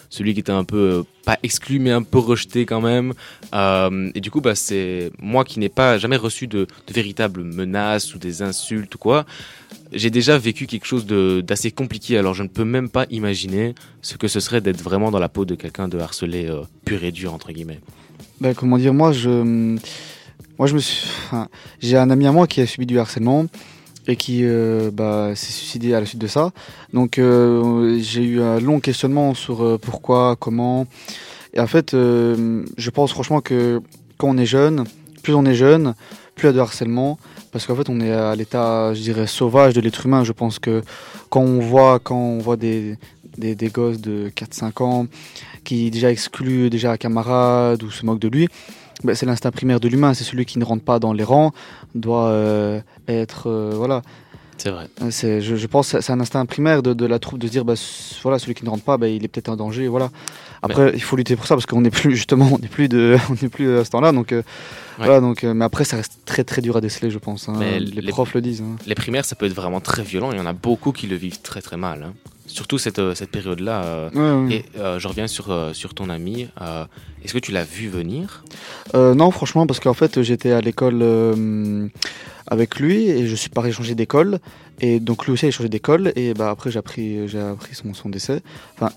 celui 0.09 0.33
qui 0.33 0.39
était 0.39 0.51
un 0.51 0.63
peu 0.63 1.03
pas 1.25 1.37
exclu 1.43 1.79
mais 1.79 1.91
un 1.91 2.03
peu 2.03 2.19
rejeté 2.19 2.65
quand 2.65 2.81
même. 2.81 3.13
et 3.53 4.21
du 4.21 4.31
coup, 4.31 4.41
bah, 4.41 4.55
c'est 4.55 5.11
moi 5.19 5.43
qui 5.43 5.59
n'ai 5.59 5.69
pas 5.69 5.97
jamais 5.97 6.17
reçu 6.17 6.47
de 6.47 6.67
véritables 6.89 7.43
menaces 7.43 8.13
ou 8.15 8.19
des 8.19 8.41
insultes 8.41 8.95
ou 8.95 8.97
quoi 8.97 9.25
j'ai 9.91 10.09
déjà 10.09 10.37
vécu 10.37 10.67
quelque 10.67 10.85
chose 10.85 11.05
d'assez 11.05 11.71
compliqué, 11.71 12.17
alors 12.17 12.33
je 12.33 12.43
ne 12.43 12.47
peux 12.47 12.63
même 12.63 12.89
pas 12.89 13.05
imaginer 13.09 13.75
ce 14.01 14.17
que 14.17 14.27
ce 14.27 14.39
serait 14.39 14.61
d'être 14.61 14.81
vraiment 14.81 15.11
dans 15.11 15.19
la 15.19 15.29
peau 15.29 15.45
de 15.45 15.55
quelqu'un 15.55 15.87
de 15.87 15.97
harcelé 15.99 16.47
euh, 16.47 16.61
pur 16.85 17.03
et 17.03 17.11
dur, 17.11 17.33
entre 17.33 17.51
guillemets. 17.51 17.79
Ben, 18.41 18.53
comment 18.53 18.77
dire, 18.77 18.93
moi, 18.93 19.11
moi, 20.57 20.67
je 20.67 20.75
me 20.75 20.81
j'ai 21.79 21.97
un 21.97 22.09
ami 22.09 22.27
à 22.27 22.31
moi 22.31 22.47
qui 22.47 22.61
a 22.61 22.65
subi 22.65 22.85
du 22.85 22.99
harcèlement 22.99 23.45
et 24.07 24.15
qui 24.15 24.41
euh, 24.43 24.89
bah, 24.91 25.31
s'est 25.35 25.51
suicidé 25.51 25.93
à 25.93 25.99
la 25.99 26.05
suite 26.05 26.21
de 26.21 26.27
ça. 26.27 26.51
Donc, 26.93 27.17
euh, 27.17 27.99
j'ai 28.01 28.23
eu 28.23 28.41
un 28.41 28.59
long 28.59 28.79
questionnement 28.79 29.33
sur 29.33 29.79
pourquoi, 29.79 30.35
comment. 30.37 30.87
Et 31.53 31.59
en 31.59 31.67
fait, 31.67 31.93
je 31.93 32.89
pense 32.89 33.11
franchement 33.11 33.41
que 33.41 33.81
quand 34.17 34.29
on 34.29 34.37
est 34.37 34.45
jeune, 34.45 34.83
plus 35.23 35.33
on 35.33 35.45
est 35.45 35.55
jeune, 35.55 35.93
plus 36.35 36.45
il 36.45 36.47
y 36.47 36.49
a 36.49 36.53
de 36.53 36.59
harcèlement 36.59 37.17
parce 37.57 37.65
qu'en 37.65 37.75
fait 37.75 37.89
on 37.89 37.99
est 37.99 38.11
à 38.11 38.35
l'état 38.35 38.93
je 38.93 39.01
dirais 39.01 39.25
sauvage 39.25 39.73
de 39.73 39.81
l'être 39.81 40.05
humain. 40.05 40.23
Je 40.23 40.31
pense 40.31 40.59
que 40.59 40.83
quand 41.31 41.41
on 41.41 41.59
voit 41.59 41.97
quand 41.97 42.15
on 42.15 42.37
voit 42.37 42.55
des, 42.55 42.97
des, 43.35 43.55
des 43.55 43.69
gosses 43.69 43.99
de 43.99 44.29
4-5 44.29 44.83
ans 44.83 45.07
qui 45.63 45.89
déjà 45.89 46.11
excluent 46.11 46.69
déjà 46.69 46.91
un 46.91 46.97
camarade 46.97 47.81
ou 47.81 47.89
se 47.89 48.05
moquent 48.05 48.19
de 48.19 48.27
lui 48.27 48.47
ben, 49.03 49.15
c'est 49.15 49.25
l'instinct 49.25 49.49
primaire 49.49 49.79
de 49.79 49.87
l'humain. 49.87 50.13
C'est 50.13 50.23
celui 50.23 50.45
qui 50.45 50.59
ne 50.59 50.65
rentre 50.65 50.83
pas 50.83 50.99
dans 50.99 51.13
les 51.13 51.23
rangs 51.23 51.51
doit 51.95 52.27
euh, 52.27 52.79
être 53.07 53.47
euh, 53.47 53.71
voilà 53.75 54.03
c'est 54.57 54.69
vrai. 54.69 54.87
Euh, 55.01 55.09
c'est, 55.11 55.41
je, 55.41 55.55
je 55.55 55.67
pense 55.67 55.91
que 55.91 56.01
c'est 56.01 56.11
un 56.11 56.19
instinct 56.19 56.45
primaire 56.45 56.83
de, 56.83 56.93
de, 56.93 57.05
la 57.05 57.19
troupe 57.19 57.39
de 57.39 57.47
se 57.47 57.51
dire 57.51 57.65
bah, 57.65 57.75
voilà 58.23 58.39
celui 58.39 58.53
qui 58.53 58.65
ne 58.65 58.69
rentre 58.69 58.83
pas 58.83 58.97
bah, 58.97 59.07
il 59.07 59.23
est 59.23 59.27
peut-être 59.27 59.49
en 59.49 59.55
danger 59.55 59.87
voilà 59.87 60.09
après 60.61 60.91
il 60.93 61.01
faut 61.01 61.15
lutter 61.15 61.35
pour 61.35 61.45
ça 61.45 61.55
parce 61.55 61.65
qu'on 61.65 61.81
n'est 61.81 61.91
plus 61.91 62.15
justement 62.15 62.49
on 62.51 62.57
n'est 62.57 62.67
plus 62.67 62.89
de 62.89 63.17
on 63.29 63.47
plus 63.49 63.77
à 63.77 63.85
ce 63.85 63.91
temps-là 63.91 64.11
donc 64.11 64.33
voilà, 64.97 65.21
donc, 65.21 65.43
euh, 65.43 65.53
mais 65.53 65.65
après, 65.65 65.83
ça 65.83 65.97
reste 65.97 66.19
très 66.25 66.43
très 66.43 66.61
dur 66.61 66.75
à 66.77 66.81
déceler, 66.81 67.11
je 67.11 67.19
pense. 67.19 67.49
Hein. 67.49 67.59
les, 67.79 68.01
profs 68.11 68.33
le 68.33 68.41
disent. 68.41 68.61
Hein. 68.61 68.75
Les 68.85 68.95
primaires, 68.95 69.25
ça 69.25 69.35
peut 69.35 69.45
être 69.45 69.53
vraiment 69.53 69.79
très 69.79 70.03
violent. 70.03 70.31
Il 70.31 70.37
y 70.37 70.41
en 70.41 70.45
a 70.45 70.53
beaucoup 70.53 70.91
qui 70.91 71.07
le 71.07 71.15
vivent 71.15 71.41
très 71.41 71.61
très 71.61 71.77
mal. 71.77 72.03
Hein. 72.03 72.13
Surtout 72.57 72.79
cette, 72.79 72.97
euh, 72.97 73.13
cette 73.13 73.29
période-là. 73.29 73.83
Euh, 73.83 74.49
et 74.49 74.65
je 74.75 75.07
reviens 75.07 75.27
sur, 75.27 75.55
sur 75.73 75.93
ton 75.93 76.09
ami. 76.09 76.47
Est-ce 77.23 77.33
que 77.33 77.39
tu 77.39 77.51
l'as 77.51 77.63
vu 77.63 77.87
venir? 77.87 78.43
Non, 78.95 79.29
franchement, 79.29 79.67
parce 79.67 79.79
qu'en 79.79 79.93
fait, 79.93 80.23
j'étais 80.23 80.51
à 80.51 80.61
l'école 80.61 81.03
avec 82.47 82.79
lui 82.79 83.09
et 83.09 83.27
je 83.27 83.35
suis 83.35 83.51
pas 83.51 83.69
changé 83.69 83.93
d'école. 83.93 84.39
Et 84.79 84.99
donc 84.99 85.25
lui 85.25 85.33
aussi 85.33 85.45
a 85.45 85.51
changé 85.51 85.69
d'école. 85.69 86.13
Et 86.15 86.33
bah, 86.33 86.49
après, 86.49 86.71
j'ai 86.71 86.79
appris, 86.79 87.27
j'ai 87.27 87.39
appris 87.39 87.75
son, 87.75 87.93
son 87.93 88.09
décès. 88.09 88.41
Enfin, 88.75 88.91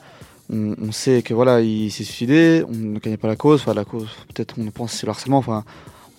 on, 0.50 0.92
sait 0.92 1.20
que 1.22 1.34
voilà, 1.34 1.60
il 1.60 1.90
s'est 1.90 2.04
suicidé, 2.04 2.64
on 2.66 2.74
ne 2.74 2.98
connaît 2.98 3.16
pas 3.16 3.28
la 3.28 3.36
cause, 3.36 3.60
enfin 3.60 3.74
la 3.74 3.84
cause, 3.84 4.08
peut-être 4.34 4.56
on 4.58 4.66
pense 4.70 4.92
c'est 4.92 5.06
le 5.06 5.10
harcèlement, 5.10 5.38
enfin 5.38 5.64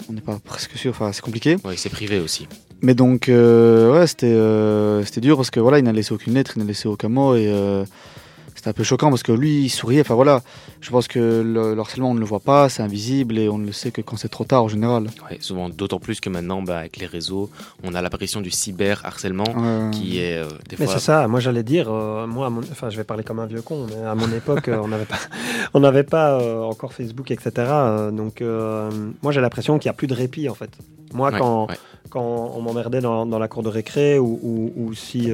on 0.09 0.13
n'est 0.13 0.21
pas 0.21 0.39
presque 0.43 0.77
sûr, 0.77 0.91
enfin 0.91 1.11
c'est 1.13 1.21
compliqué. 1.21 1.57
Oui, 1.63 1.73
c'est 1.77 1.89
privé 1.89 2.19
aussi. 2.19 2.47
Mais 2.81 2.95
donc 2.95 3.29
euh, 3.29 3.93
ouais, 3.93 4.07
c'était 4.07 4.27
euh, 4.27 5.03
c'était 5.05 5.21
dur 5.21 5.37
parce 5.37 5.51
que 5.51 5.59
voilà, 5.59 5.79
il 5.79 5.83
n'a 5.83 5.91
laissé 5.91 6.13
aucune 6.13 6.33
lettre, 6.33 6.53
il 6.55 6.59
n'a 6.59 6.65
laissé 6.65 6.87
aucun 6.87 7.09
mot 7.09 7.35
et 7.35 7.47
euh, 7.47 7.85
c'était 8.61 8.69
un 8.69 8.73
peu 8.73 8.83
choquant 8.83 9.09
parce 9.09 9.23
que 9.23 9.31
lui, 9.31 9.63
il 9.63 9.69
souriait. 9.69 10.01
Enfin 10.01 10.13
voilà, 10.13 10.43
je 10.81 10.91
pense 10.91 11.07
que 11.07 11.41
le, 11.41 11.79
harcèlement, 11.79 12.11
on 12.11 12.13
ne 12.13 12.19
le 12.19 12.27
voit 12.27 12.39
pas, 12.39 12.69
c'est 12.69 12.83
invisible 12.83 13.39
et 13.39 13.49
on 13.49 13.57
ne 13.57 13.65
le 13.65 13.71
sait 13.71 13.89
que 13.89 14.01
quand 14.01 14.17
c'est 14.17 14.29
trop 14.29 14.43
tard 14.43 14.63
en 14.63 14.67
général. 14.67 15.07
Ouais, 15.27 15.39
souvent, 15.41 15.67
d'autant 15.67 15.97
plus 15.97 16.19
que 16.19 16.29
maintenant, 16.29 16.61
bah, 16.61 16.77
avec 16.77 16.97
les 16.97 17.07
réseaux, 17.07 17.49
on 17.83 17.95
a 17.95 18.03
l'apparition 18.03 18.39
du 18.39 18.51
cyber-harcèlement 18.51 19.89
qui 19.89 20.19
est 20.19 20.37
euh, 20.37 20.45
des 20.69 20.75
mais 20.79 20.85
c'est 20.85 20.99
ça, 20.99 21.27
moi 21.27 21.39
j'allais 21.39 21.63
dire, 21.63 21.87
euh, 21.89 22.27
moi, 22.27 22.51
enfin 22.71 22.91
je 22.91 22.97
vais 22.97 23.03
parler 23.03 23.23
comme 23.23 23.39
un 23.39 23.47
vieux 23.47 23.63
con, 23.63 23.87
mais 23.89 24.05
à 24.05 24.13
mon 24.13 24.31
époque, 24.31 24.67
euh, 24.67 24.79
on 24.83 24.89
n'avait 24.89 25.05
pas, 25.05 25.17
on 25.73 25.79
n'avait 25.79 26.03
pas 26.03 26.37
encore 26.63 26.93
Facebook, 26.93 27.31
etc. 27.31 27.51
donc 28.13 28.43
moi 29.23 29.31
j'ai 29.31 29.41
l'impression 29.41 29.79
qu'il 29.79 29.89
n'y 29.89 29.95
a 29.95 29.97
plus 29.97 30.07
de 30.07 30.13
répit 30.13 30.49
en 30.49 30.55
fait. 30.55 30.69
Moi, 31.13 31.31
quand, 31.31 31.67
quand 32.11 32.53
on 32.55 32.61
m'emmerdait 32.61 33.01
dans, 33.01 33.25
dans, 33.25 33.39
la 33.39 33.47
cour 33.47 33.63
de 33.63 33.69
récré 33.69 34.17
ou, 34.19 34.39
ou, 34.43 34.71
ou 34.77 34.93
si 34.93 35.31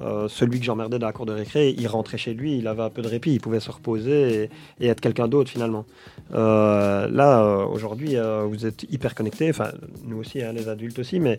euh, 0.00 0.28
celui 0.28 0.60
que 0.60 0.64
j'emmerdais 0.64 0.98
dans 0.98 1.06
la 1.06 1.12
cour 1.12 1.26
de 1.26 1.32
récré, 1.32 1.74
il 1.76 1.86
rentrait 1.88 2.18
chez 2.18 2.34
lui, 2.34 2.56
il 2.58 2.66
avait 2.68 2.82
un 2.82 2.90
peu 2.90 3.02
de 3.02 3.08
répit, 3.08 3.32
il 3.32 3.40
pouvait 3.40 3.60
se 3.60 3.70
reposer 3.70 4.48
et, 4.80 4.86
être 4.86 5.00
quelqu'un 5.00 5.28
d'autre 5.28 5.50
finalement. 5.50 5.84
Euh, 6.34 7.08
là, 7.08 7.42
euh, 7.42 7.64
aujourd'hui, 7.66 8.16
vous 8.46 8.66
êtes 8.66 8.84
hyper 8.90 9.14
connectés, 9.14 9.50
enfin 9.50 9.72
nous 10.04 10.18
aussi, 10.18 10.42
hein, 10.42 10.52
les 10.52 10.68
adultes 10.68 10.98
aussi, 10.98 11.20
mais 11.20 11.38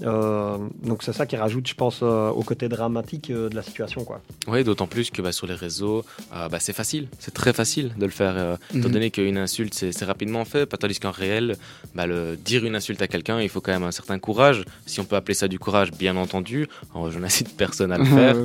donc 0.00 1.02
c'est 1.02 1.12
ça 1.12 1.26
qui 1.26 1.36
rajoute, 1.36 1.68
je 1.68 1.74
pense, 1.74 2.02
au 2.02 2.42
côté 2.42 2.68
dramatique 2.68 3.30
de 3.30 3.54
la 3.54 3.62
situation. 3.62 4.04
Quoi. 4.04 4.20
Oui, 4.48 4.64
d'autant 4.64 4.86
plus 4.86 5.10
que 5.10 5.22
bah, 5.22 5.32
sur 5.32 5.46
les 5.46 5.54
réseaux, 5.54 6.04
bah, 6.32 6.58
c'est 6.58 6.72
facile, 6.72 7.08
c'est 7.18 7.34
très 7.34 7.52
facile 7.52 7.92
de 7.96 8.04
le 8.04 8.10
faire, 8.10 8.58
étant 8.74 8.88
mhm. 8.88 8.92
donné 8.92 9.10
qu'une 9.10 9.38
insulte, 9.38 9.74
c'est 9.74 10.04
rapidement 10.04 10.44
fait, 10.44 10.66
pas 10.66 10.76
tandis 10.76 10.98
qu'en 10.98 11.10
réel, 11.10 11.56
bah, 11.94 12.06
le, 12.06 12.36
dire 12.36 12.64
une 12.64 12.76
insulte 12.76 13.02
à 13.02 13.08
quelqu'un, 13.08 13.40
il 13.40 13.48
faut 13.48 13.60
quand 13.60 13.72
même 13.72 13.84
un 13.84 13.92
certain 13.92 14.18
courage, 14.18 14.64
si 14.86 15.00
on 15.00 15.04
peut 15.04 15.16
appeler 15.16 15.34
ça 15.34 15.48
du 15.48 15.58
courage, 15.58 15.92
bien 15.92 16.16
entendu, 16.16 16.68
je 17.10 17.18
n'incite 17.18 17.56
personne 17.56 17.92
à 17.92 17.98
le 17.98 18.04
faire. 18.04 18.36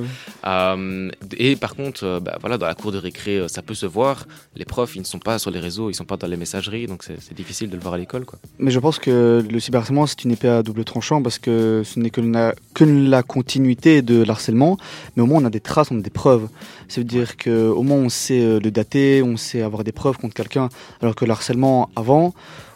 Euh, 0.46 1.10
et 1.36 1.56
par 1.56 1.74
contre, 1.74 2.04
euh, 2.04 2.20
bah, 2.20 2.38
voilà, 2.40 2.58
dans 2.58 2.66
la 2.66 2.74
cour 2.74 2.92
de 2.92 2.98
récré, 2.98 3.38
euh, 3.38 3.48
ça 3.48 3.62
peut 3.62 3.74
se 3.74 3.86
voir. 3.86 4.26
Les 4.56 4.64
profs, 4.64 4.96
ils 4.96 5.00
ne 5.00 5.04
sont 5.04 5.18
pas 5.18 5.38
sur 5.38 5.50
les 5.50 5.60
réseaux, 5.60 5.79
ils 5.88 5.92
ne 5.92 5.96
sont 5.96 6.04
pas 6.04 6.16
dans 6.16 6.26
les 6.26 6.36
messageries, 6.36 6.86
donc 6.86 7.02
c'est 7.04 7.34
difficile 7.34 7.70
de 7.70 7.76
le 7.76 7.82
voir 7.82 7.94
à 7.94 7.98
l'école. 7.98 8.24
Mais 8.58 8.70
je 8.70 8.78
pense 8.78 8.98
que 8.98 9.44
le 9.48 9.60
cyberharcèlement, 9.60 10.06
c'est 10.06 10.24
une 10.24 10.32
épée 10.32 10.48
à 10.48 10.62
double 10.62 10.84
tranchant 10.84 11.22
parce 11.22 11.38
que 11.38 11.82
ce 11.84 11.98
n'est 11.98 12.10
que, 12.10 12.20
que, 12.74 12.84
la 12.84 13.22
continuité 13.22 14.02
de 14.02 14.22
l'harcèlement, 14.22 14.76
mais 15.16 15.22
au 15.22 15.26
moins 15.26 15.42
on 15.42 15.44
a 15.46 15.50
des 15.50 15.60
traces, 15.60 15.90
on 15.90 15.98
a 15.98 16.02
des 16.02 16.10
preuves. 16.10 16.48
Ça 16.88 17.00
veut 17.00 17.04
dire 17.04 17.36
qu'au 17.36 17.82
moins 17.82 17.98
on 17.98 18.08
sait 18.08 18.60
le 18.60 18.70
dater, 18.70 19.22
on 19.22 19.36
sait 19.36 19.62
avoir 19.62 19.84
des 19.84 19.92
preuves 19.92 20.18
contre 20.18 20.34
quelqu'un, 20.34 20.68
alors 21.00 21.14
que 21.14 21.24
l'harcèlement 21.24 21.90
avant, 21.96 22.34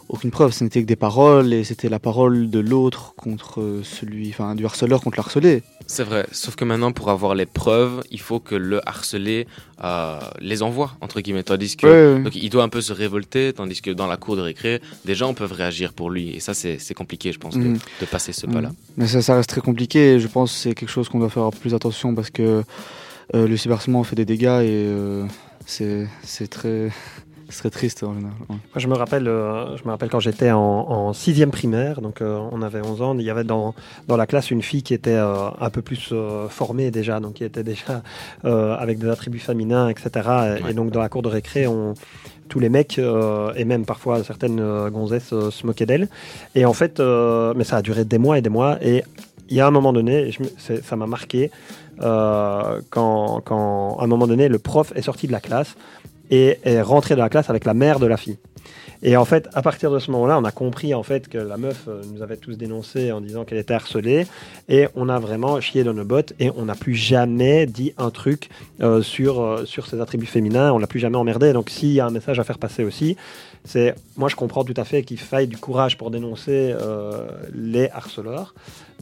aucune 0.09 0.31
preuve, 0.31 0.51
ce 0.51 0.63
n'était 0.63 0.81
que 0.81 0.87
des 0.87 0.95
paroles 0.95 1.53
et 1.53 1.63
c'était 1.63 1.89
la 1.89 1.99
parole 1.99 2.49
de 2.49 2.59
l'autre 2.59 3.13
contre 3.15 3.81
celui, 3.83 4.29
enfin 4.29 4.55
du 4.55 4.65
harceleur 4.65 5.01
contre 5.01 5.17
l'harcelé. 5.17 5.63
C'est 5.87 6.03
vrai, 6.03 6.25
sauf 6.31 6.55
que 6.55 6.65
maintenant 6.65 6.91
pour 6.91 7.09
avoir 7.09 7.35
les 7.35 7.45
preuves, 7.45 8.03
il 8.11 8.19
faut 8.19 8.39
que 8.39 8.55
le 8.55 8.87
harcelé 8.87 9.47
euh, 9.83 10.19
les 10.39 10.63
envoie 10.63 10.95
entre 11.01 11.21
guillemets, 11.21 11.43
tandis 11.43 11.75
que 11.75 12.21
donc 12.23 12.35
il 12.35 12.49
doit 12.49 12.63
un 12.63 12.69
peu 12.69 12.81
se 12.81 12.93
révolter, 12.93 13.53
tandis 13.53 13.81
que 13.81 13.91
dans 13.91 14.07
la 14.07 14.17
cour 14.17 14.35
de 14.35 14.41
récré, 14.41 14.81
des 15.05 15.15
gens 15.15 15.33
peuvent 15.33 15.53
réagir 15.53 15.93
pour 15.93 16.09
lui 16.09 16.35
et 16.35 16.39
ça 16.39 16.53
c'est 16.53 16.93
compliqué, 16.93 17.31
je 17.31 17.39
pense, 17.39 17.55
de, 17.55 17.63
mhm. 17.63 17.79
passer 18.11 18.31
ce 18.31 18.45
pas-là. 18.45 18.69
Mhm. 18.69 18.75
Mais 18.97 19.07
ça, 19.07 19.21
ça 19.21 19.35
reste 19.35 19.49
très 19.49 19.61
compliqué. 19.61 20.13
Et 20.13 20.19
je 20.19 20.27
pense 20.27 20.51
que 20.51 20.57
c'est 20.57 20.75
quelque 20.75 20.89
chose 20.89 21.09
qu'on 21.09 21.19
doit 21.19 21.29
faire 21.29 21.49
plus 21.49 21.73
attention 21.73 22.13
parce 22.13 22.29
que 22.29 22.63
euh, 23.33 23.47
le 23.47 23.57
cyberharcèlement 23.57 24.03
fait 24.03 24.15
des 24.15 24.25
dégâts 24.25 24.61
et 24.61 24.85
euh, 24.87 25.25
c'est 25.65 26.47
très 26.49 26.91
ce 27.49 27.57
serait 27.57 27.69
triste 27.69 28.03
en 28.03 28.13
général. 28.13 28.33
je 28.75 28.87
me 28.87 28.95
rappelle, 28.95 29.27
euh, 29.27 29.77
je 29.77 29.83
me 29.83 29.89
rappelle 29.89 30.09
quand 30.09 30.19
j'étais 30.19 30.51
en, 30.51 31.13
sixième 31.13 31.51
primaire, 31.51 32.01
donc 32.01 32.21
euh, 32.21 32.39
on 32.51 32.61
avait 32.61 32.81
11 32.81 33.01
ans, 33.01 33.17
il 33.17 33.25
y 33.25 33.29
avait 33.29 33.43
dans, 33.43 33.75
dans 34.07 34.17
la 34.17 34.27
classe 34.27 34.51
une 34.51 34.61
fille 34.61 34.83
qui 34.83 34.93
était 34.93 35.11
euh, 35.11 35.49
un 35.59 35.69
peu 35.69 35.81
plus 35.81 36.13
formée 36.49 36.91
déjà, 36.91 37.19
donc 37.19 37.35
qui 37.35 37.43
était 37.43 37.63
déjà 37.63 38.01
avec 38.43 38.99
des 38.99 39.09
attributs 39.09 39.39
féminins, 39.39 39.89
etc. 39.89 40.57
Et, 40.69 40.73
donc 40.73 40.91
dans 40.91 41.01
la 41.01 41.09
cour 41.09 41.21
de 41.21 41.29
récré, 41.29 41.67
on, 41.67 41.93
tous 42.49 42.59
les 42.59 42.69
mecs 42.69 42.99
et 42.99 43.65
même 43.65 43.85
parfois 43.85 44.23
certaines 44.23 44.89
gonzesses 44.89 45.29
se 45.29 45.65
moquaient 45.65 45.85
d'elle. 45.85 46.07
Et 46.53 46.65
en 46.65 46.73
fait, 46.73 46.99
mais 46.99 47.63
ça 47.63 47.77
a 47.77 47.81
duré 47.81 48.05
des 48.05 48.17
mois 48.17 48.37
et 48.37 48.41
des 48.41 48.49
mois. 48.49 48.77
Et 48.81 49.03
il 49.49 49.55
y 49.55 49.61
a 49.61 49.67
un 49.67 49.71
moment 49.71 49.93
donné, 49.93 50.31
je 50.31 50.43
ça 50.81 50.95
m'a 50.95 51.07
marqué, 51.07 51.51
euh, 52.01 52.81
quand, 52.89 53.41
quand 53.45 53.97
à 53.99 54.03
un 54.03 54.07
moment 54.07 54.27
donné, 54.27 54.47
le 54.47 54.59
prof 54.59 54.91
est 54.95 55.01
sorti 55.01 55.27
de 55.27 55.31
la 55.31 55.39
classe 55.39 55.75
et 56.31 56.59
est 56.63 56.81
rentré 56.81 57.15
de 57.15 57.19
la 57.19 57.29
classe 57.29 57.49
avec 57.49 57.65
la 57.65 57.73
mère 57.73 57.99
de 57.99 58.07
la 58.07 58.17
fille. 58.17 58.37
Et 59.03 59.17
en 59.17 59.25
fait, 59.25 59.47
à 59.53 59.61
partir 59.61 59.91
de 59.91 59.99
ce 59.99 60.09
moment-là, 60.11 60.39
on 60.39 60.43
a 60.43 60.51
compris 60.51 60.93
en 60.93 61.03
fait 61.03 61.27
que 61.27 61.37
la 61.37 61.57
meuf 61.57 61.85
euh, 61.87 62.01
nous 62.11 62.23
avait 62.23 62.37
tous 62.37 62.57
dénoncés 62.57 63.11
en 63.11 63.21
disant 63.21 63.45
qu'elle 63.45 63.57
était 63.59 63.73
harcelée, 63.73 64.25
et 64.67 64.87
on 64.95 65.09
a 65.09 65.19
vraiment 65.19 65.61
chié 65.61 65.83
dans 65.83 65.93
nos 65.93 66.05
bottes, 66.05 66.33
et 66.39 66.49
on 66.55 66.65
n'a 66.65 66.75
plus 66.75 66.95
jamais 66.95 67.67
dit 67.67 67.93
un 67.97 68.09
truc 68.09 68.49
euh, 68.81 69.03
sur 69.03 69.41
euh, 69.41 69.65
ses 69.65 70.01
attributs 70.01 70.25
féminins, 70.25 70.71
on 70.71 70.79
l'a 70.79 70.87
plus 70.87 70.99
jamais 70.99 71.17
emmerdé. 71.17 71.53
Donc, 71.53 71.69
s'il 71.69 71.91
y 71.91 71.99
a 71.99 72.05
un 72.07 72.11
message 72.11 72.39
à 72.39 72.43
faire 72.43 72.57
passer 72.57 72.83
aussi, 72.83 73.15
c'est 73.63 73.95
moi 74.17 74.29
je 74.29 74.35
comprends 74.35 74.63
tout 74.63 74.73
à 74.77 74.85
fait 74.85 75.03
qu'il 75.03 75.19
faille 75.19 75.47
du 75.47 75.57
courage 75.57 75.97
pour 75.97 76.11
dénoncer 76.11 76.75
les 77.51 77.89
harceleurs, 77.89 78.53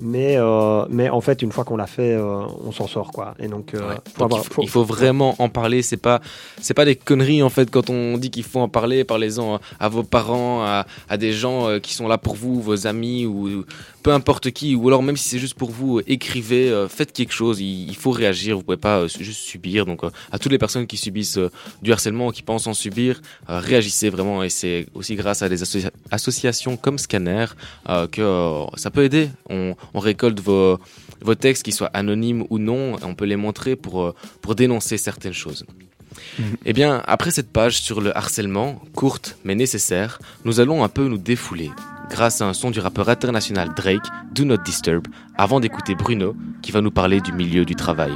mais 0.01 0.35
euh, 0.37 0.85
mais 0.89 1.09
en 1.09 1.21
fait, 1.21 1.41
une 1.41 1.51
fois 1.51 1.63
qu'on 1.63 1.77
l'a 1.77 1.87
fait, 1.87 2.13
euh, 2.13 2.41
on 2.65 2.71
s'en 2.71 2.87
sort 2.87 3.11
quoi. 3.11 3.35
Et 3.39 3.47
donc, 3.47 3.73
euh, 3.73 3.79
Ouais. 3.89 3.95
faut 4.13 4.19
Donc, 4.19 4.31
avoir- 4.33 4.41
il, 4.43 4.53
faut, 4.53 4.61
il 4.63 4.69
faut 4.69 4.83
vraiment 4.83 5.35
en 5.39 5.49
parler. 5.49 5.81
C'est 5.81 5.97
pas, 5.97 6.21
c'est 6.61 6.73
pas 6.73 6.85
des 6.85 6.95
conneries 6.95 7.43
en 7.43 7.49
fait. 7.49 7.69
Quand 7.69 7.89
on 7.89 8.17
dit 8.17 8.29
qu'il 8.31 8.43
faut 8.43 8.59
en 8.59 8.69
parler, 8.69 9.03
parlez-en 9.03 9.59
à 9.79 9.89
vos 9.89 10.03
parents, 10.03 10.63
à, 10.63 10.85
à 11.09 11.17
des 11.17 11.31
gens 11.33 11.67
euh, 11.69 11.79
qui 11.79 11.93
sont 11.93 12.07
là 12.07 12.17
pour 12.17 12.35
vous, 12.35 12.61
vos 12.61 12.87
amis 12.87 13.25
ou 13.25 13.65
peu 14.01 14.11
importe 14.11 14.51
qui. 14.51 14.75
Ou 14.75 14.87
alors 14.87 15.03
même 15.03 15.17
si 15.17 15.29
c'est 15.29 15.39
juste 15.39 15.55
pour 15.55 15.71
vous, 15.71 15.99
euh, 15.99 16.03
écrivez, 16.07 16.69
euh, 16.69 16.87
faites 16.87 17.13
quelque 17.13 17.33
chose. 17.33 17.59
Il, 17.61 17.87
il 17.89 17.95
faut 17.95 18.11
réagir. 18.11 18.57
Vous 18.57 18.63
pouvez 18.63 18.77
pas 18.77 19.07
juste 19.07 19.41
subir. 19.41 19.85
Donc 19.85 20.01
à 20.31 20.39
toutes 20.39 20.51
les 20.51 20.57
personnes 20.57 20.87
qui 20.87 20.97
subissent 20.97 21.39
du 21.81 21.91
harcèlement, 21.91 22.31
qui 22.31 22.41
pensent 22.41 22.67
en 22.67 22.73
subir, 22.73 23.21
réagissez 23.47 24.09
vraiment. 24.09 24.43
Et 24.43 24.49
c'est 24.49 24.87
aussi 24.93 25.15
grâce 25.15 25.41
à 25.41 25.49
des 25.49 25.63
associa- 25.63 25.91
associations 26.11 26.77
comme 26.77 26.97
Scanner 26.97 27.45
euh, 27.89 28.07
que 28.07 28.65
ça 28.75 28.89
peut 28.91 29.03
aider. 29.03 29.29
On, 29.49 29.75
on 29.93 29.99
récolte 29.99 30.39
vos 30.39 30.79
vos 31.23 31.35
textes, 31.35 31.63
qu'ils 31.63 31.73
soient 31.73 31.89
anonymes 31.93 32.45
ou 32.49 32.59
non, 32.59 32.97
on 33.01 33.15
peut 33.15 33.25
les 33.25 33.35
montrer 33.35 33.75
pour, 33.75 34.03
euh, 34.03 34.15
pour 34.41 34.55
dénoncer 34.55 34.97
certaines 34.97 35.33
choses. 35.33 35.65
Eh 36.65 36.73
bien, 36.73 37.01
après 37.07 37.31
cette 37.31 37.51
page 37.51 37.81
sur 37.81 38.01
le 38.01 38.15
harcèlement, 38.15 38.81
courte 38.93 39.37
mais 39.43 39.55
nécessaire, 39.55 40.19
nous 40.45 40.59
allons 40.59 40.83
un 40.83 40.89
peu 40.89 41.07
nous 41.07 41.17
défouler, 41.17 41.71
grâce 42.09 42.41
à 42.41 42.45
un 42.45 42.53
son 42.53 42.71
du 42.71 42.79
rappeur 42.79 43.09
international 43.09 43.73
Drake, 43.75 44.05
Do 44.31 44.45
Not 44.45 44.57
Disturb, 44.57 45.07
avant 45.35 45.59
d'écouter 45.59 45.95
Bruno, 45.95 46.35
qui 46.61 46.71
va 46.71 46.81
nous 46.81 46.91
parler 46.91 47.19
du 47.19 47.31
milieu 47.31 47.65
du 47.65 47.75
travail. 47.75 48.13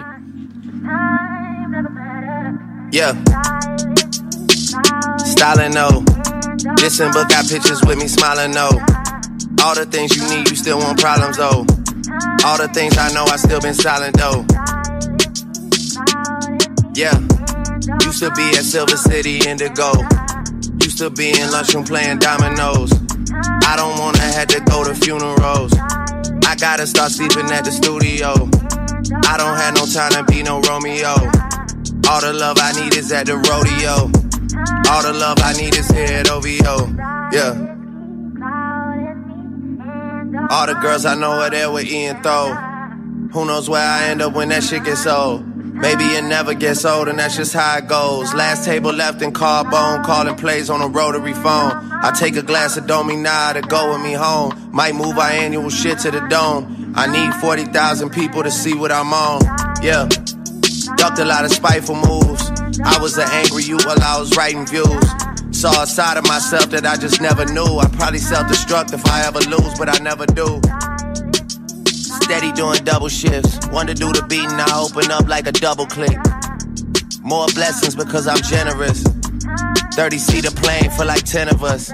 Yeah. 2.91 3.13
Styling 5.25 5.73
no. 5.73 6.03
Listen, 6.81 7.11
but 7.11 7.29
got 7.29 7.47
pictures 7.47 7.81
with 7.85 7.97
me 7.97 8.07
smiling 8.07 8.51
no. 8.51 8.69
All 9.63 9.75
the 9.75 9.85
things 9.89 10.15
you 10.15 10.23
need, 10.29 10.49
you 10.49 10.55
still 10.55 10.79
want 10.79 10.99
problems 10.99 11.37
though. 11.37 11.65
All 12.45 12.57
the 12.57 12.69
things 12.73 12.97
I 12.97 13.11
know, 13.13 13.25
I 13.25 13.37
still 13.37 13.59
been 13.59 13.73
silent 13.73 14.17
though. 14.17 14.45
Yeah. 16.93 17.17
Used 18.05 18.19
to 18.19 18.31
be 18.31 18.49
at 18.57 18.63
Silver 18.63 18.97
City 18.97 19.39
Indigo. 19.47 19.91
Used 20.81 20.97
to 20.99 21.09
be 21.09 21.29
in 21.29 21.51
lunchroom 21.51 21.83
playing 21.83 22.19
dominoes. 22.19 22.91
I 23.63 23.75
don't 23.75 23.99
wanna 23.99 24.21
have 24.21 24.47
to 24.47 24.59
go 24.61 24.83
to 24.83 24.95
funerals. 24.95 25.73
I 26.45 26.55
gotta 26.55 26.87
start 26.87 27.11
sleeping 27.11 27.51
at 27.51 27.65
the 27.65 27.71
studio. 27.71 28.33
I 29.27 29.37
don't 29.37 29.57
have 29.57 29.75
no 29.75 29.85
time 29.85 30.11
to 30.11 30.23
be 30.31 30.43
no 30.43 30.61
Romeo. 30.61 31.15
All 32.09 32.21
the 32.21 32.33
love 32.33 32.57
I 32.59 32.71
need 32.79 32.95
is 32.95 33.11
at 33.11 33.25
the 33.25 33.35
rodeo. 33.35 34.09
All 34.89 35.03
the 35.03 35.13
love 35.13 35.37
I 35.41 35.53
need 35.53 35.75
is 35.75 35.87
here 35.89 36.05
at 36.05 36.29
OVO. 36.29 36.87
Yeah. 37.31 37.76
All 40.49 40.67
the 40.67 40.77
girls 40.81 41.05
I 41.05 41.15
know 41.15 41.31
are 41.31 41.49
there 41.49 41.71
with 41.71 41.85
Ian 41.85 42.21
Throw. 42.21 42.53
Who 43.31 43.45
knows 43.45 43.69
where 43.69 43.81
I 43.81 44.09
end 44.09 44.21
up 44.21 44.33
when 44.33 44.49
that 44.49 44.63
shit 44.63 44.83
gets 44.83 45.07
old? 45.07 45.45
Maybe 45.45 46.03
it 46.03 46.23
never 46.23 46.53
gets 46.53 46.83
old, 46.85 47.07
and 47.07 47.19
that's 47.19 47.37
just 47.37 47.53
how 47.53 47.77
it 47.77 47.87
goes. 47.87 48.33
Last 48.33 48.65
table 48.65 48.91
left 48.91 49.21
in 49.21 49.31
carbone, 49.31 50.03
calling 50.03 50.35
plays 50.35 50.69
on 50.69 50.81
a 50.81 50.87
rotary 50.87 51.33
phone. 51.33 51.71
I 52.03 52.11
take 52.17 52.35
a 52.35 52.41
glass 52.41 52.75
of 52.77 52.87
Domina 52.87 53.53
to 53.53 53.61
go 53.61 53.93
with 53.93 54.01
me 54.01 54.13
home. 54.13 54.69
Might 54.73 54.95
move 54.95 55.17
our 55.17 55.29
annual 55.29 55.69
shit 55.69 55.99
to 55.99 56.11
the 56.11 56.21
dome. 56.27 56.93
I 56.95 57.07
need 57.07 57.33
40,000 57.35 58.09
people 58.09 58.43
to 58.43 58.51
see 58.51 58.73
what 58.73 58.91
I'm 58.91 59.13
on. 59.13 59.41
Yeah. 59.81 60.09
Ducked 60.97 61.19
a 61.19 61.25
lot 61.25 61.45
of 61.45 61.51
spiteful 61.51 61.95
moves. 61.95 62.51
I 62.83 62.99
was 62.99 63.17
an 63.17 63.27
angry 63.31 63.63
you 63.63 63.77
while 63.77 64.01
I 64.01 64.19
was 64.19 64.35
writing 64.35 64.65
views. 64.65 65.05
Saw 65.57 65.81
a 65.81 65.87
side 65.87 66.17
of 66.17 66.27
myself 66.27 66.69
that 66.69 66.85
I 66.85 66.97
just 66.97 67.19
never 67.19 67.43
knew. 67.43 67.79
I 67.79 67.87
probably 67.93 68.19
self-destruct 68.19 68.93
if 68.93 69.03
I 69.07 69.25
ever 69.25 69.39
lose, 69.49 69.73
but 69.79 69.89
I 69.89 69.97
never 70.03 70.27
do. 70.27 70.61
Steady 71.87 72.51
doing 72.51 72.83
double 72.83 73.09
shifts. 73.09 73.65
One 73.69 73.87
to 73.87 73.95
do 73.95 74.13
the 74.13 74.21
beating, 74.29 74.51
I 74.51 74.79
open 74.79 75.09
up 75.09 75.27
like 75.27 75.47
a 75.47 75.51
double 75.51 75.87
click. 75.87 76.15
More 77.23 77.47
blessings 77.55 77.95
because 77.95 78.27
I'm 78.27 78.39
generous. 78.43 79.01
30 79.95 80.19
seat 80.19 80.43
seater 80.43 80.51
plane 80.51 80.91
for 80.91 81.05
like 81.05 81.23
10 81.23 81.49
of 81.49 81.63
us. 81.63 81.91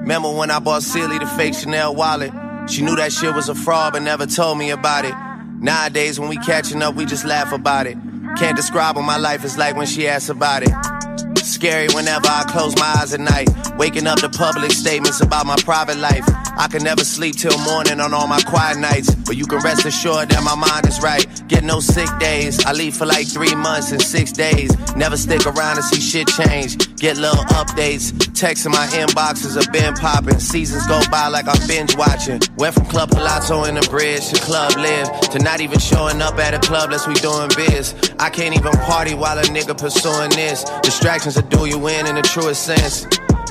Remember 0.00 0.32
when 0.32 0.50
I 0.50 0.58
bought 0.58 0.82
Sealy 0.82 1.20
the 1.20 1.26
fake 1.38 1.54
Chanel 1.54 1.94
wallet? 1.94 2.32
She 2.68 2.82
knew 2.82 2.96
that 2.96 3.12
shit 3.12 3.32
was 3.32 3.48
a 3.48 3.54
fraud 3.54 3.92
but 3.92 4.02
never 4.02 4.26
told 4.26 4.58
me 4.58 4.70
about 4.70 5.04
it. 5.04 5.14
Nowadays 5.62 6.18
when 6.18 6.28
we 6.28 6.36
catching 6.38 6.82
up, 6.82 6.96
we 6.96 7.04
just 7.04 7.24
laugh 7.24 7.52
about 7.52 7.86
it. 7.86 7.96
Can't 8.38 8.56
describe 8.56 8.96
what 8.96 9.04
my 9.04 9.18
life 9.18 9.44
is 9.44 9.56
like 9.56 9.76
when 9.76 9.86
she 9.86 10.08
asks 10.08 10.30
about 10.30 10.64
it. 10.64 11.23
Scary 11.38 11.88
whenever 11.94 12.26
I 12.26 12.44
close 12.44 12.74
my 12.76 12.94
eyes 12.98 13.14
at 13.14 13.20
night. 13.20 13.48
Waking 13.76 14.06
up 14.06 14.18
to 14.20 14.28
public 14.28 14.72
statements 14.72 15.20
about 15.20 15.46
my 15.46 15.56
private 15.56 15.98
life. 15.98 16.24
I 16.56 16.68
can 16.68 16.82
never 16.84 17.04
sleep 17.04 17.36
till 17.36 17.58
morning 17.58 18.00
on 18.00 18.14
all 18.14 18.26
my 18.26 18.40
quiet 18.42 18.78
nights. 18.78 19.14
But 19.14 19.36
you 19.36 19.46
can 19.46 19.58
rest 19.60 19.84
assured 19.84 20.28
that 20.30 20.42
my 20.42 20.54
mind 20.54 20.86
is 20.86 21.00
right. 21.00 21.26
Get 21.48 21.64
no 21.64 21.80
sick 21.80 22.08
days. 22.18 22.64
I 22.64 22.72
leave 22.72 22.96
for 22.96 23.06
like 23.06 23.26
three 23.26 23.54
months 23.54 23.92
and 23.92 24.00
six 24.00 24.32
days. 24.32 24.70
Never 24.96 25.16
stick 25.16 25.46
around 25.46 25.76
to 25.76 25.82
see 25.82 26.00
shit 26.00 26.28
change. 26.28 26.94
Get 26.96 27.16
little 27.16 27.44
updates. 27.46 28.12
Texts 28.34 28.66
in 28.66 28.72
my 28.72 28.86
inboxes 28.88 29.56
have 29.56 29.72
been 29.72 29.94
popping. 29.94 30.38
Seasons 30.38 30.86
go 30.86 31.00
by 31.10 31.28
like 31.28 31.48
I'm 31.48 31.66
binge 31.66 31.96
watching. 31.96 32.40
Went 32.56 32.74
from 32.74 32.86
Club 32.86 33.10
Palazzo 33.10 33.64
in 33.64 33.74
the 33.74 33.86
bridge 33.90 34.28
to 34.28 34.36
Club 34.40 34.76
Live. 34.76 35.10
To 35.32 35.38
not 35.40 35.60
even 35.60 35.78
showing 35.78 36.22
up 36.22 36.38
at 36.38 36.54
a 36.54 36.58
club 36.60 36.86
unless 36.86 37.06
we 37.06 37.14
doing 37.14 37.50
biz. 37.56 37.94
I 38.18 38.30
can't 38.30 38.54
even 38.54 38.72
party 38.84 39.14
while 39.14 39.38
a 39.38 39.42
nigga 39.42 39.76
pursuing 39.76 40.30
this. 40.30 40.64
Distractions 40.82 41.34
that 41.34 41.50
do 41.50 41.66
you 41.66 41.88
in 41.88 42.06
in 42.06 42.14
the 42.14 42.22
truest 42.22 42.64
sense. 42.64 43.06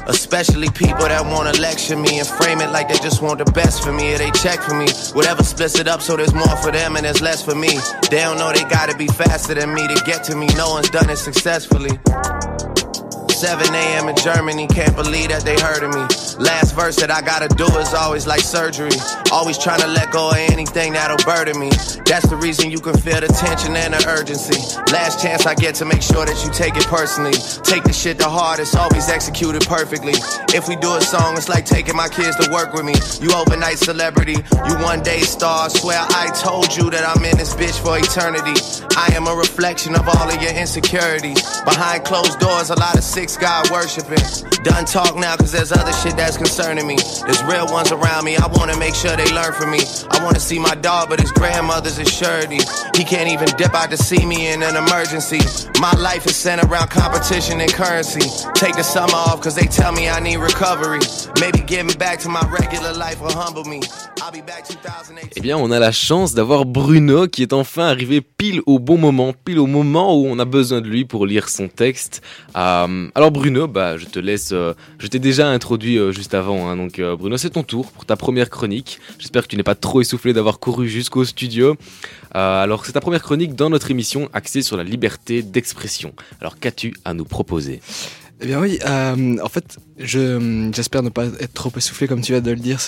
Especially 0.08 0.70
people 0.70 1.08
that 1.08 1.26
wanna 1.26 1.54
lecture 1.54 1.96
me 1.96 2.20
and 2.20 2.28
frame 2.28 2.60
it 2.62 2.70
like 2.72 2.90
they 2.90 2.98
just 3.00 3.22
want 3.22 3.40
the 3.40 3.52
best 3.52 3.84
for 3.84 3.92
me 3.92 4.14
or 4.14 4.18
they 4.18 4.32
check 4.32 4.62
for 4.62 4.76
me. 4.76 4.88
Whatever 5.14 5.44
splits 5.44 5.80
it 5.80 5.88
up 5.88 6.02
so 6.02 6.18
there's 6.18 6.34
more 6.34 6.56
for 6.58 6.72
them 6.72 6.96
and 6.96 7.06
there's 7.06 7.22
less 7.22 7.44
for 7.44 7.56
me. 7.56 7.80
They 8.10 8.22
don't 8.22 8.38
know 8.38 8.52
they 8.52 8.64
gotta 8.66 8.98
be 8.98 9.08
faster 9.08 9.54
than 9.54 9.74
me 9.74 9.88
to 9.88 10.02
get 10.06 10.24
to 10.26 10.36
me. 10.36 10.48
No 10.56 10.72
one's 10.72 10.90
done 10.90 11.10
it 11.10 11.18
successfully. 11.18 12.00
7 13.44 13.76
a.m. 13.76 14.08
in 14.08 14.16
Germany, 14.16 14.68
can't 14.68 14.96
believe 14.96 15.28
that 15.28 15.44
they 15.44 15.60
heard 15.60 15.84
of 15.84 15.92
me. 15.92 16.08
Last 16.40 16.74
verse 16.76 16.96
that 16.96 17.12
I 17.12 17.20
gotta 17.20 17.50
do 17.50 17.68
is 17.76 17.94
always 17.94 18.26
like 18.26 18.40
surgery. 18.40 18.96
Always 19.34 19.58
trying 19.58 19.82
to 19.82 19.88
let 19.88 20.12
go 20.12 20.30
of 20.30 20.38
anything 20.38 20.94
that'll 20.94 21.20
burden 21.28 21.60
me. 21.60 21.68
That's 22.08 22.24
the 22.30 22.38
reason 22.40 22.72
you 22.72 22.80
can 22.80 22.96
feel 22.96 23.20
the 23.20 23.28
tension 23.28 23.76
and 23.76 23.94
the 23.94 24.08
urgency. 24.08 24.56
Last 24.96 25.20
chance 25.20 25.46
I 25.46 25.56
get 25.56 25.76
to 25.84 25.86
make 25.86 26.02
sure 26.02 26.26
that 26.26 26.40
you 26.40 26.56
take 26.56 26.78
it 26.78 26.88
personally. 26.88 27.36
Take 27.68 27.84
the 27.84 27.92
shit 27.92 28.18
to 28.20 28.30
heart, 28.30 28.60
it's 28.60 28.78
always 28.78 29.10
executed 29.10 29.68
perfectly. 29.68 30.16
If 30.56 30.70
we 30.70 30.78
do 30.78 30.96
a 30.96 31.02
song, 31.02 31.36
it's 31.36 31.50
like 31.50 31.66
taking 31.66 31.98
my 31.98 32.08
kids 32.08 32.40
to 32.40 32.50
work 32.50 32.72
with 32.72 32.86
me. 32.88 32.96
You 33.20 33.36
overnight 33.36 33.78
celebrity, 33.78 34.40
you 34.40 34.74
one 34.80 35.04
day 35.04 35.20
star. 35.20 35.70
Swear 35.70 36.00
I 36.00 36.32
told 36.40 36.72
you 36.78 36.90
that 36.96 37.04
I'm 37.04 37.20
in 37.26 37.36
this 37.36 37.54
bitch 37.60 37.76
for 37.84 38.00
eternity. 38.00 38.56
I 38.96 39.12
am 39.20 39.28
a 39.28 39.36
reflection 39.36 39.96
of 39.96 40.08
all 40.08 40.32
of 40.32 40.42
your 40.42 40.56
insecurities. 40.56 41.44
Behind 41.68 42.06
closed 42.06 42.40
doors, 42.40 42.70
a 42.70 42.80
lot 42.80 42.96
of 42.96 43.04
six 43.04 43.33
God 43.38 43.70
worshiping. 43.72 44.24
Done 44.64 44.86
talk 44.86 45.16
now, 45.16 45.36
cause 45.36 45.52
there's 45.52 45.72
other 45.72 45.94
shit 45.94 46.16
that's 46.16 46.38
concerning 46.38 46.88
me. 46.88 46.96
There's 47.26 47.44
real 47.44 47.68
ones 47.72 47.92
around 47.92 48.26
me, 48.26 48.38
I 48.38 48.48
wanna 48.48 48.78
make 48.78 48.96
sure 48.96 49.16
they 49.16 49.32
learn 49.34 49.54
from 49.54 49.72
me. 49.72 49.80
I 50.10 50.24
wanna 50.24 50.40
see 50.40 50.60
my 50.60 50.76
dog, 50.76 51.10
but 51.10 51.20
his 51.20 51.32
grandmother's 51.32 52.00
a 52.00 52.06
surety. 52.06 52.60
He 52.96 53.04
can't 53.04 53.30
even 53.30 53.48
dip 53.58 53.74
out 53.74 53.92
to 53.92 53.98
see 53.98 54.26
me 54.26 54.52
in 54.52 54.64
an 54.64 54.76
emergency. 54.76 55.42
My 55.80 55.92
life 55.94 56.26
is 56.26 56.36
centered 56.36 56.70
around 56.70 56.90
competition 56.90 57.62
and 57.62 57.72
currency. 57.74 58.30
Take 58.54 58.76
the 58.76 58.84
summer 58.84 59.16
off, 59.16 59.42
cause 59.42 59.56
they 59.56 59.68
tell 59.68 59.92
me 59.92 60.10
I 60.10 60.20
need 60.20 60.38
recovery. 60.38 61.00
Maybe 61.40 61.60
getting 61.60 61.98
back 61.98 62.20
to 62.20 62.30
my 62.30 62.48
regular 62.50 62.94
life 62.94 63.22
will 63.22 63.34
humble 63.34 63.66
me. 63.66 63.82
I'll 64.24 64.32
be 64.32 64.46
back 64.46 64.64
2018. 64.70 65.34
Eh 65.36 65.42
bien, 65.42 65.58
on 65.58 65.70
a 65.70 65.80
la 65.80 65.92
chance 65.92 66.34
d'avoir 66.34 66.64
Bruno 66.64 67.28
qui 67.28 67.42
est 67.42 67.52
enfin 67.52 67.88
arrivé 67.88 68.22
pile 68.22 68.62
au 68.66 68.80
bon 68.80 68.98
moment, 68.98 69.34
pile 69.34 69.60
au 69.60 69.66
moment 69.66 70.18
où 70.18 70.28
on 70.28 70.40
a 70.40 70.46
besoin 70.46 70.80
de 70.80 70.88
lui 70.88 71.04
pour 71.04 71.26
lire 71.26 71.50
son 71.50 71.68
texte. 71.68 72.22
Euh, 72.56 73.10
alors 73.16 73.32
Bruno, 73.32 73.68
bah, 73.68 73.98
je 73.98 74.06
te 74.06 74.20
laisse. 74.20 74.52
euh, 74.54 74.74
je 75.00 75.08
t'ai 75.08 75.20
déjà 75.20 75.50
introduit 75.50 75.98
euh, 75.98 76.14
juste 76.14 76.34
avant, 76.36 76.70
hein, 76.70 76.78
donc 76.78 77.02
Bruno, 77.02 77.36
c'est 77.36 77.50
ton 77.50 77.64
tour 77.64 77.92
pour 77.92 78.06
ta 78.06 78.16
première 78.16 78.50
chronique. 78.50 79.00
J'espère 79.20 79.44
que 79.44 79.50
tu 79.50 79.58
n'es 79.58 79.64
pas 79.64 79.76
trop 79.76 80.00
essoufflé 80.00 80.32
d'avoir 80.32 80.60
couru 80.60 80.88
jusqu'au 80.88 81.26
studio. 81.26 81.76
Alors, 82.32 82.86
c'est 82.86 82.94
ta 82.94 83.02
première 83.02 83.22
chronique 83.22 83.56
dans 83.56 83.70
notre 83.70 83.92
émission 83.92 84.30
axée 84.34 84.62
sur 84.62 84.78
la 84.78 84.84
liberté 84.84 85.44
d'expression. 85.44 86.14
Alors, 86.40 86.58
qu'as-tu 86.60 86.96
à 87.04 87.14
nous 87.14 87.26
proposer? 87.26 87.82
Eh 88.42 88.48
bien 88.48 88.60
oui, 88.60 88.80
euh, 88.86 89.38
en 89.42 89.48
fait, 89.48 89.78
je, 89.98 90.70
j'espère 90.74 91.04
ne 91.04 91.10
pas 91.10 91.26
être 91.40 91.54
trop 91.54 91.72
essoufflé 91.78 92.08
comme 92.08 92.22
tu 92.22 92.34
viens 92.34 92.42
de 92.42 92.52
le 92.52 92.58
dire. 92.58 92.80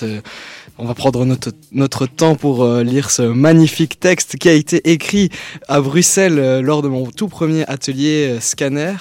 On 0.76 0.84
va 0.84 0.94
prendre 0.94 1.24
notre, 1.24 1.52
notre 1.72 2.06
temps 2.06 2.34
pour 2.34 2.64
euh, 2.64 2.82
lire 2.82 3.10
ce 3.10 3.22
magnifique 3.22 3.98
texte 3.98 4.36
qui 4.36 4.48
a 4.48 4.52
été 4.52 4.90
écrit 4.90 5.30
à 5.68 5.80
Bruxelles 5.80 6.38
euh, 6.38 6.60
lors 6.60 6.82
de 6.82 6.88
mon 6.88 7.06
tout 7.10 7.28
premier 7.28 7.64
atelier 7.68 8.38
scanner. 8.40 8.96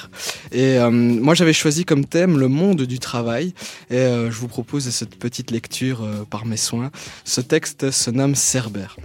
Et 0.51 0.77
moi 0.79 1.33
j'avais 1.33 1.53
choisi 1.53 1.83
comme 1.83 2.05
thème 2.05 2.37
le 2.37 2.47
monde 2.47 2.83
du 2.83 2.99
travail. 2.99 3.53
Et 3.89 4.05
je 4.05 4.37
vous 4.37 4.47
propose 4.47 4.89
cette 4.89 5.15
petite 5.15 5.51
lecture 5.51 6.07
par 6.29 6.45
mes 6.45 6.57
soins. 6.57 6.91
Ce 7.25 7.41
texte 7.41 7.91
se 7.91 8.11
nomme 8.11 8.35
Cerbère. 8.35 8.95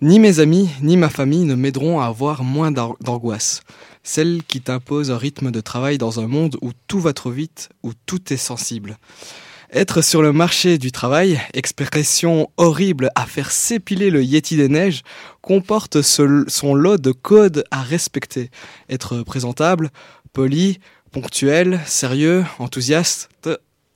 Ni 0.00 0.18
mes 0.18 0.40
amis, 0.40 0.68
ni 0.82 0.96
ma 0.96 1.08
famille 1.08 1.44
ne 1.44 1.54
m'aideront 1.54 2.00
à 2.00 2.06
avoir 2.06 2.44
moins 2.44 2.70
d'angoisse 2.70 3.62
celle 4.04 4.42
qui 4.44 4.60
t'impose 4.60 5.10
un 5.10 5.18
rythme 5.18 5.50
de 5.50 5.60
travail 5.60 5.98
dans 5.98 6.20
un 6.20 6.28
monde 6.28 6.56
où 6.62 6.70
tout 6.86 7.00
va 7.00 7.12
trop 7.12 7.30
vite, 7.30 7.70
où 7.82 7.92
tout 8.06 8.32
est 8.32 8.36
sensible. 8.36 8.98
Être 9.72 10.02
sur 10.02 10.22
le 10.22 10.32
marché 10.32 10.78
du 10.78 10.92
travail, 10.92 11.40
expression 11.52 12.48
horrible 12.56 13.10
à 13.16 13.26
faire 13.26 13.50
s'épiler 13.50 14.10
le 14.10 14.22
Yeti 14.22 14.56
des 14.56 14.68
neiges, 14.68 15.02
comporte 15.40 16.00
son 16.02 16.74
lot 16.74 16.98
de 16.98 17.10
codes 17.10 17.64
à 17.72 17.82
respecter. 17.82 18.50
Être 18.88 19.22
présentable, 19.22 19.90
poli, 20.32 20.78
ponctuel, 21.10 21.80
sérieux, 21.86 22.44
enthousiaste, 22.60 23.30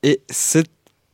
et 0.03 0.21
c'est 0.31 0.69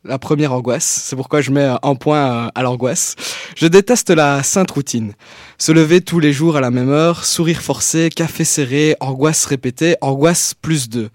la 0.05 0.19
première 0.19 0.53
angoisse. 0.53 1.01
C'est 1.03 1.15
pourquoi 1.15 1.41
je 1.41 1.51
mets 1.51 1.69
un 1.81 1.95
point 1.95 2.51
à 2.53 2.61
l'angoisse. 2.61 3.15
Je 3.55 3.67
déteste 3.67 4.09
la 4.09 4.43
sainte 4.43 4.71
routine. 4.71 5.13
Se 5.57 5.71
lever 5.71 6.01
tous 6.01 6.19
les 6.19 6.33
jours 6.33 6.57
à 6.57 6.61
la 6.61 6.71
même 6.71 6.89
heure, 6.89 7.25
sourire 7.25 7.61
forcé, 7.61 8.09
café 8.09 8.43
serré, 8.43 8.95
angoisse 8.99 9.45
répétée, 9.45 9.95
angoisse 10.01 10.53
plus 10.53 10.89
deux. 10.89 11.09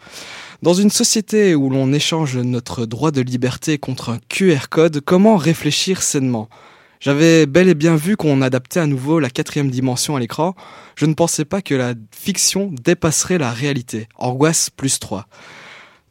Dans 0.62 0.74
une 0.74 0.91
société 0.91 1.55
où 1.55 1.70
l'on 1.70 1.93
échange 1.93 2.36
notre 2.36 2.84
droit 2.84 3.11
de 3.11 3.22
liberté 3.22 3.78
contre 3.78 4.11
un 4.11 4.18
QR 4.28 4.68
code, 4.68 5.01
comment 5.01 5.36
réfléchir 5.36 6.03
sainement? 6.03 6.49
J'avais 7.01 7.47
bel 7.47 7.68
et 7.68 7.74
bien 7.74 7.97
vu 7.97 8.14
qu'on 8.18 8.43
adaptait 8.43 8.80
à 8.80 8.86
nouveau 8.86 9.20
la 9.20 9.30
quatrième 9.30 9.70
dimension 9.70 10.16
à 10.16 10.20
l'écran. 10.20 10.55
Je 10.97 11.07
ne 11.07 11.14
pensais 11.14 11.47
pas 11.47 11.62
que 11.62 11.74
la 11.74 11.95
fiction 12.14 12.70
dépasserait 12.70 13.38
la 13.38 13.53
réalité. 13.53 14.07
Angoisse 14.16 14.68
plus 14.68 14.99
3. 14.99 15.26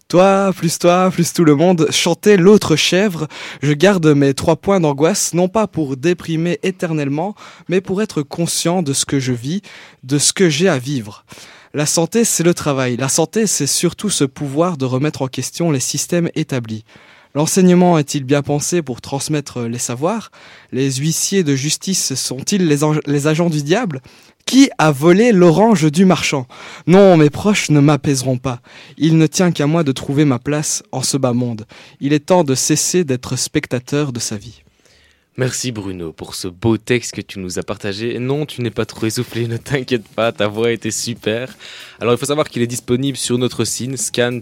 Toi, 0.10 0.52
plus 0.58 0.80
toi, 0.80 1.12
plus 1.12 1.34
tout 1.34 1.46
le 1.46 1.54
monde, 1.54 1.86
chantez 1.92 2.36
l'autre 2.36 2.76
chèvre. 2.76 3.28
Je 3.62 3.74
garde 3.74 4.08
mes 4.08 4.34
trois 4.34 4.56
points 4.56 4.80
d'angoisse, 4.80 5.36
non 5.36 5.48
pas 5.48 5.68
pour 5.68 5.98
déprimer 5.98 6.58
éternellement, 6.64 7.36
mais 7.68 7.80
pour 7.80 8.02
être 8.02 8.24
conscient 8.24 8.82
de 8.82 8.94
ce 8.94 9.06
que 9.06 9.20
je 9.20 9.34
vis, 9.34 9.62
de 10.04 10.18
ce 10.18 10.34
que 10.34 10.50
j'ai 10.50 10.68
à 10.68 10.80
vivre. 10.80 11.26
La 11.76 11.86
santé, 11.86 12.24
c'est 12.24 12.42
le 12.42 12.56
travail. 12.56 12.98
La 12.98 13.08
santé, 13.08 13.46
c'est 13.46 13.68
surtout 13.68 14.10
ce 14.10 14.24
pouvoir 14.24 14.78
de 14.78 14.86
remettre 14.86 15.22
en 15.22 15.28
question 15.28 15.70
les 15.70 15.80
systèmes 15.80 16.32
établis. 16.34 16.86
L'enseignement 17.36 18.00
est-il 18.00 18.24
bien 18.24 18.42
pensé 18.42 18.82
pour 18.82 19.02
transmettre 19.02 19.62
les 19.62 19.78
savoirs? 19.78 20.32
Les 20.72 20.92
huissiers 20.92 21.44
de 21.44 21.56
justice 21.56 22.16
sont-ils 22.16 22.68
les 22.68 23.28
agents 23.28 23.52
du 23.52 23.62
diable? 23.62 24.02
Qui 24.50 24.72
a 24.80 24.90
volé 24.90 25.32
l'orange 25.32 25.92
du 25.92 26.06
marchand? 26.06 26.48
Non, 26.88 27.18
mes 27.18 27.30
proches 27.30 27.70
ne 27.70 27.80
m'apaiseront 27.80 28.40
pas. 28.40 28.62
Il 28.98 29.20
ne 29.20 29.28
tient 29.28 29.52
qu'à 29.52 29.68
moi 29.68 29.84
de 29.84 29.92
trouver 29.92 30.26
ma 30.26 30.40
place 30.40 30.82
en 30.92 31.04
ce 31.04 31.18
bas 31.18 31.34
monde. 31.34 31.68
Il 32.00 32.14
est 32.14 32.26
temps 32.26 32.44
de 32.44 32.56
cesser 32.56 33.04
d'être 33.04 33.36
spectateur 33.36 34.12
de 34.12 34.20
sa 34.20 34.38
vie. 34.38 34.64
Merci 35.40 35.72
Bruno 35.72 36.12
pour 36.12 36.36
ce 36.36 36.50
beau 36.50 36.76
texte 36.76 37.16
que 37.16 37.22
tu 37.22 37.40
nous 37.40 37.60
as 37.60 37.64
partagé. 37.64 38.20
Non, 38.20 38.46
tu 38.46 38.62
n'es 38.62 38.72
pas 38.72 38.86
trop 38.86 39.06
essoufflé, 39.06 39.48
ne 39.48 39.56
t'inquiète 39.56 40.06
pas, 40.06 40.34
ta 40.34 40.50
voix 40.50 40.70
était 40.70 40.92
super. 40.92 41.56
Alors 42.02 42.14
il 42.14 42.18
faut 42.18 42.26
savoir 42.26 42.50
qu'il 42.50 42.62
est 42.62 42.68
disponible 42.68 43.18
sur 43.18 43.38
notre 43.38 43.64
site 43.64 43.96
scan-r.be. 43.96 44.42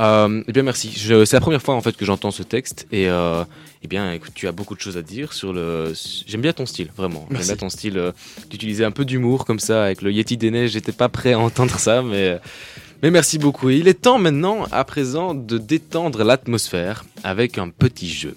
Euh, 0.00 0.42
eh 0.48 0.52
bien 0.52 0.62
merci. 0.64 0.90
C'est 0.92 1.32
la 1.32 1.40
première 1.40 1.62
fois 1.62 1.76
en 1.76 1.80
fait 1.80 1.96
que 1.96 2.04
j'entends 2.04 2.32
ce 2.32 2.42
texte 2.42 2.88
et 2.90 3.08
euh, 3.08 3.44
eh 3.84 3.86
bien 3.86 4.12
écoute, 4.12 4.32
tu 4.34 4.48
as 4.48 4.52
beaucoup 4.52 4.74
de 4.74 4.80
choses 4.80 4.96
à 4.96 5.02
dire 5.02 5.32
sur 5.32 5.52
le. 5.52 5.92
J'aime 6.26 6.40
bien 6.40 6.52
ton 6.52 6.66
style, 6.66 6.90
vraiment. 6.96 7.28
J'aime 7.30 7.42
bien 7.42 7.56
ton 7.56 7.70
style 7.70 7.98
euh, 7.98 8.10
d'utiliser 8.50 8.84
un 8.84 8.90
peu 8.90 9.04
d'humour 9.04 9.44
comme 9.44 9.60
ça 9.60 9.84
avec 9.84 10.02
le 10.02 10.10
Yeti 10.10 10.36
des 10.36 10.50
neiges. 10.50 10.72
J'étais 10.72 10.90
pas 10.90 11.08
prêt 11.08 11.34
à 11.34 11.38
entendre 11.38 11.78
ça, 11.78 12.02
mais. 12.02 12.40
Mais 13.02 13.10
merci 13.10 13.38
beaucoup. 13.38 13.70
il 13.70 13.88
est 13.88 14.02
temps 14.02 14.18
maintenant, 14.18 14.66
à 14.72 14.84
présent, 14.84 15.34
de 15.34 15.56
détendre 15.56 16.22
l'atmosphère 16.22 17.04
avec 17.24 17.56
un 17.56 17.70
petit 17.70 18.10
jeu. 18.10 18.36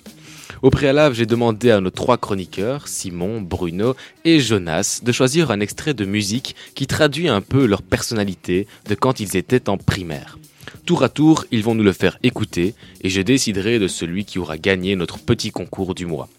Au 0.62 0.70
préalable, 0.70 1.16
j'ai 1.16 1.26
demandé 1.26 1.70
à 1.70 1.82
nos 1.82 1.90
trois 1.90 2.18
chroniqueurs, 2.18 2.88
Simon, 2.88 3.42
Bruno 3.42 3.98
et 4.24 4.40
Jonas, 4.40 5.02
de 5.04 5.12
choisir 5.12 5.52
un 5.52 5.60
extrait 5.60 5.94
de 5.94 6.06
musique 6.06 6.56
qui 6.76 6.88
traduit 6.88 7.28
un 7.28 7.42
peu 7.42 7.66
leur 7.66 7.82
personnalité 7.82 8.68
de 8.88 8.96
quand 8.96 9.20
ils 9.20 9.36
étaient 9.36 9.68
en 9.68 9.78
primaire. 9.78 10.38
Tour 10.86 11.04
à 11.04 11.10
tour, 11.10 11.44
ils 11.52 11.64
vont 11.64 11.76
nous 11.76 11.84
le 11.84 11.92
faire 11.92 12.18
écouter 12.24 12.74
et 13.02 13.10
je 13.10 13.22
déciderai 13.22 13.80
de 13.80 13.90
celui 13.90 14.24
qui 14.24 14.40
aura 14.40 14.58
gagné 14.58 14.96
notre 14.96 15.20
petit 15.20 15.52
concours 15.52 15.94
du 15.94 16.06
mois. 16.06 16.30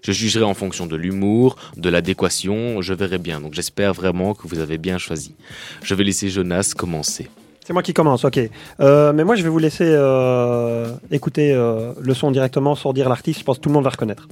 Je 0.00 0.12
jugerai 0.12 0.44
en 0.44 0.54
fonction 0.54 0.86
de 0.86 0.96
l'humour, 0.96 1.56
de 1.76 1.90
l'adéquation, 1.90 2.80
je 2.80 2.94
verrai 2.94 3.18
bien. 3.18 3.42
Donc 3.42 3.52
j'espère 3.52 3.92
vraiment 3.92 4.32
que 4.32 4.48
vous 4.48 4.60
avez 4.60 4.78
bien 4.78 4.96
choisi. 4.96 5.34
Je 5.82 5.94
vais 5.94 6.04
laisser 6.04 6.30
Jonas 6.30 6.72
commencer. 6.74 7.28
C'est 7.66 7.72
moi 7.72 7.82
qui 7.82 7.92
commence, 7.92 8.24
ok. 8.24 8.38
Euh, 8.78 9.12
mais 9.12 9.24
moi, 9.24 9.34
je 9.34 9.42
vais 9.42 9.48
vous 9.48 9.58
laisser 9.58 9.88
euh, 9.88 10.86
écouter 11.10 11.52
euh, 11.52 11.94
le 12.00 12.14
son 12.14 12.30
directement 12.30 12.76
sans 12.76 12.92
dire 12.92 13.08
l'artiste. 13.08 13.40
Je 13.40 13.44
pense 13.44 13.56
que 13.56 13.62
tout 13.62 13.70
le 13.70 13.74
monde 13.74 13.82
va 13.82 13.90
reconnaître. 13.90 14.28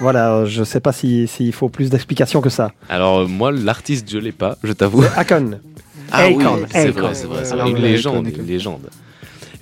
Voilà, 0.00 0.44
je 0.44 0.64
sais 0.64 0.80
pas 0.80 0.92
s'il 0.92 1.52
faut 1.54 1.70
plus 1.70 1.88
d'explications 1.88 2.42
que 2.42 2.50
ça. 2.50 2.72
Alors 2.90 3.26
moi, 3.26 3.52
l'artiste, 3.52 4.10
je 4.10 4.18
l'ai 4.18 4.32
pas, 4.32 4.58
je 4.62 4.74
t'avoue. 4.74 5.02
Akon. 5.16 5.60
Ah 6.12 6.26
oui, 6.28 6.44
c'est 6.70 6.90
vrai, 6.90 7.14
c'est 7.14 7.26
vrai, 7.26 7.42
c'est 7.46 7.56
une 7.58 7.78
légende, 7.78 8.28
une 8.28 8.46
légende. 8.46 8.90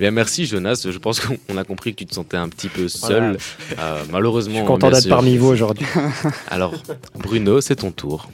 Eh 0.02 0.06
bien, 0.06 0.10
merci 0.10 0.46
Jonas. 0.46 0.84
Je 0.90 0.98
pense 0.98 1.20
qu'on 1.20 1.56
a 1.56 1.62
compris 1.62 1.92
que 1.92 1.98
tu 1.98 2.06
te 2.06 2.14
sentais 2.14 2.36
un 2.36 2.48
petit 2.48 2.68
peu 2.68 2.88
seul. 2.88 3.38
Euh, 3.78 4.02
malheureusement. 4.10 4.54
Je 4.54 4.58
suis 4.58 4.66
content 4.66 4.90
d'être 4.90 5.08
parmi 5.08 5.36
vous 5.36 5.46
aujourd'hui. 5.46 5.86
Alors, 6.50 6.74
Bruno, 7.14 7.60
c'est 7.60 7.76
ton 7.76 7.92
tour. 7.92 8.28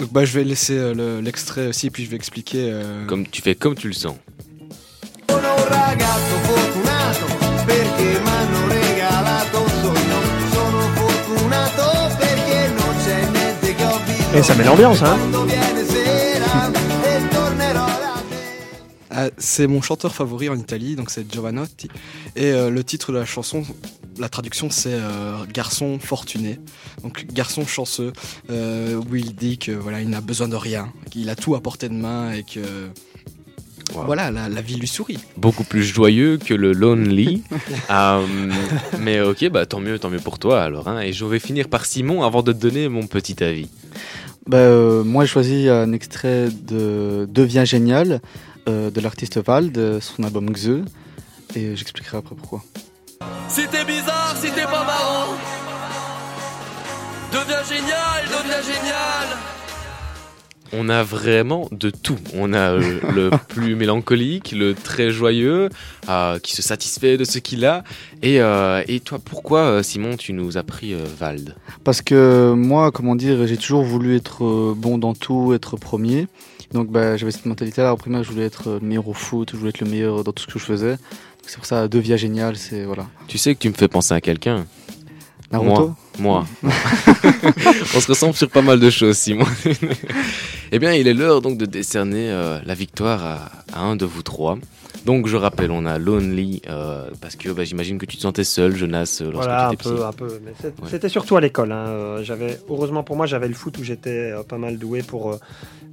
Donc, 0.00 0.12
bah, 0.12 0.24
je 0.24 0.32
vais 0.32 0.42
laisser 0.42 0.76
euh, 0.76 1.20
l'extrait 1.20 1.68
aussi, 1.68 1.90
puis 1.90 2.04
je 2.04 2.10
vais 2.10 2.16
expliquer. 2.16 2.70
Euh, 2.72 3.06
comme 3.06 3.28
tu 3.28 3.42
fais 3.42 3.54
comme 3.54 3.76
tu 3.76 3.86
le 3.86 3.94
sens. 3.94 4.16
Et 14.34 14.42
ça 14.42 14.54
met 14.56 14.64
l'ambiance, 14.64 15.04
hein 15.04 15.16
c'est 19.38 19.66
mon 19.66 19.82
chanteur 19.82 20.14
favori 20.14 20.48
en 20.48 20.56
Italie, 20.56 20.96
donc 20.96 21.10
c'est 21.10 21.30
Giovanotti. 21.30 21.88
Et 22.36 22.52
euh, 22.52 22.70
le 22.70 22.84
titre 22.84 23.12
de 23.12 23.18
la 23.18 23.24
chanson, 23.24 23.62
la 24.18 24.28
traduction, 24.28 24.70
c'est 24.70 24.92
euh, 24.92 25.44
Garçon 25.52 25.98
fortuné. 25.98 26.58
Donc 27.02 27.26
garçon 27.32 27.66
chanceux, 27.66 28.12
euh, 28.50 28.96
où 28.96 29.16
il 29.16 29.34
dit 29.34 29.58
que 29.58 29.72
voilà, 29.72 30.00
il 30.00 30.08
n'a 30.08 30.20
besoin 30.20 30.48
de 30.48 30.56
rien, 30.56 30.92
qu'il 31.10 31.30
a 31.30 31.36
tout 31.36 31.54
à 31.54 31.60
portée 31.60 31.88
de 31.88 31.94
main 31.94 32.32
et 32.32 32.42
que 32.42 32.60
voilà, 33.94 34.30
la, 34.30 34.60
vie 34.60 34.76
lui 34.76 34.86
sourit. 34.86 35.18
Beaucoup 35.38 35.64
plus 35.64 35.82
joyeux 35.82 36.36
que 36.36 36.52
le 36.52 36.72
Lonely. 36.72 37.42
mais 39.00 39.20
ok, 39.20 39.48
bah 39.48 39.64
tant 39.64 39.80
mieux, 39.80 39.98
tant 39.98 40.10
mieux 40.10 40.20
pour 40.20 40.38
toi 40.38 40.62
alors. 40.62 40.88
Hein. 40.88 41.00
Et 41.00 41.12
je 41.12 41.24
vais 41.24 41.38
finir 41.38 41.68
par 41.68 41.86
Simon 41.86 42.22
avant 42.22 42.42
de 42.42 42.52
te 42.52 42.58
donner 42.58 42.88
mon 42.88 43.06
petit 43.06 43.42
avis. 43.42 43.68
Bah, 44.46 45.02
moi, 45.04 45.24
j'ai 45.24 45.30
choisi 45.30 45.68
un 45.68 45.92
extrait 45.92 46.48
de 46.50 47.26
Devient 47.30 47.64
génial 47.66 48.20
euh, 48.68 48.90
de 48.90 49.00
l'artiste 49.00 49.38
Val 49.38 49.72
de 49.72 49.98
son 50.00 50.22
album 50.24 50.50
Xe 50.52 50.84
et 51.56 51.74
j'expliquerai 51.74 52.18
après 52.18 52.34
pourquoi. 52.34 52.62
Si 53.48 53.66
t'es 53.68 53.84
bizarre, 53.84 54.36
si 54.36 54.50
t'es 54.50 54.64
pas 54.64 54.84
marrant, 54.84 55.34
deviens 57.32 57.64
génial, 57.64 58.24
deviens 58.26 58.62
génial. 58.62 59.38
On 60.74 60.90
a 60.90 61.02
vraiment 61.02 61.66
de 61.72 61.88
tout. 61.88 62.18
On 62.34 62.52
a 62.52 62.72
euh, 62.72 63.00
le 63.14 63.30
plus 63.48 63.74
mélancolique, 63.74 64.52
le 64.52 64.74
très 64.74 65.10
joyeux, 65.10 65.70
euh, 66.10 66.38
qui 66.38 66.54
se 66.54 66.60
satisfait 66.60 67.16
de 67.16 67.24
ce 67.24 67.38
qu'il 67.38 67.64
a. 67.64 67.84
Et, 68.22 68.36
et 68.36 69.00
toi, 69.00 69.18
pourquoi, 69.24 69.82
Simon, 69.82 70.16
tu 70.16 70.34
nous 70.34 70.58
as 70.58 70.62
pris 70.62 70.94
Vald? 70.94 71.56
Parce 71.84 72.02
que 72.02 72.52
moi, 72.52 72.92
comment 72.92 73.16
dire, 73.16 73.46
j'ai 73.46 73.56
toujours 73.56 73.82
voulu 73.82 74.14
être 74.14 74.74
bon 74.76 74.98
dans 74.98 75.14
tout, 75.14 75.54
être 75.54 75.76
premier. 75.76 76.28
Donc 76.72 76.90
bah, 76.90 77.16
j'avais 77.16 77.32
cette 77.32 77.46
mentalité-là. 77.46 77.92
En 77.92 77.96
primaire, 77.96 78.22
je 78.22 78.30
voulais 78.30 78.46
être 78.46 78.78
le 78.80 78.86
meilleur 78.86 79.08
au 79.08 79.14
foot, 79.14 79.50
je 79.52 79.56
voulais 79.56 79.70
être 79.70 79.80
le 79.80 79.88
meilleur 79.88 80.24
dans 80.24 80.32
tout 80.32 80.42
ce 80.42 80.52
que 80.52 80.58
je 80.58 80.64
faisais. 80.64 80.96
C'est 81.46 81.56
pour 81.56 81.66
ça, 81.66 81.88
deux 81.88 81.98
vies 81.98 82.18
géniales, 82.18 82.56
c'est 82.56 82.84
voilà. 82.84 83.06
Tu 83.26 83.38
sais 83.38 83.54
que 83.54 83.60
tu 83.60 83.68
me 83.68 83.74
fais 83.74 83.88
penser 83.88 84.12
à 84.12 84.20
quelqu'un. 84.20 84.66
Naruto 85.50 85.94
Moi. 86.18 86.46
Moi. 86.62 86.62
On 87.94 88.00
se 88.00 88.08
ressemble 88.08 88.34
sur 88.34 88.50
pas 88.50 88.60
mal 88.60 88.78
de 88.80 88.90
choses, 88.90 89.16
Simon. 89.16 89.46
eh 90.72 90.78
bien, 90.78 90.92
il 90.92 91.08
est 91.08 91.14
l'heure 91.14 91.40
donc 91.40 91.56
de 91.56 91.64
décerner 91.64 92.30
euh, 92.30 92.58
la 92.64 92.74
victoire 92.74 93.24
à, 93.72 93.80
un 93.80 93.96
de 93.96 94.04
vous 94.04 94.22
trois. 94.22 94.58
Donc 95.06 95.26
je 95.26 95.36
rappelle, 95.36 95.70
on 95.70 95.86
a 95.86 95.96
Lonely, 95.98 96.60
euh, 96.68 97.08
parce 97.20 97.34
que 97.36 97.48
bah, 97.50 97.64
j'imagine 97.64 97.96
que 97.98 98.04
tu 98.06 98.16
te 98.16 98.22
sentais 98.22 98.44
seul, 98.44 98.76
Jonas, 98.76 99.20
euh, 99.22 99.30
lorsque 99.30 99.46
Voilà, 99.48 99.66
un 99.66 99.68
tu 99.70 99.74
étais 99.74 99.84
petit. 99.84 99.94
peu, 99.94 100.04
un 100.04 100.12
peu. 100.12 100.40
Mais 100.44 100.50
Ouais. 100.50 100.88
c'était 100.90 101.08
surtout 101.08 101.36
à 101.36 101.40
l'école. 101.40 101.72
hein. 101.72 101.86
Euh, 101.88 102.22
J'avais, 102.22 102.58
heureusement 102.68 103.02
pour 103.02 103.16
moi, 103.16 103.24
j'avais 103.26 103.48
le 103.48 103.54
foot 103.54 103.78
où 103.78 103.84
j'étais 103.84 104.32
euh, 104.32 104.42
pas 104.42 104.58
mal 104.58 104.76
doué 104.78 105.02
pour, 105.02 105.30
euh, 105.32 105.36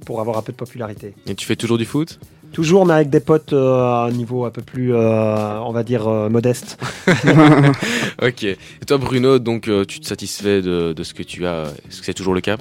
pour 0.04 0.20
avoir 0.20 0.36
un 0.36 0.42
peu 0.42 0.52
de 0.52 0.56
popularité. 0.58 1.14
Et 1.26 1.34
tu 1.34 1.46
fais 1.46 1.56
toujours 1.56 1.78
du 1.78 1.84
foot? 1.86 2.18
Toujours, 2.52 2.86
mais 2.86 2.94
avec 2.94 3.10
des 3.10 3.20
potes 3.20 3.52
euh, 3.52 3.80
à 3.82 4.04
un 4.06 4.10
niveau 4.10 4.44
un 4.44 4.50
peu 4.50 4.62
plus, 4.62 4.94
euh, 4.94 5.58
on 5.60 5.72
va 5.72 5.82
dire, 5.82 6.06
euh, 6.08 6.28
modeste. 6.28 6.78
Ok. 8.22 8.44
Et 8.44 8.56
toi, 8.86 8.98
Bruno, 8.98 9.38
donc 9.38 9.68
euh, 9.68 9.84
tu 9.84 10.00
te 10.00 10.06
satisfais 10.06 10.62
de, 10.62 10.92
de 10.92 11.02
ce 11.02 11.14
que 11.14 11.22
tu 11.22 11.46
as 11.46 11.64
Est-ce 11.88 12.00
que 12.00 12.06
c'est 12.06 12.14
toujours 12.14 12.34
le 12.34 12.40
cas? 12.40 12.56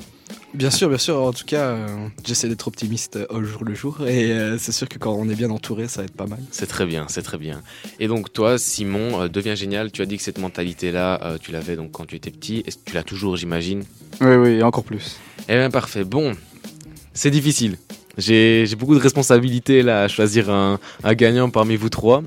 Bien 0.56 0.70
sûr, 0.70 0.88
bien 0.88 0.98
sûr. 0.98 1.22
En 1.22 1.34
tout 1.34 1.44
cas, 1.44 1.72
euh, 1.72 2.08
j'essaie 2.26 2.48
d'être 2.48 2.68
optimiste 2.68 3.18
euh, 3.18 3.26
au 3.30 3.44
jour 3.44 3.66
le 3.66 3.76
jour. 3.76 4.08
Et 4.08 4.32
euh, 4.32 4.58
c'est 4.58 4.72
sûr 4.72 4.88
que 4.88 4.98
quand 4.98 5.14
on 5.14 5.28
est 5.28 5.36
bien 5.36 5.50
entouré, 5.50 5.90
ça 5.90 6.02
va 6.02 6.06
être 6.06 6.16
pas 6.16 6.28
mal. 6.28 6.40
C'est 6.50 6.66
très 6.66 6.86
bien, 6.86 7.06
c'est 7.10 7.24
très 7.24 7.38
bien. 7.38 7.62
Et 8.00 8.08
donc 8.08 8.32
toi, 8.32 8.58
Simon, 8.58 9.22
euh, 9.24 9.28
deviens 9.28 9.56
génial. 9.56 9.92
Tu 9.92 10.02
as 10.02 10.06
dit 10.06 10.16
que 10.16 10.24
cette 10.24 10.38
mentalité-là, 10.38 11.20
euh, 11.24 11.38
tu 11.38 11.52
l'avais 11.52 11.76
donc 11.76 11.92
quand 11.92 12.06
tu 12.06 12.16
étais 12.16 12.32
petit. 12.32 12.64
Que 12.64 12.72
tu 12.86 12.96
l'as 12.96 13.04
toujours, 13.04 13.36
j'imagine? 13.36 13.84
Oui, 14.22 14.36
oui, 14.36 14.50
et 14.52 14.64
encore 14.64 14.86
plus. 14.86 15.18
Eh 15.50 15.56
bien, 15.58 15.70
parfait. 15.70 16.06
Bon, 16.06 16.34
c'est 17.14 17.32
difficile. 17.32 17.78
J'ai 18.18 18.66
beaucoup 18.78 18.96
de 18.96 19.00
responsabilités 19.02 19.82
là 19.82 20.04
à 20.04 20.08
choisir 20.08 20.50
un, 20.50 20.80
un 21.04 21.14
gagnant 21.14 21.50
parmi 21.50 21.76
vous 21.76 21.90
trois. 21.90 22.24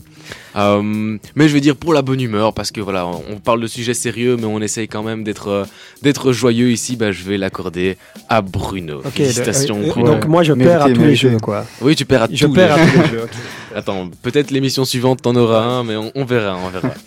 Euh, 0.57 1.17
mais 1.35 1.49
je 1.49 1.55
vais 1.55 1.61
dire 1.61 1.77
pour 1.77 1.95
la 1.95 2.03
bonne 2.03 2.21
humeur, 2.21 2.53
parce 2.53 2.71
que 2.71 2.81
voilà, 2.81 3.07
on, 3.07 3.23
on 3.31 3.37
parle 3.39 3.61
de 3.61 3.67
sujets 3.67 3.95
sérieux, 3.95 4.37
mais 4.39 4.45
on 4.47 4.61
essaye 4.61 4.89
quand 4.89 5.03
même 5.03 5.25
d'être 5.25 5.49
euh, 5.49 5.65
d'être 6.03 6.33
joyeux 6.33 6.71
ici. 6.71 6.97
Bah, 6.97 7.13
je 7.13 7.23
vais 7.25 7.39
l'accorder 7.39 7.97
à 8.29 8.43
Bruno. 8.43 9.01
Félicitations, 9.03 9.79
euh, 9.81 9.87
Bruno. 9.89 10.07
donc 10.15 10.27
moi, 10.27 10.43
je 10.43 10.53
perds 10.53 10.83
à 10.83 10.91
tous 10.91 11.01
les 11.03 11.15
jeux, 11.17 11.37
quoi. 11.39 11.65
Oui, 11.81 11.95
tu 11.97 12.05
perds 12.05 12.23
à 12.25 12.29
Je 12.33 12.47
tous 12.47 12.53
perds 12.53 12.77
les 12.77 12.83
à 12.83 12.87
jeux. 12.87 12.93
tous 12.93 13.03
les 13.03 13.09
jeux. 13.21 13.29
Attends, 13.75 14.11
peut-être 14.23 14.51
l'émission 14.51 14.85
suivante 14.85 15.23
t'en 15.23 15.35
auras 15.37 15.63
un, 15.63 15.85
mais 15.85 15.97
on, 15.97 16.11
on 16.15 16.25
verra, 16.25 16.57
on 16.57 16.69
verra. 16.71 16.93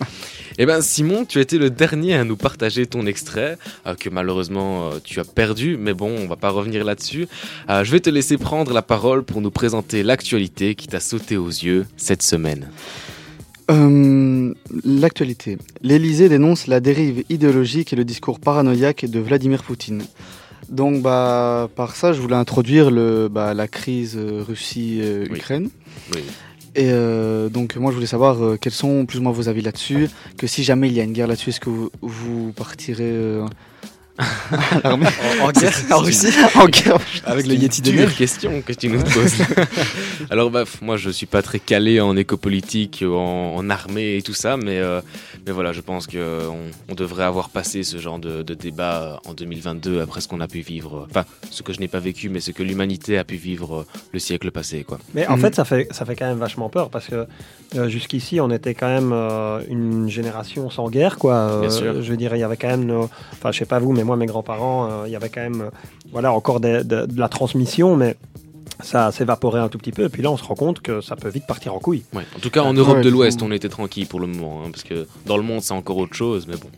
Eh 0.64 0.68
ben 0.68 0.80
Simon, 0.80 1.26
tu 1.26 1.40
as 1.40 1.42
été 1.42 1.58
le 1.58 1.72
dernier 1.72 2.14
à 2.14 2.24
nous 2.24 2.38
partager 2.38 2.86
ton 2.86 3.08
extrait, 3.08 3.58
euh, 3.88 3.96
que 3.96 4.10
malheureusement 4.10 4.92
euh, 4.92 5.00
tu 5.04 5.20
as 5.20 5.24
perdu, 5.24 5.76
mais 5.76 5.96
bon, 5.96 6.16
on 6.20 6.28
va 6.28 6.36
pas 6.36 6.52
revenir 6.52 6.86
là-dessus. 6.86 7.28
Euh, 7.68 7.84
je 7.84 7.92
vais 7.92 8.00
te 8.00 8.12
laisser 8.12 8.38
prendre 8.38 8.72
la 8.72 8.84
parole 8.84 9.24
pour 9.24 9.42
nous 9.42 9.50
présenter 9.50 10.04
l'actualité 10.04 10.76
qui 10.76 10.88
t'a 10.88 11.00
sauté 11.00 11.36
aux 11.36 11.48
yeux 11.48 11.88
cette 11.98 12.22
semaine. 12.22 12.70
L'actualité. 14.84 15.58
L'Elysée 15.82 16.30
dénonce 16.30 16.68
la 16.68 16.80
dérive 16.80 17.24
idéologique 17.30 17.92
et 17.94 17.96
le 17.96 18.06
discours 18.06 18.40
paranoïaque 18.40 19.06
de 19.06 19.20
Vladimir 19.20 19.64
Poutine. 19.64 20.04
Donc, 20.70 21.02
bah, 21.02 21.70
par 21.76 21.96
ça, 21.96 22.14
je 22.14 22.22
voulais 22.22 22.36
introduire 22.36 22.92
le, 22.92 23.30
bah, 23.30 23.56
la 23.56 23.68
crise 23.68 24.16
Russie-Ukraine. 24.16 25.70
Oui. 26.14 26.22
Et 26.76 26.90
euh, 26.92 27.50
donc, 27.50 27.76
moi, 27.76 27.92
je 27.92 27.96
voulais 27.96 28.08
savoir 28.08 28.42
euh, 28.44 28.58
quels 28.60 28.72
sont 28.72 29.06
plus 29.06 29.20
ou 29.20 29.24
moins 29.24 29.32
vos 29.32 29.50
avis 29.50 29.62
là-dessus. 29.62 30.10
Que 30.38 30.48
si 30.48 30.64
jamais 30.64 30.88
il 30.88 30.94
y 30.94 31.02
a 31.02 31.04
une 31.04 31.12
guerre 31.12 31.28
là-dessus, 31.28 31.50
est-ce 31.50 31.60
que 31.60 31.70
vous, 31.70 31.92
vous 32.02 32.54
partirez 32.54 33.04
euh, 33.04 33.46
l'armée 34.84 35.08
En- 35.42 35.52
guerre 35.52 35.78
en 35.92 35.98
Russie 36.00 36.34
En 36.56 36.66
guerre 36.68 36.98
Avec 37.26 37.48
le 37.48 37.56
Yeti 37.56 37.82
des 37.82 37.94
neiges 37.94 38.16
question 38.16 38.62
que 38.62 38.74
tu 38.74 38.90
nous 38.90 39.02
poses. 39.02 39.36
Alors 40.30 40.50
bah, 40.52 40.64
moi 40.82 40.98
je 40.98 41.10
suis 41.10 41.26
pas 41.26 41.42
très 41.42 41.60
calé 41.60 42.00
en 42.02 42.16
éco-politique, 42.16 43.04
en, 43.08 43.56
en 43.56 43.70
armée 43.70 44.18
et 44.18 44.22
tout 44.22 44.34
ça, 44.34 44.58
mais, 44.58 44.80
euh, 44.80 45.02
mais 45.46 45.52
voilà, 45.52 45.72
je 45.74 45.82
pense 45.82 46.08
qu'on 46.08 46.18
on 46.90 46.96
devrait 46.96 47.24
avoir 47.24 47.50
passé 47.50 47.84
ce 47.84 47.98
genre 47.98 48.20
de, 48.20 48.44
de 48.44 48.54
débat 48.54 49.20
en 49.26 49.34
2022 49.34 50.02
après 50.02 50.22
ce 50.22 50.28
qu'on 50.28 50.42
a 50.42 50.48
pu 50.48 50.60
vivre, 50.60 51.08
enfin 51.10 51.26
ce 51.50 51.64
que 51.64 51.74
je 51.74 51.80
n'ai 51.80 51.88
pas 51.88 52.00
vécu, 52.00 52.30
mais 52.30 52.40
ce 52.40 52.52
que 52.52 52.64
l'humanité 52.64 53.18
a 53.18 53.24
pu 53.24 53.36
vivre 53.36 53.80
euh, 53.82 53.86
le 54.14 54.20
siècle 54.20 54.52
passé. 54.52 54.84
Quoi. 54.88 55.00
Mais 55.14 55.28
en 55.28 55.36
Mhm. 55.36 55.42
fait, 55.42 55.56
ça 55.56 55.66
fait, 55.66 55.88
ça 55.92 56.06
fait 56.06 56.16
quand 56.16 56.28
même 56.28 56.38
vachement 56.38 56.70
peur 56.70 56.90
parce 56.90 57.08
que 57.08 57.26
euh, 57.76 57.88
jusqu'ici, 57.90 58.40
on 58.42 58.52
était 58.52 58.74
quand 58.76 58.88
même 58.88 59.12
euh, 59.14 59.62
une 59.70 60.10
génération 60.10 60.70
sans 60.70 60.90
guerre, 60.90 61.18
quoi. 61.18 61.34
Euh, 61.36 61.62
Bien 61.62 61.70
sûr. 61.70 62.02
Je 62.02 62.10
veux 62.12 62.18
dire, 62.18 62.36
il 62.36 62.40
y 62.40 62.44
avait 62.44 62.58
quand 62.58 62.68
même, 62.68 62.86
nos- 62.86 63.10
enfin, 63.34 63.52
je 63.52 63.60
sais 63.60 63.66
pas 63.66 63.80
vous, 63.80 63.92
mais 63.94 64.04
moi, 64.04 64.11
mes 64.18 64.26
grands-parents, 64.26 64.88
euh, 64.90 65.04
il 65.08 65.12
y 65.12 65.16
avait 65.16 65.30
quand 65.30 65.42
même, 65.42 65.62
euh, 65.62 65.70
voilà, 66.12 66.32
encore 66.34 66.60
des- 66.60 66.84
de, 66.84 67.06
de 67.06 67.20
la 67.20 67.30
transmission, 67.30 67.96
mais 67.96 68.16
ça 68.84 69.12
s'évaporait 69.12 69.60
un 69.60 69.68
tout 69.70 69.78
petit 69.78 69.92
peu. 69.92 70.06
Et 70.06 70.10
puis 70.10 70.22
là, 70.24 70.32
on 70.32 70.38
se 70.38 70.44
rend 70.44 70.56
compte 70.56 70.82
que 70.82 71.02
ça 71.02 71.16
peut 71.16 71.30
vite 71.30 71.46
partir 71.46 71.74
en 71.76 71.80
couille. 71.80 72.04
Ouais. 72.14 72.24
En 72.36 72.40
tout 72.40 72.50
cas, 72.50 72.62
en 72.64 72.74
Europe 72.74 72.98
Ouais, 72.98 73.04
de 73.04 73.10
l'Ouest, 73.10 73.42
on 73.42 73.52
était 73.52 73.70
tranquille 73.70 74.08
pour 74.08 74.20
le 74.20 74.28
moment, 74.28 74.62
hein, 74.66 74.70
parce 74.72 74.84
que 74.84 75.08
dans 75.26 75.38
le 75.38 75.44
monde, 75.44 75.62
c'est 75.62 75.74
encore 75.74 75.98
autre 75.98 76.16
chose, 76.16 76.48
mais 76.48 76.56
bon. 76.56 76.70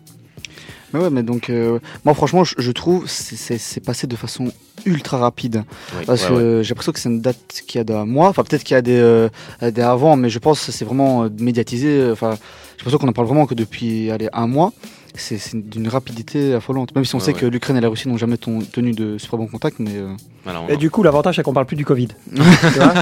Mais 0.94 1.00
ouais, 1.00 1.10
mais 1.10 1.24
donc, 1.24 1.50
euh, 1.50 1.80
moi, 2.06 2.14
franchement, 2.14 2.44
je, 2.44 2.54
je 2.60 2.72
trouve 2.72 3.08
c'est- 3.08 3.80
passé 3.84 4.06
de 4.06 4.16
façon 4.16 4.52
ultra 4.86 5.18
rapide. 5.18 5.64
Parce 6.06 6.24
ouais, 6.24 6.28
que 6.30 6.34
ouais. 6.58 6.64
j'ai 6.64 6.70
l'impression 6.70 6.92
que 6.92 7.00
c'est 7.00 7.10
une 7.10 7.20
date 7.22 7.64
qui 7.66 7.80
a 7.80 7.84
d'un 7.84 8.06
mois. 8.06 8.28
Enfin, 8.30 8.44
peut-être 8.44 8.64
qu'il 8.64 8.76
y 8.76 8.78
a 8.78 8.82
des, 8.84 9.00
euh, 9.00 9.28
des 9.62 9.82
avant, 9.82 10.16
mais 10.18 10.30
je 10.30 10.38
pense 10.38 10.64
que 10.64 10.72
c'est 10.72 10.86
vraiment 10.86 11.24
euh, 11.24 11.30
médiatisé. 11.40 12.10
Enfin, 12.12 12.34
j'ai 12.36 12.78
l'impression 12.82 13.00
qu'on 13.00 13.08
en 13.08 13.14
parle 13.14 13.28
vraiment 13.28 13.48
que 13.48 13.56
depuis 13.56 14.12
allez, 14.12 14.30
un 14.34 14.46
mois. 14.46 14.72
C'est 15.16 15.40
d'une 15.56 15.88
rapidité 15.90 16.56
affolante. 16.56 16.96
Même 16.96 17.06
si 17.06 17.14
on 17.14 17.20
Ouais, 17.20 17.24
sait 17.26 17.34
ouais. 17.34 17.40
que 17.40 17.46
l'Ukraine 17.46 17.78
et 17.78 17.82
la 17.82 17.88
Russie 17.90 18.08
n'ont 18.08 18.18
jamais 18.18 18.38
ton- 18.38 18.60
tenu 18.62 18.94
de 18.94 19.20
super 19.20 19.38
bons 19.38 19.46
contacts, 19.48 19.78
mais. 19.80 19.92
euh, 19.96 20.10
Alors, 20.48 20.66
Et 20.70 20.76
du 20.78 20.90
coup, 20.90 21.04
l'avantage, 21.04 21.36
c'est 21.36 21.44
qu'on 21.44 21.54
parle 21.54 21.68
plus 21.68 21.76
du 21.76 21.86
Covid. 21.86 22.08
Tu 22.36 22.42
vois 22.42 22.94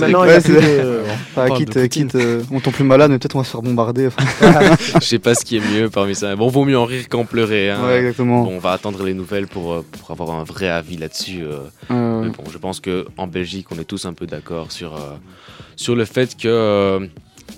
maintenant, 0.00 0.24
il 0.24 0.30
y 0.30 0.32
a 0.32 0.40
que 0.40 0.44
plus 0.46 0.56
ouais, 0.56 0.78
de... 0.82 1.00
enfin, 1.06 1.46
parle 1.46 1.58
quitte, 1.58 1.88
quitte 1.88 2.14
euh, 2.16 2.42
on 2.50 2.58
tombe 2.58 2.74
plus 2.74 2.82
malade, 2.84 3.10
mais 3.12 3.18
peut-être 3.20 3.36
on 3.36 3.38
va 3.38 3.44
se 3.44 3.50
faire 3.52 3.62
bombarder. 3.62 4.08
enfin. 4.08 4.74
je 5.00 5.04
sais 5.06 5.20
pas 5.20 5.34
ce 5.36 5.44
qui 5.44 5.56
est 5.58 5.60
mieux 5.72 5.88
parmi 5.90 6.16
ça. 6.16 6.34
Bon, 6.34 6.48
vaut 6.48 6.64
mieux 6.64 6.76
en 6.78 6.84
rire 6.86 7.08
qu'en 7.08 7.24
pleurer. 7.24 7.70
Hein. 7.70 7.84
ouais, 7.86 7.98
exactement. 8.00 8.42
Bon, 8.42 8.54
on 8.56 8.58
va 8.58 8.72
attendre 8.72 9.02
les 9.04 9.14
nouvelles 9.14 9.46
pour, 9.46 9.72
euh, 9.74 9.84
pour 10.00 10.10
avoir 10.10 10.38
un 10.38 10.44
vrai 10.44 10.68
avis 10.68 10.96
là-dessus. 10.96 11.42
euh. 11.44 11.58
Euh, 11.92 12.22
Mais 12.24 12.30
bon, 12.30 12.44
je 12.50 12.58
pense 12.58 12.80
que 12.80 13.06
en 13.16 13.28
Belgique, 13.28 13.68
on 13.70 13.78
est 13.78 13.84
tous 13.84 14.06
un 14.06 14.12
peu 14.12 14.26
d'accord 14.26 14.72
sur, 14.72 14.94
euh, 14.96 15.14
sur 15.76 15.94
le 15.94 16.04
fait 16.04 16.36
que 16.36 16.48
euh, 16.48 17.06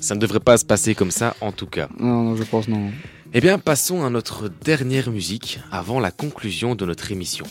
ça 0.00 0.14
ne 0.14 0.20
devrait 0.20 0.38
pas 0.40 0.58
se 0.58 0.64
passer 0.66 0.94
comme 0.94 1.10
ça, 1.10 1.34
en 1.40 1.50
tout 1.52 1.66
cas. 1.66 1.88
non, 1.98 2.22
non, 2.24 2.36
je 2.36 2.42
pense 2.44 2.68
non. 2.68 2.90
Eh 3.32 3.40
bien, 3.40 3.60
passons 3.60 4.04
à 4.04 4.10
notre 4.10 4.48
dernière 4.48 5.08
musique 5.08 5.60
avant 5.70 6.00
la 6.00 6.10
conclusion 6.10 6.74
de 6.74 6.84
notre 6.84 7.12
émission. 7.12 7.46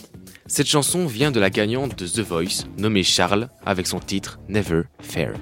Cette 0.46 0.66
chanson 0.66 1.06
vient 1.06 1.30
de 1.30 1.40
la 1.40 1.48
gagnante 1.48 1.98
de 1.98 2.06
The 2.06 2.20
Voice, 2.20 2.66
nommée 2.76 3.02
Charles, 3.02 3.48
avec 3.64 3.86
son 3.86 3.98
titre 3.98 4.38
Never 4.46 4.82
Fair. 5.00 5.32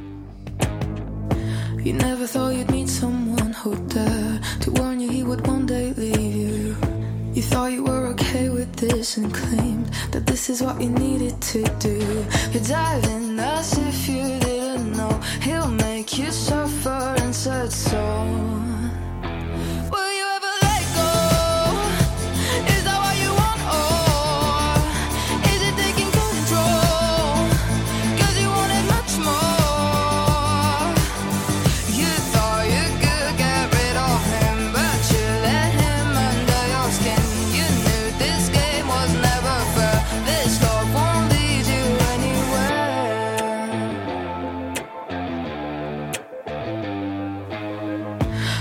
You 1.85 1.93
never 1.93 2.25
thought 2.29 2.55
you'd 2.55 2.71
meet 2.71 2.89
someone 2.89 3.53
who'd 3.65 3.85
dare 3.89 4.41
to 4.61 4.71
warn 4.81 5.01
you 5.01 5.11
he 5.11 5.25
would 5.25 5.45
one 5.45 5.67
day 5.67 5.93
leave 5.97 6.37
you. 6.37 6.77
You 7.35 7.43
thought 7.43 7.73
you 7.73 7.83
were 7.83 8.07
okay 8.13 8.49
with 8.49 8.71
this 8.77 9.17
and 9.17 9.33
claimed 9.33 9.91
that 10.13 10.25
this 10.25 10.49
is 10.49 10.63
what 10.63 10.81
you 10.81 10.91
needed 10.91 11.41
to 11.53 11.65
do. 11.81 11.99
You 12.53 12.61
dive 12.61 13.05
in 13.07 13.41
as 13.41 13.77
if 13.77 14.09
you 14.09 14.39
didn't 14.39 14.93
know 14.93 15.21
he'll 15.43 15.67
make 15.67 16.17
you 16.17 16.31
suffer 16.31 17.17
and 17.19 17.35
said 17.35 17.73
so. 17.73 18.78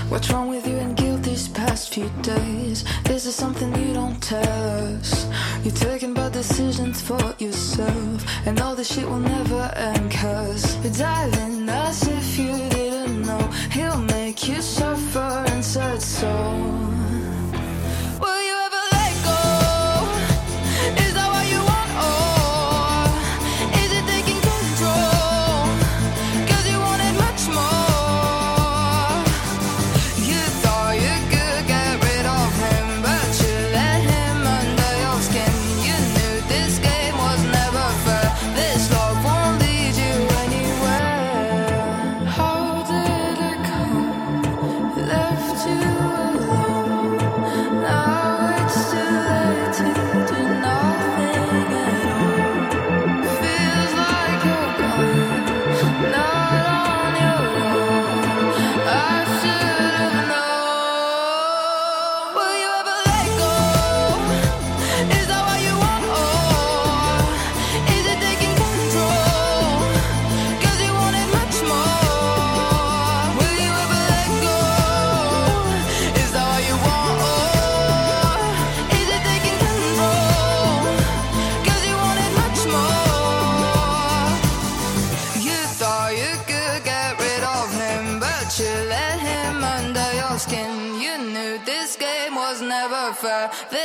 What's 0.08 0.30
wrong 0.30 0.48
with 0.48 0.66
you 0.66 0.76
and 0.76 0.96
guilt 0.96 1.22
these 1.22 1.48
past 1.48 1.92
few 1.92 2.08
days? 2.22 2.82
This 3.04 3.26
Is 3.26 3.34
something 3.34 3.74
you 3.76 3.92
don't 3.92 4.18
tell 4.22 4.96
us? 4.96 5.26
You're 5.62 5.74
taking 5.74 6.14
bad 6.14 6.32
decisions 6.32 7.02
for 7.02 7.34
yourself, 7.38 8.24
and 8.46 8.58
all 8.58 8.74
this 8.74 8.94
shit 8.94 9.06
will 9.06 9.18
never 9.18 9.70
end. 9.76 10.10
Cause 10.10 10.82
you're 10.82 10.94
diving 10.94 11.68
as 11.68 12.08
if 12.08 12.38
you 12.38 12.56
didn't 12.70 13.26
know 13.26 13.50
he'll 13.70 13.98
make 13.98 14.48
you 14.48 14.62
suffer 14.62 15.44
and 15.48 15.62
so. 15.62 16.97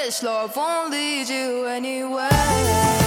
This 0.06 0.22
love 0.22 0.54
won't 0.58 0.92
lead 0.92 1.30
you 1.30 1.66
anywhere. 1.66 3.03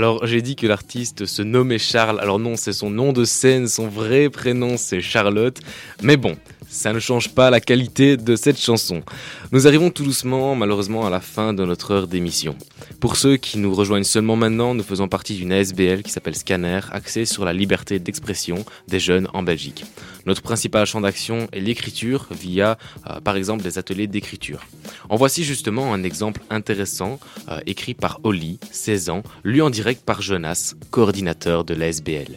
Alors 0.00 0.24
j'ai 0.24 0.40
dit 0.40 0.56
que 0.56 0.66
l'artiste 0.66 1.26
se 1.26 1.42
nommait 1.42 1.76
Charles, 1.76 2.20
alors 2.20 2.38
non 2.38 2.56
c'est 2.56 2.72
son 2.72 2.88
nom 2.88 3.12
de 3.12 3.26
scène, 3.26 3.68
son 3.68 3.86
vrai 3.86 4.30
prénom 4.30 4.78
c'est 4.78 5.02
Charlotte, 5.02 5.58
mais 6.02 6.16
bon, 6.16 6.36
ça 6.70 6.92
ne 6.92 7.00
change 7.00 7.30
pas 7.30 7.50
la 7.50 7.60
qualité 7.60 8.16
de 8.16 8.36
cette 8.36 8.58
chanson. 8.58 9.02
Nous 9.50 9.66
arrivons 9.66 9.90
tout 9.90 10.04
doucement 10.04 10.54
malheureusement 10.54 11.04
à 11.04 11.10
la 11.10 11.20
fin 11.20 11.52
de 11.52 11.64
notre 11.64 11.90
heure 11.90 12.06
d'émission. 12.06 12.54
Pour 13.00 13.16
ceux 13.16 13.36
qui 13.36 13.58
nous 13.58 13.74
rejoignent 13.74 14.04
seulement 14.04 14.36
maintenant, 14.36 14.74
nous 14.74 14.84
faisons 14.84 15.08
partie 15.08 15.34
d'une 15.34 15.52
ASBL 15.52 16.02
qui 16.02 16.12
s'appelle 16.12 16.36
Scanner, 16.36 16.80
axée 16.92 17.24
sur 17.24 17.44
la 17.44 17.52
liberté 17.52 17.98
d'expression 17.98 18.64
des 18.86 19.00
jeunes 19.00 19.28
en 19.34 19.42
Belgique. 19.42 19.84
Notre 20.26 20.42
principal 20.42 20.86
champ 20.86 21.00
d'action 21.00 21.48
est 21.52 21.60
l'écriture 21.60 22.28
via 22.30 22.78
euh, 23.08 23.20
par 23.20 23.36
exemple 23.36 23.62
des 23.62 23.78
ateliers 23.78 24.06
d'écriture. 24.06 24.60
En 25.08 25.16
voici 25.16 25.42
justement 25.42 25.92
un 25.92 26.04
exemple 26.04 26.40
intéressant 26.50 27.18
euh, 27.48 27.58
écrit 27.66 27.94
par 27.94 28.20
Oli, 28.22 28.60
16 28.70 29.10
ans, 29.10 29.22
lu 29.42 29.60
en 29.60 29.70
direct 29.70 30.04
par 30.04 30.22
Jonas, 30.22 30.74
coordinateur 30.90 31.64
de 31.64 31.74
l'ASBL. 31.74 32.36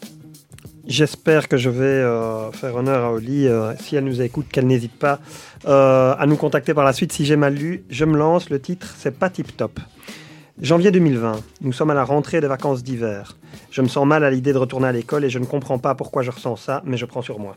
J'espère 0.86 1.48
que 1.48 1.56
je 1.56 1.70
vais 1.70 1.86
euh, 1.86 2.52
faire 2.52 2.76
honneur 2.76 3.06
à 3.06 3.14
Oli. 3.14 3.48
euh, 3.48 3.74
si 3.80 3.96
elle 3.96 4.04
nous 4.04 4.22
écoute, 4.22 4.48
qu'elle 4.52 4.68
n'hésite 4.68 4.92
pas 4.92 5.20
euh, 5.66 6.14
à 6.18 6.26
nous 6.26 6.36
contacter 6.36 6.74
par 6.74 6.84
la 6.84 6.92
suite. 6.92 7.14
Si 7.14 7.26
j'ai 7.26 7.38
mal 7.38 7.54
lu, 7.54 7.86
je 7.90 8.04
me 8.04 8.18
lance. 8.18 8.50
Le 8.50 8.60
titre, 8.60 8.94
c'est 8.98 9.18
pas 9.18 9.30
tip 9.30 9.56
top. 9.56 9.80
Janvier 10.62 10.92
2020. 10.92 11.40
Nous 11.62 11.72
sommes 11.72 11.90
à 11.90 11.94
la 11.94 12.04
rentrée 12.04 12.42
des 12.42 12.48
vacances 12.48 12.84
d'hiver. 12.84 13.38
Je 13.72 13.82
me 13.82 13.88
sens 13.88 14.06
mal 14.06 14.26
à 14.26 14.30
l'idée 14.30 14.52
de 14.52 14.58
retourner 14.58 14.88
à 14.88 14.92
l'école 14.92 15.24
et 15.24 15.30
je 15.30 15.40
ne 15.40 15.46
comprends 15.46 15.80
pas 15.80 15.96
pourquoi 15.96 16.22
je 16.22 16.32
ressens 16.32 16.58
ça, 16.58 16.82
mais 16.86 16.98
je 16.98 17.06
prends 17.06 17.22
sur 17.22 17.40
moi. 17.40 17.56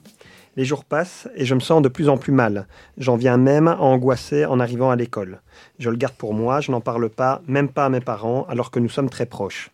Les 0.57 0.65
jours 0.65 0.85
passent 0.85 1.29
et 1.35 1.45
je 1.45 1.55
me 1.55 1.61
sens 1.61 1.83
de 1.83 1.89
plus 1.89 2.09
en 2.09 2.19
plus 2.19 2.33
mal. 2.33 2.69
J'en 2.97 3.17
viens 3.17 3.39
même 3.39 3.67
à 3.67 3.79
angoisser 3.79 4.47
en 4.47 4.61
arrivant 4.61 4.91
à 4.91 4.97
l'école. 4.97 5.41
Je 5.81 5.91
le 5.91 5.97
garde 5.97 6.15
pour 6.15 6.33
moi, 6.33 6.61
je 6.61 6.71
n'en 6.71 6.81
parle 6.81 7.11
pas, 7.11 7.43
même 7.49 7.69
pas 7.69 7.87
à 7.87 7.89
mes 7.89 8.01
parents, 8.01 8.47
alors 8.49 8.71
que 8.71 8.79
nous 8.79 8.89
sommes 8.89 9.11
très 9.11 9.27
proches. 9.27 9.71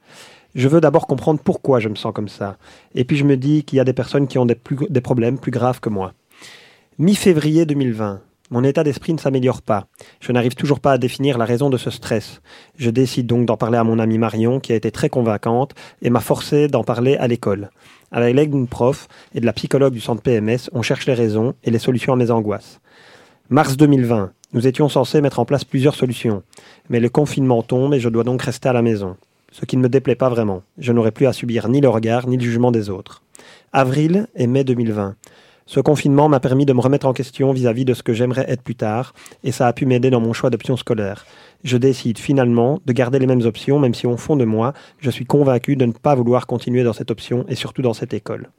Je 0.55 0.69
veux 0.69 0.83
d'abord 0.83 1.07
comprendre 1.07 1.41
pourquoi 1.43 1.81
je 1.81 1.89
me 1.89 1.95
sens 1.95 2.13
comme 2.13 2.29
ça. 2.29 2.59
Et 2.95 3.05
puis 3.05 3.17
je 3.17 3.25
me 3.25 3.39
dis 3.39 3.65
qu'il 3.65 3.79
y 3.79 3.81
a 3.81 3.85
des 3.85 3.95
personnes 3.95 4.27
qui 4.27 4.39
ont 4.39 4.45
des, 4.45 4.55
problèmes 5.01 5.39
plus 5.39 5.51
graves 5.51 5.81
que 5.81 5.89
moi. 5.89 6.13
Mi-février 6.99 7.65
2020. 7.65 8.21
Mon 8.51 8.63
état 8.63 8.85
d'esprit 8.85 9.15
ne 9.15 9.19
s'améliore 9.19 9.63
pas. 9.63 9.87
Je 10.21 10.31
n'arrive 10.31 10.55
toujours 10.55 10.81
pas 10.81 10.93
à 10.93 10.99
définir 10.99 11.39
la 11.39 11.47
raison 11.47 11.71
de 11.71 11.79
ce 11.79 11.89
stress. 11.89 12.43
Je 12.77 12.91
décide 12.91 13.27
donc 13.27 13.47
d'en 13.47 13.57
parler 13.57 13.79
à 13.79 13.85
mon 13.85 13.99
amie 13.99 14.19
Marion, 14.19 14.61
qui 14.61 14.75
a 14.75 14.77
été 14.77 14.91
très 14.91 15.09
convaincante, 15.09 15.75
et 16.03 16.11
m'a 16.11 16.21
forcé 16.21 16.69
d'en 16.69 16.85
parler 16.85 17.17
à 17.17 17.29
l'école. 17.29 17.71
Avec 18.11 18.37
l'aide 18.37 18.51
d'une 18.51 18.69
prof 18.69 19.09
et 19.35 19.41
de 19.41 19.47
la 19.47 19.55
psychologue 19.55 19.95
du 19.95 20.01
centre 20.01 20.21
PMS, 20.21 20.69
on 20.73 20.83
cherche 20.83 21.07
les 21.07 21.15
raisons 21.15 21.55
et 21.65 21.71
les 21.71 21.79
solutions 21.79 22.13
à 22.13 22.17
mes 22.17 22.31
angoisses. 22.31 22.81
Mars 23.49 23.79
2020. 23.79 24.33
Nous 24.53 24.67
étions 24.67 24.91
censés 24.91 25.23
mettre 25.23 25.39
en 25.39 25.47
place 25.47 25.65
plusieurs 25.65 25.95
solutions. 25.95 26.43
Mais 26.91 27.01
le 27.01 27.09
confinement 27.09 27.63
tombe 27.63 27.95
et 27.95 28.01
je 28.01 28.11
dois 28.11 28.25
donc 28.25 28.43
rester 28.43 28.69
à 28.69 28.75
la 28.75 28.83
maison. 28.83 29.17
Ce 29.53 29.65
qui 29.65 29.77
ne 29.77 29.83
me 29.83 29.89
déplaît 29.89 30.17
pas 30.17 30.29
vraiment. 30.29 30.63
Je 30.79 30.93
n'aurai 30.93 31.13
plus 31.13 31.27
à 31.27 31.33
subir 31.33 31.69
ni 31.69 31.81
le 31.81 31.89
regard 31.89 32.27
ni 32.27 32.37
le 32.37 32.43
jugement 32.43 32.73
des 32.73 32.91
autres. 32.91 33.23
Avril 33.73 34.27
et 34.35 34.47
mai 34.47 34.65
2020. 34.65 35.15
Ce 35.67 35.79
confinement 35.79 36.29
m'a 36.29 36.41
permis 36.41 36.67
de 36.67 36.73
me 36.73 36.81
remettre 36.81 37.07
en 37.07 37.13
question 37.13 37.53
vis-à-vis 37.53 37.85
de 37.85 37.95
ce 37.95 38.03
que 38.03 38.13
j'aimerais 38.13 38.45
être 38.49 38.63
plus 38.63 38.75
tard, 38.75 39.15
et 39.45 39.53
ça 39.53 39.69
a 39.69 39.73
pu 39.73 39.87
m'aider 39.87 40.11
dans 40.11 40.21
mon 40.21 40.33
choix 40.33 40.51
d'options 40.51 40.77
scolaires. 40.77 41.25
Je 41.63 41.77
décide 41.77 42.19
finalement 42.19 42.81
de 42.85 42.93
garder 42.93 43.19
les 43.19 43.27
mêmes 43.27 43.43
options, 43.43 43.79
même 43.79 43.95
si 43.95 44.07
au 44.07 44.17
fond 44.17 44.37
de 44.37 44.45
moi, 44.45 44.73
je 44.99 45.11
suis 45.11 45.25
convaincu 45.25 45.77
de 45.77 45.87
ne 45.87 45.93
pas 45.93 46.15
vouloir 46.15 46.47
continuer 46.47 46.83
dans 46.83 46.93
cette 46.93 47.11
option 47.11 47.45
et 47.49 47.55
surtout 47.55 47.83
dans 47.83 47.95
cette 47.95 48.13
école. 48.13 48.51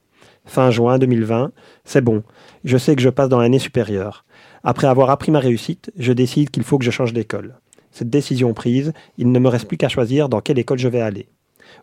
Fin 0.45 0.71
juin 0.71 0.97
2020, 0.97 1.51
c'est 1.83 2.01
bon, 2.01 2.23
je 2.63 2.77
sais 2.77 2.95
que 2.95 3.01
je 3.01 3.09
passe 3.09 3.29
dans 3.29 3.39
l'année 3.39 3.59
supérieure. 3.59 4.25
Après 4.63 4.87
avoir 4.87 5.09
appris 5.09 5.31
ma 5.31 5.39
réussite, 5.39 5.91
je 5.97 6.13
décide 6.13 6.49
qu'il 6.51 6.63
faut 6.63 6.77
que 6.77 6.85
je 6.85 6.91
change 6.91 7.13
d'école. 7.13 7.55
Cette 7.93 8.09
décision 8.09 8.55
prise, 8.55 8.91
il 9.19 9.31
ne 9.31 9.37
me 9.37 9.47
reste 9.47 9.67
plus 9.67 9.77
qu'à 9.77 9.87
choisir 9.87 10.27
dans 10.27 10.41
quelle 10.41 10.57
école 10.57 10.79
je 10.79 10.87
vais 10.87 10.99
aller. 10.99 11.27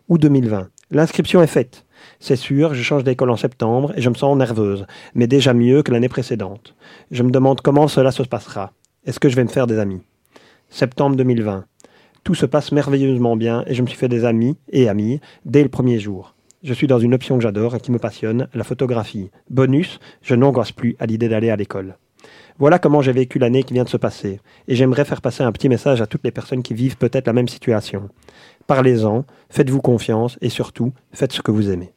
Août 0.09 0.21
2020. 0.21 0.67
L'inscription 0.91 1.41
est 1.41 1.47
faite. 1.47 1.85
C'est 2.19 2.35
sûr, 2.35 2.73
je 2.73 2.83
change 2.83 3.05
d'école 3.05 3.29
en 3.29 3.37
septembre 3.37 3.93
et 3.95 4.01
je 4.01 4.09
me 4.09 4.15
sens 4.15 4.37
nerveuse, 4.37 4.85
mais 5.15 5.27
déjà 5.27 5.53
mieux 5.53 5.83
que 5.83 5.91
l'année 5.93 6.09
précédente. 6.09 6.75
Je 7.11 7.23
me 7.23 7.31
demande 7.31 7.61
comment 7.61 7.87
cela 7.87 8.11
se 8.11 8.23
passera. 8.23 8.73
Est-ce 9.05 9.21
que 9.21 9.29
je 9.29 9.37
vais 9.37 9.45
me 9.45 9.49
faire 9.49 9.67
des 9.67 9.79
amis? 9.79 10.01
Septembre 10.69 11.15
2020. 11.15 11.63
Tout 12.25 12.35
se 12.35 12.45
passe 12.45 12.73
merveilleusement 12.73 13.37
bien 13.37 13.63
et 13.65 13.73
je 13.73 13.81
me 13.81 13.87
suis 13.87 13.97
fait 13.97 14.09
des 14.09 14.25
amis 14.25 14.57
et 14.69 14.89
amies 14.89 15.21
dès 15.45 15.63
le 15.63 15.69
premier 15.69 15.97
jour. 15.97 16.35
Je 16.61 16.73
suis 16.73 16.87
dans 16.87 16.99
une 16.99 17.13
option 17.13 17.37
que 17.37 17.43
j'adore 17.43 17.75
et 17.75 17.79
qui 17.79 17.91
me 17.91 17.99
passionne, 17.99 18.49
la 18.53 18.65
photographie. 18.65 19.31
Bonus, 19.49 20.01
je 20.21 20.35
n'angoisse 20.35 20.73
plus 20.73 20.97
à 20.99 21.05
l'idée 21.05 21.29
d'aller 21.29 21.49
à 21.49 21.55
l'école. 21.55 21.95
Voilà 22.59 22.79
comment 22.79 23.01
j'ai 23.01 23.11
vécu 23.11 23.39
l'année 23.39 23.63
qui 23.63 23.73
vient 23.73 23.83
de 23.83 23.89
se 23.89 23.97
passer, 23.97 24.39
et 24.67 24.75
j'aimerais 24.75 25.05
faire 25.05 25.21
passer 25.21 25.43
un 25.43 25.51
petit 25.51 25.69
message 25.69 26.01
à 26.01 26.07
toutes 26.07 26.23
les 26.23 26.31
personnes 26.31 26.63
qui 26.63 26.73
vivent 26.73 26.97
peut-être 26.97 27.27
la 27.27 27.33
même 27.33 27.47
situation. 27.47 28.09
Parlez-en, 28.67 29.25
faites-vous 29.49 29.81
confiance 29.81 30.37
et 30.41 30.49
surtout, 30.49 30.93
faites 31.11 31.33
ce 31.33 31.41
que 31.41 31.51
vous 31.51 31.69
aimez. 31.69 31.93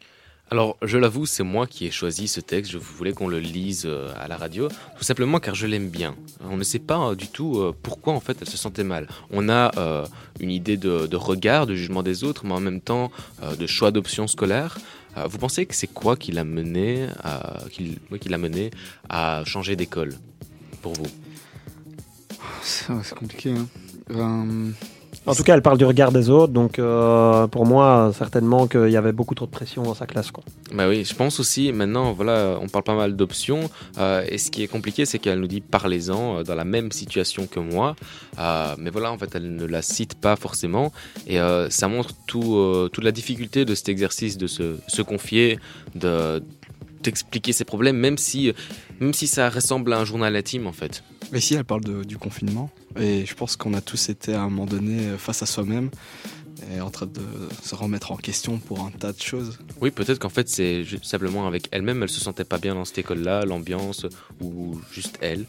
Alors, 0.51 0.77
je 0.83 0.99
l'avoue, 0.99 1.25
c'est 1.25 1.43
moi 1.43 1.67
qui 1.67 1.87
ai 1.87 1.91
choisi 1.91 2.29
ce 2.29 2.39
texte. 2.39 2.71
Je 2.71 2.79
voulais 2.79 3.13
qu'on 3.13 3.29
le 3.29 3.41
lise 3.41 3.85
euh, 3.87 4.13
à 4.21 4.29
la 4.29 4.37
radio, 4.37 4.69
tout 4.97 5.03
simplement 5.03 5.41
car 5.41 5.55
je 5.55 5.67
l'aime 5.67 5.89
bien. 5.89 6.15
On 6.49 6.57
ne 6.57 6.63
sait 6.63 6.79
pas 6.79 7.09
euh, 7.09 7.15
du 7.15 7.29
tout 7.29 7.59
euh, 7.59 7.75
pourquoi 7.83 8.13
en 8.13 8.21
fait 8.21 8.37
elle 8.41 8.49
se 8.49 8.59
sentait 8.59 8.85
mal. 8.85 9.09
On 9.31 9.49
a 9.49 9.73
une 10.41 10.51
idée 10.51 10.77
de, 10.77 11.17
regard, 11.17 11.67
de 11.67 11.75
jugement 11.75 12.03
des 12.03 12.25
autres, 12.25 12.45
mais 12.45 12.53
en 12.53 12.61
même 12.61 12.81
temps 12.81 13.11
de 13.59 13.67
choix 13.67 13.91
d'options 13.91 14.27
scolaires. 14.27 14.79
Vous 15.27 15.39
pensez 15.39 15.65
que 15.65 15.75
c'est 15.75 15.87
quoi 15.87 16.17
qui 16.17 16.33
l'a 16.33 16.45
mené, 16.45 17.07
mené 18.39 18.71
à 19.09 19.43
changer 19.45 19.77
d'école? 19.77 20.15
Pour 20.85 20.93
vous 20.93 21.07
C'est 22.63 23.15
compliqué. 23.15 23.55
hein. 24.15 24.47
En 25.27 25.35
tout 25.35 25.43
cas, 25.43 25.55
elle 25.55 25.63
parle 25.63 25.79
du 25.79 25.87
regard 25.87 26.13
des 26.13 26.29
autres, 26.29 26.53
donc 26.53 26.79
euh, 26.79 27.47
pour 27.47 27.65
moi, 27.65 28.13
certainement 28.15 28.67
qu'il 28.67 28.91
y 28.91 28.97
avait 28.99 29.13
beaucoup 29.13 29.35
trop 29.35 29.47
de 29.47 29.51
pression 29.51 29.83
dans 29.83 29.95
sa 29.95 30.05
classe. 30.07 30.31
Quoi. 30.31 30.45
Bah 30.75 30.87
oui, 30.87 31.03
je 31.03 31.15
pense 31.15 31.41
aussi, 31.41 31.73
maintenant, 31.73 32.13
voilà, 32.13 32.59
on 32.61 32.69
parle 32.69 32.85
pas 32.85 32.95
mal 32.95 33.17
d'options, 33.17 33.71
euh, 33.97 34.23
et 34.29 34.37
ce 34.37 34.51
qui 34.51 34.63
est 34.63 34.67
compliqué, 34.67 35.07
c'est 35.07 35.19
qu'elle 35.19 35.41
nous 35.41 35.47
dit 35.47 35.63
parlez-en 35.63 36.41
euh, 36.41 36.43
dans 36.43 36.55
la 36.55 36.67
même 36.67 36.93
situation 36.93 37.47
que 37.47 37.59
moi, 37.61 37.97
euh, 38.39 38.75
mais 38.77 38.91
voilà, 38.91 39.11
en 39.13 39.17
fait, 39.17 39.31
elle 39.35 39.55
ne 39.55 39.65
la 39.65 39.81
cite 39.81 40.15
pas 40.17 40.37
forcément, 40.37 40.93
et 41.27 41.41
euh, 41.41 41.71
ça 41.71 41.89
montre 41.89 42.11
tout, 42.27 42.57
euh, 42.57 42.91
toute 42.93 43.05
la 43.05 43.13
difficulté 43.13 43.65
de 43.65 43.75
cet 43.75 43.89
exercice 43.89 44.37
de 44.37 44.47
se, 44.47 44.77
se 44.89 45.01
confier, 45.01 45.59
de 45.95 46.43
d'expliquer 47.05 47.53
ses 47.53 47.65
problèmes, 47.65 47.97
même 47.97 48.19
si, 48.19 48.53
même 49.01 49.15
si 49.15 49.27
ça 49.27 49.49
ressemble 49.49 49.93
à 49.93 49.99
un 50.01 50.05
journal 50.05 50.35
intime, 50.35 50.67
en 50.67 50.73
fait. 50.73 51.05
Mais 51.33 51.41
si, 51.41 51.55
elle 51.55 51.65
parle 51.65 51.85
de- 51.85 52.03
du 52.05 52.19
confinement. 52.19 52.71
Et 52.99 53.25
je 53.27 53.35
pense 53.35 53.57
qu'on 53.57 53.75
a 53.75 53.81
tous 53.81 54.09
été 54.09 54.35
à 54.35 54.41
un 54.43 54.49
moment 54.51 54.67
donné 54.67 55.07
euh, 55.07 55.19
face 55.19 55.43
à 55.43 55.47
soi-même 55.47 55.91
et 56.75 56.81
en 56.81 56.89
train 56.91 57.07
de 57.07 57.21
se 57.63 57.75
remettre 57.75 58.13
en 58.13 58.17
question 58.17 58.59
pour 58.59 58.81
un 58.81 58.91
tas 58.91 59.13
de 59.13 59.21
choses. 59.21 59.59
Oui, 59.81 59.91
peut-être 59.91 60.19
qu'en 60.19 60.29
fait, 60.29 60.49
c'est 60.49 60.85
simplement 61.03 61.47
avec 61.47 61.69
elle-même, 61.73 62.03
elle 62.03 62.09
se 62.09 62.21
sentait 62.21 62.45
pas 62.45 62.59
bien 62.59 62.75
dans 62.75 62.85
cette 62.85 62.99
école-là, 62.99 63.45
l'ambiance, 63.45 64.07
ou 64.41 64.81
juste 64.93 65.19
elle. 65.21 65.45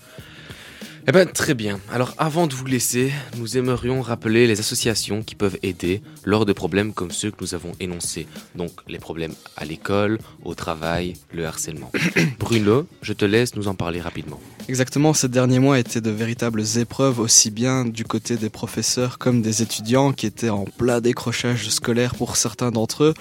Eh 1.08 1.12
ben, 1.12 1.28
très 1.28 1.54
bien. 1.54 1.80
Alors, 1.92 2.16
avant 2.18 2.48
de 2.48 2.56
vous 2.56 2.66
laisser, 2.66 3.12
nous 3.38 3.58
aimerions 3.58 4.02
rappeler 4.02 4.48
les 4.48 4.60
associations 4.60 5.22
qui 5.22 5.36
peuvent 5.36 5.60
aider 5.62 6.02
lors 6.24 6.48
de 6.48 6.54
problèmes 6.54 6.94
comme 6.94 7.12
ceux 7.12 7.30
que 7.30 7.38
nous 7.42 7.54
avons 7.54 7.74
énoncés. 7.80 8.26
Donc, 8.56 8.72
les 8.88 8.98
problèmes 8.98 9.36
à 9.56 9.66
l'école, 9.66 10.18
au 10.44 10.56
travail, 10.56 11.14
le 11.32 11.46
harcèlement. 11.46 11.92
Bruno, 12.40 12.88
je 13.04 13.14
te 13.14 13.24
laisse 13.24 13.56
nous 13.56 13.68
en 13.68 13.76
parler 13.76 14.02
rapidement. 14.02 14.40
Exactement, 14.68 15.14
ces 15.14 15.30
derniers 15.30 15.60
mois 15.60 15.78
étaient 15.78 16.02
de 16.02 16.10
véritables 16.10 16.64
épreuves, 16.78 17.20
aussi 17.20 17.52
bien 17.52 17.86
du 17.86 18.04
côté 18.04 18.36
des 18.36 18.50
professeurs 18.50 19.20
comme 19.20 19.44
des 19.44 19.62
étudiants 19.62 20.12
qui 20.12 20.26
étaient 20.26 20.50
en 20.50 20.66
plat 20.66 21.02
décrochage 21.02 21.70
scolaire 21.70 22.16
pour 22.16 22.36
certains 22.36 22.72
d'entre 22.72 23.04
eux. 23.04 23.14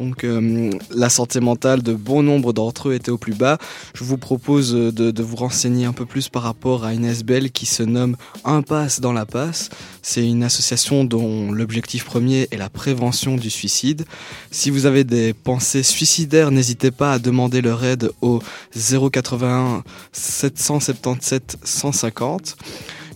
Donc 0.00 0.24
euh, 0.24 0.70
la 0.90 1.10
santé 1.10 1.40
mentale 1.40 1.82
de 1.82 1.92
bon 1.92 2.22
nombre 2.22 2.54
d'entre 2.54 2.88
eux 2.88 2.94
était 2.94 3.10
au 3.10 3.18
plus 3.18 3.34
bas. 3.34 3.58
Je 3.94 4.02
vous 4.02 4.16
propose 4.16 4.72
de, 4.72 4.90
de 5.10 5.22
vous 5.22 5.36
renseigner 5.36 5.84
un 5.84 5.92
peu 5.92 6.06
plus 6.06 6.30
par 6.30 6.42
rapport 6.42 6.84
à 6.84 6.94
une 6.94 7.04
SBL 7.04 7.50
qui 7.50 7.66
se 7.66 7.82
nomme 7.82 8.16
Un 8.44 8.62
Passe 8.62 9.00
dans 9.00 9.12
la 9.12 9.26
Passe. 9.26 9.68
C'est 10.00 10.26
une 10.26 10.42
association 10.42 11.04
dont 11.04 11.52
l'objectif 11.52 12.06
premier 12.06 12.48
est 12.50 12.56
la 12.56 12.70
prévention 12.70 13.36
du 13.36 13.50
suicide. 13.50 14.06
Si 14.50 14.70
vous 14.70 14.86
avez 14.86 15.04
des 15.04 15.34
pensées 15.34 15.82
suicidaires, 15.82 16.50
n'hésitez 16.50 16.90
pas 16.90 17.12
à 17.12 17.18
demander 17.18 17.60
leur 17.60 17.84
aide 17.84 18.10
au 18.22 18.40
081 18.74 19.84
777 20.12 21.58
150. 21.62 22.56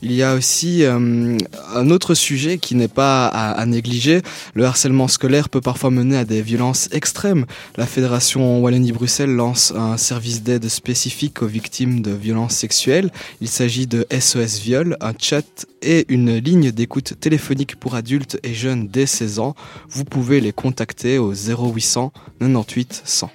Il 0.05 0.13
y 0.13 0.23
a 0.23 0.35
aussi 0.35 0.85
euh, 0.85 1.39
un 1.75 1.91
autre 1.91 2.13
sujet 2.13 2.59
qui 2.59 2.75
n'est 2.75 2.89
pas 2.89 3.27
à, 3.27 3.65
négliger. 3.65 4.21
Le 4.53 4.67
harcèlement 4.67 5.09
scolaire 5.09 5.49
peut 5.49 5.63
parfois 5.63 5.91
mener 5.91 6.19
à 6.19 6.27
des 6.27 6.43
violences 6.43 6.91
extrêmes. 6.93 7.47
La 7.79 7.87
Fédération 7.87 8.61
Wallonie-Bruxelles 8.61 9.35
lance 9.35 9.73
un 9.75 9.97
service 9.97 10.43
d'aide 10.43 10.69
spécifique 10.69 11.41
aux 11.41 11.47
victimes 11.47 12.03
de 12.03 12.11
violences 12.11 12.55
sexuelles. 12.55 13.11
Il 13.41 13.49
s'agit 13.49 13.87
de 13.87 14.07
SOS 14.13 14.61
Viol, 14.61 14.99
un 15.01 15.15
chat 15.19 15.65
et 15.81 16.05
une 16.09 16.37
ligne 16.37 16.71
d'écoute 16.71 17.15
téléphonique 17.19 17.77
pour 17.77 17.95
adultes 17.95 18.39
et 18.43 18.53
jeunes 18.53 18.89
dès 18.89 19.07
16 19.07 19.39
ans. 19.39 19.55
Vous 19.89 20.05
pouvez 20.05 20.43
les 20.43 20.53
contacter 20.53 21.17
au 21.17 21.33
0800 21.33 22.13
98 22.41 23.03
100. 23.07 23.31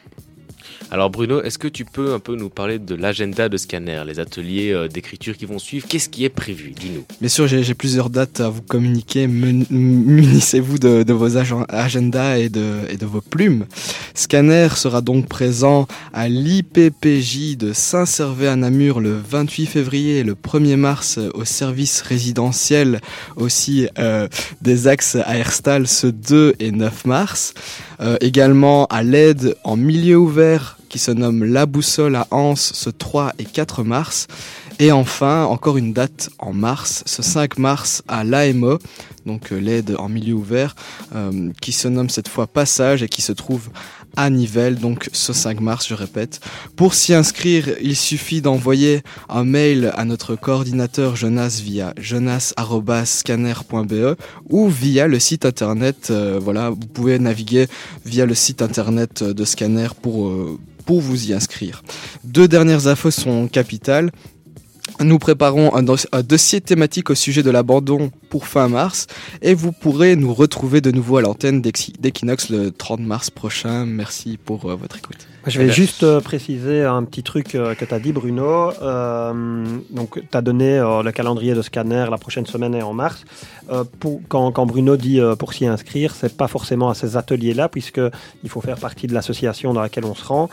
Alors 0.92 1.12
Bruno, 1.12 1.44
est-ce 1.44 1.60
que 1.60 1.68
tu 1.68 1.86
peux 1.86 2.14
un 2.14 2.20
peu 2.20 2.36
nous 2.36 2.50
parler 2.50 2.80
de 2.80 2.96
l'agenda 2.96 3.48
de 3.48 3.58
Scanner, 3.58 4.02
les 4.08 4.20
ateliers 4.20 4.72
euh, 4.72 4.88
d'écriture 4.88 5.38
qui 5.38 5.46
vont 5.46 5.60
suivre? 5.60 5.86
Qu'est-ce 5.88 6.10
qui 6.10 6.26
est 6.26 6.30
prévu? 6.30 6.72
Dis-nous. 6.72 7.06
Bien 7.20 7.30
sûr, 7.30 7.48
j'ai 7.48 7.74
plusieurs 7.76 8.10
dates 8.10 8.40
à 8.40 8.50
vous 8.50 8.64
communiquer. 8.64 9.28
Munissez-vous 9.28 10.80
de, 10.80 11.14
vos 11.14 11.38
agendas 11.38 12.38
et 12.38 12.50
de, 12.50 13.06
vos 13.06 13.22
plumes. 13.22 13.68
Scanner 14.16 14.70
sera 14.76 15.02
donc 15.02 15.28
présent 15.28 15.88
à 16.12 16.28
l'IPPJ 16.28 17.58
de 17.58 17.72
Saint-Servais 17.72 18.48
à 18.48 18.56
Namur 18.56 19.00
le 19.00 19.16
28 19.16 19.68
février 19.68 20.18
et 20.20 20.24
le 20.24 20.34
1er 20.34 20.76
mars 20.76 21.20
au 21.36 21.46
service 21.46 22.02
résidentiel 22.02 23.00
aussi 23.36 23.88
euh, 24.00 24.28
des 24.62 24.88
axes 24.88 25.16
à 25.16 25.36
ce 25.86 26.08
2 26.08 26.56
et 26.60 26.72
9 26.72 27.06
mars. 27.06 27.54
Euh, 28.02 28.18
également 28.22 28.86
à 28.88 29.04
l'aide 29.04 29.56
en 29.64 29.76
milieu 29.76 30.18
ouvert 30.18 30.79
qui 30.90 31.00
se 31.00 31.12
nomme 31.12 31.44
La 31.44 31.66
Boussole 31.66 32.16
à 32.16 32.28
Anse 32.32 32.72
ce 32.74 32.90
3 32.90 33.34
et 33.40 33.46
4 33.46 33.84
mars. 33.84 34.28
Et 34.82 34.94
enfin, 34.94 35.44
encore 35.44 35.76
une 35.76 35.92
date 35.92 36.30
en 36.40 36.54
mars, 36.54 37.04
ce 37.06 37.22
5 37.22 37.58
mars 37.58 38.02
à 38.08 38.24
l'AMO, 38.24 38.80
donc 39.26 39.52
euh, 39.52 39.60
l'aide 39.60 39.98
en 40.00 40.08
milieu 40.08 40.36
ouvert, 40.36 40.74
euh, 41.14 41.52
qui 41.60 41.74
se 41.74 41.90
nomme 41.90 42.10
cette 42.10 42.30
fois 42.30 42.48
Passage 42.48 43.04
et 43.04 43.10
qui 43.10 43.22
se 43.22 43.34
trouve 43.34 43.72
à 44.16 44.30
Nivelles, 44.30 44.80
donc 44.80 45.10
ce 45.12 45.34
5 45.34 45.60
mars, 45.60 45.86
je 45.90 45.96
répète. 45.96 46.40
Pour 46.78 46.94
s'y 46.94 47.14
inscrire, 47.14 47.76
il 47.82 47.98
suffit 47.98 48.42
d'envoyer 48.42 49.02
un 49.28 49.44
mail 49.44 49.92
à 49.98 50.06
notre 50.06 50.38
coordinateur 50.38 51.18
Jonas 51.18 51.60
via 51.62 51.94
jonas.scanner.be 51.98 54.16
ou 54.50 54.70
via 54.70 55.08
le 55.08 55.20
site 55.20 55.44
internet. 55.44 56.08
Euh, 56.10 56.40
voilà, 56.42 56.70
vous 56.70 56.78
pouvez 56.78 57.20
naviguer 57.20 57.68
via 58.06 58.26
le 58.26 58.34
site 58.34 58.62
internet 58.62 59.24
de 59.24 59.44
Scanner 59.44 59.90
pour, 60.02 60.32
vous 60.98 61.30
y 61.30 61.34
inscrire. 61.34 61.84
Deux 62.24 62.48
dernières 62.48 62.88
infos 62.88 63.12
sont 63.12 63.48
capitales. 63.48 64.12
Nous 65.00 65.20
préparons 65.20 65.76
un, 65.76 66.24
dossier 66.24 66.60
thématique 66.62 67.12
au 67.12 67.16
sujet 67.16 67.44
de 67.44 67.52
l'abandon 67.52 68.12
pour 68.30 68.48
fin 68.48 68.68
mars 68.68 69.08
et 69.42 69.54
vous 69.54 69.72
pourrez 69.72 70.16
nous 70.16 70.34
retrouver 70.34 70.82
de 70.82 70.92
nouveau 70.92 71.18
à 71.18 71.22
l'antenne 71.22 71.62
d'Equinox 71.62 72.50
le 72.50 72.72
30 72.72 73.02
mars 73.02 73.30
prochain. 73.30 73.86
Merci 73.86 74.38
pour 74.44 74.66
euh, 74.66 74.76
votre 74.76 74.98
écoute. 74.98 75.28
Je 75.48 75.58
vais 75.58 75.72
juste 75.72 76.04
euh, 76.04 76.20
préciser 76.20 76.84
un 76.84 77.04
petit 77.06 77.24
truc 77.24 77.56
euh, 77.56 77.74
que 77.74 77.86
tu 77.86 77.94
as 77.94 78.00
dit, 78.00 78.12
Bruno. 78.12 78.72
Euh, 78.82 79.64
donc, 79.90 80.20
tu 80.20 80.38
as 80.38 80.42
donné 80.42 80.78
euh, 80.78 81.02
le 81.02 81.12
calendrier 81.12 81.56
de 81.56 81.62
scanner, 81.62 82.06
la 82.12 82.18
prochaine 82.18 82.46
semaine 82.46 82.76
est 82.76 82.82
en 82.82 82.94
mars. 82.94 83.24
Euh, 83.72 83.86
pour, 84.00 84.20
quand, 84.28 84.52
quand, 84.52 84.66
Bruno 84.66 84.98
dit 84.98 85.22
pour 85.40 85.54
s'y 85.54 85.66
inscrire, 85.66 86.14
c'est 86.14 86.36
pas 86.36 86.48
forcément 86.48 86.90
à 86.90 86.94
ces 86.94 87.16
ateliers-là, 87.16 87.70
puisqu'il 87.70 88.50
faut 88.50 88.62
faire 88.62 88.78
partie 88.78 89.08
de 89.08 89.14
l'association 89.14 89.74
dans 89.74 89.82
laquelle 89.82 90.06
on 90.06 90.16
se 90.16 90.26
rend. 90.26 90.50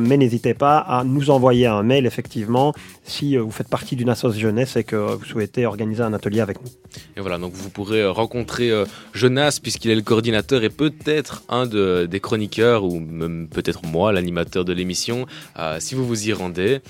mais 0.00 0.16
n'hésitez 0.16 0.54
pas 0.54 0.78
à 0.78 1.04
nous 1.04 1.30
envoyer 1.30 1.66
un 1.66 1.82
mail, 1.82 2.06
effectivement, 2.06 2.72
si 3.04 3.36
vous 3.36 3.50
faites 3.50 3.68
partie 3.68 3.96
d'une 3.96 4.08
association 4.08 4.48
jeunesse 4.48 4.76
et 4.76 4.84
que 4.84 4.96
vous 4.96 5.24
souhaitez 5.24 5.66
organiser 5.66 6.02
un 6.02 6.12
atelier 6.12 6.40
avec 6.40 6.60
nous. 6.62 6.70
Et 7.16 7.20
voilà, 7.20 7.38
donc 7.38 7.52
vous 7.54 7.70
pourrez 7.70 8.06
rencontrer 8.06 8.72
Jonas, 9.14 9.58
puisqu'il 9.62 9.90
est 9.90 9.94
le 9.94 10.02
coordinateur 10.02 10.64
et 10.64 10.70
peut-être 10.70 11.42
un 11.48 11.66
de, 11.66 12.06
des 12.10 12.20
chroniqueurs, 12.20 12.84
ou 12.84 13.00
même 13.00 13.48
peut-être 13.48 13.86
moi, 13.86 14.12
l'animateur 14.12 14.64
de 14.64 14.72
l'émission. 14.72 15.26
Euh, 15.58 15.78
si 15.80 15.94
vous 15.94 16.06
vous 16.06 16.28
y 16.28 16.32
rendez, 16.32 16.80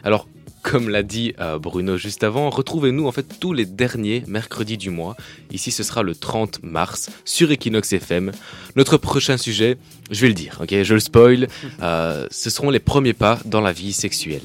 Alors 0.04 0.28
comme 0.64 0.88
l'a 0.88 1.02
dit 1.02 1.34
euh, 1.40 1.58
Bruno 1.58 1.98
juste 1.98 2.24
avant, 2.24 2.48
retrouvez-nous 2.48 3.06
en 3.06 3.12
fait 3.12 3.38
tous 3.38 3.52
les 3.52 3.66
derniers 3.66 4.24
mercredis 4.26 4.78
du 4.78 4.88
mois. 4.88 5.14
Ici, 5.52 5.70
ce 5.70 5.82
sera 5.82 6.02
le 6.02 6.14
30 6.14 6.60
mars 6.62 7.10
sur 7.26 7.50
Equinox 7.52 7.92
FM. 7.92 8.32
Notre 8.74 8.96
prochain 8.96 9.36
sujet, 9.36 9.76
je 10.10 10.22
vais 10.22 10.28
le 10.28 10.34
dire, 10.34 10.58
ok, 10.62 10.82
je 10.82 10.94
le 10.94 11.00
spoil, 11.00 11.48
euh, 11.82 12.26
ce 12.30 12.48
seront 12.48 12.70
les 12.70 12.80
premiers 12.80 13.12
pas 13.12 13.38
dans 13.44 13.60
la 13.60 13.72
vie 13.72 13.92
sexuelle. 13.92 14.42